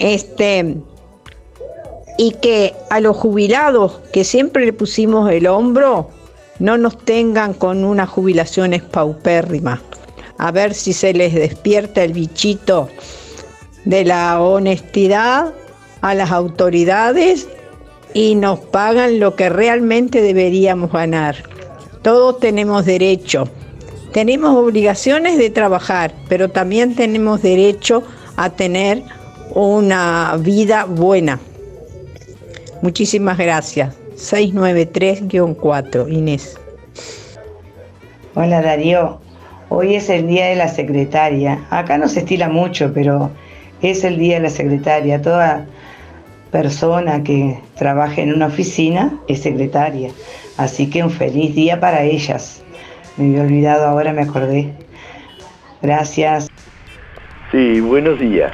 este, 0.00 0.76
y 2.18 2.32
que 2.32 2.74
a 2.90 2.98
los 3.00 3.16
jubilados 3.16 4.00
que 4.12 4.24
siempre 4.24 4.66
le 4.66 4.72
pusimos 4.72 5.30
el 5.30 5.46
hombro, 5.46 6.10
no 6.58 6.78
nos 6.78 6.98
tengan 6.98 7.54
con 7.54 7.84
unas 7.84 8.08
jubilaciones 8.08 8.82
paupérrimas. 8.82 9.80
A 10.38 10.50
ver 10.50 10.74
si 10.74 10.92
se 10.92 11.12
les 11.12 11.32
despierta 11.32 12.02
el 12.02 12.12
bichito 12.12 12.88
de 13.84 14.04
la 14.04 14.42
honestidad 14.42 15.54
a 16.00 16.14
las 16.14 16.32
autoridades 16.32 17.48
y 18.16 18.34
nos 18.34 18.58
pagan 18.60 19.20
lo 19.20 19.36
que 19.36 19.50
realmente 19.50 20.22
deberíamos 20.22 20.90
ganar. 20.90 21.36
Todos 22.00 22.40
tenemos 22.40 22.86
derecho. 22.86 23.46
Tenemos 24.14 24.56
obligaciones 24.56 25.36
de 25.36 25.50
trabajar, 25.50 26.14
pero 26.26 26.48
también 26.48 26.94
tenemos 26.94 27.42
derecho 27.42 28.04
a 28.38 28.48
tener 28.48 29.02
una 29.50 30.34
vida 30.40 30.86
buena. 30.86 31.38
Muchísimas 32.80 33.36
gracias. 33.36 33.94
693-4, 34.14 36.10
Inés. 36.10 36.58
Hola 38.34 38.62
Darío, 38.62 39.20
hoy 39.68 39.94
es 39.94 40.08
el 40.08 40.26
día 40.26 40.46
de 40.46 40.56
la 40.56 40.68
secretaria. 40.68 41.66
Acá 41.68 41.98
no 41.98 42.08
se 42.08 42.20
estila 42.20 42.48
mucho, 42.48 42.92
pero 42.94 43.30
es 43.82 44.04
el 44.04 44.18
día 44.18 44.36
de 44.36 44.44
la 44.44 44.50
secretaria. 44.50 45.20
Toda 45.20 45.66
persona 46.50 47.22
que 47.22 47.58
trabaje 47.76 48.22
en 48.22 48.32
una 48.32 48.46
oficina 48.46 49.18
es 49.28 49.42
secretaria. 49.42 50.10
Así 50.56 50.88
que 50.88 51.02
un 51.02 51.10
feliz 51.10 51.54
día 51.54 51.80
para 51.80 52.02
ellas. 52.02 52.62
Me 53.16 53.26
había 53.26 53.42
olvidado, 53.42 53.86
ahora 53.86 54.12
me 54.12 54.22
acordé. 54.22 54.72
Gracias. 55.82 56.48
Sí, 57.50 57.80
buenos 57.80 58.18
días. 58.18 58.52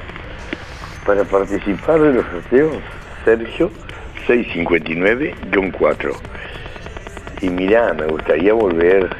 Para 1.06 1.24
participar 1.24 2.00
de 2.00 2.12
los 2.14 2.24
sorteos, 2.26 2.76
Sergio 3.24 3.70
659-4. 4.26 6.12
Y 7.40 7.48
mira, 7.48 7.92
me 7.94 8.06
gustaría 8.06 8.52
volver 8.52 9.10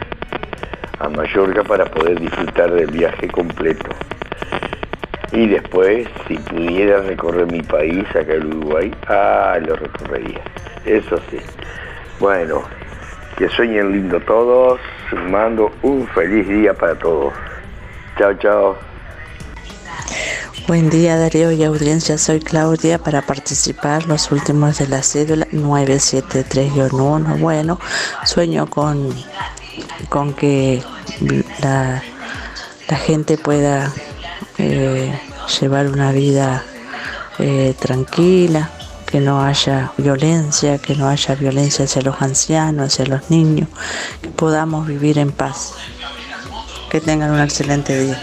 a 1.01 1.09
Mallorca 1.09 1.65
para 1.65 1.87
poder 1.87 2.21
disfrutar 2.21 2.73
del 2.73 2.91
viaje 2.91 3.27
completo. 3.29 3.89
Y 5.33 5.47
después, 5.47 6.07
si 6.29 6.37
pudiera 6.37 7.01
recorrer 7.01 7.51
mi 7.51 7.63
país, 7.63 8.05
acá 8.11 8.35
el 8.35 8.47
Uruguay, 8.47 8.95
ah, 9.09 9.59
lo 9.67 9.77
recorrería. 9.77 10.43
Eso 10.85 11.19
sí. 11.31 11.39
Bueno, 12.21 12.63
que 13.37 13.49
sueñen 13.49 13.93
lindo 13.93 14.21
todos. 14.21 14.79
Mando 15.31 15.73
un 15.83 16.07
feliz 16.09 16.47
día 16.49 16.75
para 16.75 16.99
todos. 16.99 17.33
Chao, 18.19 18.35
chao. 18.35 18.77
Buen 20.69 20.91
día 20.91 21.17
Darío 21.19 21.51
y 21.51 21.65
audiencia, 21.65 22.19
soy 22.19 22.39
Claudia 22.39 22.99
para 22.99 23.23
participar 23.23 24.07
los 24.07 24.31
últimos 24.31 24.79
de 24.79 24.87
la 24.87 25.03
cédula 25.03 25.47
973-1. 25.49 27.41
Bueno, 27.41 27.81
sueño 28.25 28.67
con, 28.67 29.09
con 30.09 30.35
que 30.35 30.83
la 31.61 32.01
gente 32.97 33.37
pueda 33.39 33.93
eh, 34.59 35.19
llevar 35.61 35.89
una 35.89 36.13
vida 36.13 36.65
eh, 37.39 37.75
tranquila, 37.79 38.71
que 39.07 39.21
no 39.21 39.43
haya 39.43 39.93
violencia, 39.99 40.79
que 40.79 40.95
no 40.95 41.09
haya 41.09 41.35
violencia 41.35 41.85
hacia 41.85 42.03
los 42.03 42.23
ancianos, 42.23 42.87
hacia 42.87 43.07
los 43.07 43.31
niños, 43.31 43.69
que 44.23 44.29
podamos 44.29 44.87
vivir 44.87 45.19
en 45.19 45.33
paz. 45.33 45.75
Que 46.91 47.01
tengan 47.01 47.31
un 47.31 47.41
excelente 47.41 47.99
día. 47.99 48.21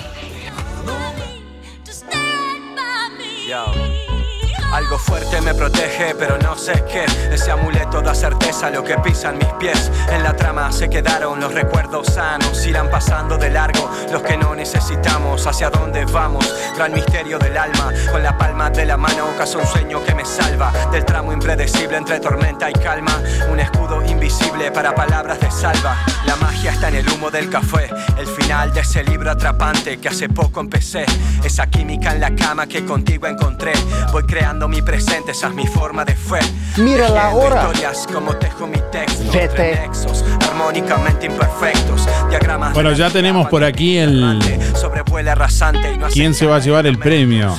Fuerte 4.99 5.41
me 5.41 5.53
protege, 5.53 6.15
pero 6.15 6.37
no 6.37 6.57
sé 6.57 6.83
qué. 6.91 7.05
Ese 7.33 7.51
amuleto 7.51 8.01
da 8.01 8.13
certeza 8.13 8.69
lo 8.69 8.83
que 8.83 8.97
pisan 8.97 9.37
mis 9.37 9.47
pies. 9.59 9.91
En 10.11 10.23
la 10.23 10.35
trama 10.35 10.71
se 10.71 10.89
quedaron 10.89 11.39
los 11.39 11.53
recuerdos 11.53 12.07
sanos. 12.07 12.65
Irán 12.65 12.89
pasando 12.89 13.37
de 13.37 13.49
largo 13.49 13.89
los 14.11 14.21
que 14.21 14.37
no 14.37 14.55
necesitamos. 14.55 15.45
¿Hacia 15.47 15.69
dónde 15.69 16.05
vamos? 16.05 16.53
Gran 16.75 16.93
misterio 16.93 17.39
del 17.39 17.57
alma. 17.57 17.91
Con 18.11 18.23
la 18.23 18.37
palma 18.37 18.69
de 18.69 18.85
la 18.85 18.97
mano, 18.97 19.27
caso 19.37 19.59
un 19.59 19.67
sueño 19.67 20.03
que 20.03 20.13
me 20.13 20.25
salva. 20.25 20.71
Del 20.91 21.05
tramo 21.05 21.31
impredecible 21.33 21.97
entre 21.97 22.19
tormenta 22.19 22.69
y 22.69 22.73
calma. 22.73 23.21
Un 23.51 23.59
escudo 23.59 24.03
invisible 24.05 24.71
para 24.71 24.93
palabras 24.93 25.39
de 25.39 25.51
salva. 25.51 25.97
La 26.25 26.35
magia 26.35 26.71
está 26.71 26.89
en 26.89 26.95
el 26.95 27.09
humo 27.09 27.31
del 27.31 27.49
café. 27.49 27.89
El 28.17 28.27
final 28.27 28.73
de 28.73 28.81
ese 28.81 29.03
libro 29.03 29.31
atrapante 29.31 29.97
que 29.99 30.09
hace 30.09 30.29
poco 30.29 30.59
empecé. 30.59 31.05
Esa 31.43 31.67
química 31.67 32.13
en 32.13 32.21
la 32.21 32.35
cama 32.35 32.67
que 32.67 32.85
contigo 32.85 33.27
encontré. 33.27 33.73
Voy 34.11 34.23
creando 34.23 34.67
mi 34.67 34.81
presente, 34.89 35.33
esa 35.33 35.49
es 35.49 35.53
mi 35.53 35.67
forma 35.67 36.03
de 36.03 36.15
fe. 36.15 36.39
Mira 36.77 37.09
la 37.09 37.29
hora. 37.29 37.61
historias 37.61 38.07
como 38.11 38.35
tejo 38.37 38.65
mi 38.65 38.79
texto. 38.91 39.23
Vete. 39.31 39.43
Entre 39.43 39.81
nexos 39.81 40.25
armónicamente 40.49 41.27
imperfectos. 41.27 42.07
Diagramas 42.29 42.73
Bueno, 42.73 42.91
ya 42.93 43.11
tenemos 43.11 43.47
por 43.49 43.63
aquí 43.63 43.97
el 43.97 44.39
sobrevuela 44.75 45.35
rasante 45.35 45.93
y 45.93 45.97
no 45.97 46.07
hace 46.07 46.15
quién 46.15 46.33
se 46.33 46.47
va 46.47 46.55
a 46.55 46.59
llevar 46.59 46.87
el 46.87 46.97
premio 46.97 47.55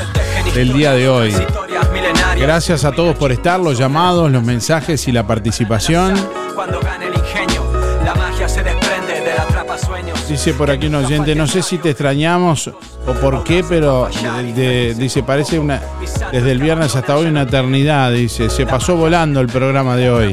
del 0.54 0.72
día 0.72 0.92
de 0.92 1.08
hoy. 1.08 1.34
Gracias 2.36 2.84
a 2.84 2.90
todos 2.90 3.14
por 3.16 3.30
estar, 3.30 3.60
los 3.60 3.78
llamados, 3.78 4.30
los 4.30 4.42
mensajes 4.42 5.06
y 5.06 5.12
la 5.12 5.24
participación. 5.24 6.14
Dice 10.30 10.54
por 10.54 10.70
aquí 10.70 10.86
un 10.86 10.94
oyente, 10.94 11.34
no 11.34 11.46
sé 11.48 11.60
si 11.60 11.78
te 11.78 11.90
extrañamos 11.90 12.68
o 12.68 13.12
por 13.20 13.42
qué, 13.42 13.64
pero 13.68 14.08
de- 14.08 14.52
de- 14.52 14.94
dice, 14.94 15.24
parece 15.24 15.58
una 15.58 15.82
desde 16.30 16.52
el 16.52 16.60
viernes 16.60 16.94
hasta 16.94 17.16
hoy 17.16 17.26
una 17.26 17.42
eternidad, 17.42 18.12
dice, 18.12 18.48
se 18.48 18.64
pasó 18.64 18.94
volando 18.96 19.40
el 19.40 19.48
programa 19.48 19.96
de 19.96 20.08
hoy. 20.10 20.32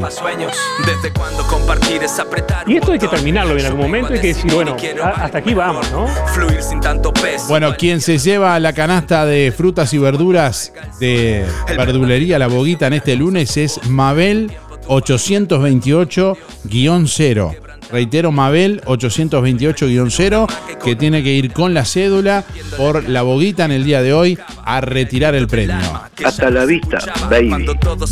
Y 2.67 2.75
esto 2.77 2.91
hay 2.91 2.99
que 2.99 3.07
terminarlo 3.07 3.57
en 3.57 3.65
algún 3.65 3.81
momento, 3.81 4.13
hay 4.13 4.21
que 4.21 4.27
decir, 4.27 4.53
bueno, 4.53 4.75
hasta 5.15 5.39
aquí 5.39 5.55
vamos, 5.55 5.91
¿no? 5.91 6.05
Fluir 6.27 6.61
sin 6.61 6.79
tanto 6.79 7.11
peso. 7.11 7.47
Bueno, 7.47 7.75
quien 7.75 7.99
se 7.99 8.19
lleva 8.19 8.59
la 8.59 8.73
canasta 8.73 9.25
de 9.25 9.51
frutas 9.55 9.91
y 9.93 9.97
verduras 9.97 10.73
de 10.99 11.43
verdulería 11.75 12.37
La 12.37 12.45
Boguita 12.47 12.85
en 12.87 12.93
este 12.93 13.15
lunes 13.15 13.57
es 13.57 13.79
Mabel 13.89 14.51
828-0. 14.87 17.55
Reitero, 17.91 18.31
Mabel 18.31 18.81
828-0, 18.85 20.47
que 20.83 20.95
tiene 20.95 21.23
que 21.23 21.33
ir 21.33 21.53
con 21.53 21.73
la 21.73 21.85
cédula 21.85 22.43
por 22.75 23.07
La 23.07 23.21
Boguita 23.21 23.65
en 23.65 23.71
el 23.71 23.83
día 23.83 24.01
de 24.01 24.13
hoy 24.13 24.37
a 24.63 24.81
retirar 24.81 25.35
el 25.35 25.47
premio. 25.47 25.77
Hasta 26.23 26.49
la 26.49 26.65
vista, 26.65 26.97
baby. 27.29 27.65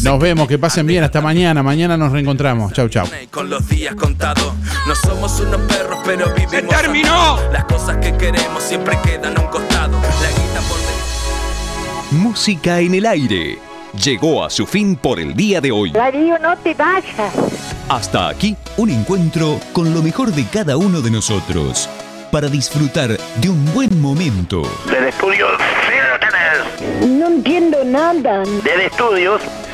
Nos 0.04 0.20
vemos, 0.20 0.48
que 0.48 0.58
pasen 0.58 0.88
bien, 0.88 1.04
hasta 1.04 1.22
mañana. 1.22 1.62
Mañana 1.64 1.98
nos 1.98 2.12
reencontramos. 2.12 2.74
Chau, 2.74 2.88
chau. 2.88 3.08
Con 3.32 3.50
los 3.50 3.68
días 3.68 3.96
contados. 3.96 4.54
No 4.88 4.96
somos 4.96 5.40
unos 5.40 5.62
perros, 5.62 6.00
pero 6.06 6.28
vivimos. 6.34 6.52
¡Se 6.52 6.62
terminó! 6.62 7.40
Las 7.52 7.66
cosas 7.66 7.98
que 7.98 8.16
queremos 8.16 8.64
siempre 8.64 8.98
quedan 9.04 9.38
a 9.38 9.42
un 9.42 9.48
costado. 9.48 10.00
La 10.00 10.30
guita 10.30 10.62
por 10.70 12.18
Música 12.20 12.80
en 12.80 12.96
el 12.96 13.06
aire. 13.06 13.65
Llegó 14.04 14.44
a 14.44 14.50
su 14.50 14.68
fin 14.68 14.96
por 14.96 15.20
el 15.20 15.34
día 15.36 15.62
de 15.62 15.72
hoy. 15.72 15.92
Darío, 15.92 16.38
no 16.40 16.58
te 16.58 16.74
vayas. 16.74 17.34
Hasta 17.88 18.28
aquí 18.28 18.56
un 18.78 18.90
encuentro 18.90 19.60
con 19.74 19.94
lo 19.94 20.02
mejor 20.02 20.32
de 20.32 20.46
cada 20.46 20.76
uno 20.78 21.02
de 21.02 21.12
nosotros. 21.12 21.90
Para 22.32 22.50
disfrutar 22.50 23.18
de 23.38 23.50
un 23.50 23.74
buen 23.74 24.02
momento. 24.02 24.64
Del 24.92 25.06
estudio, 25.06 25.48
sí 25.88 25.96
lo 26.12 26.20
tenés. 26.20 27.10
No 27.10 27.28
entiendo 27.28 27.84
nada. 27.86 28.44
Desde 28.64 28.88
estudios, 28.88 29.42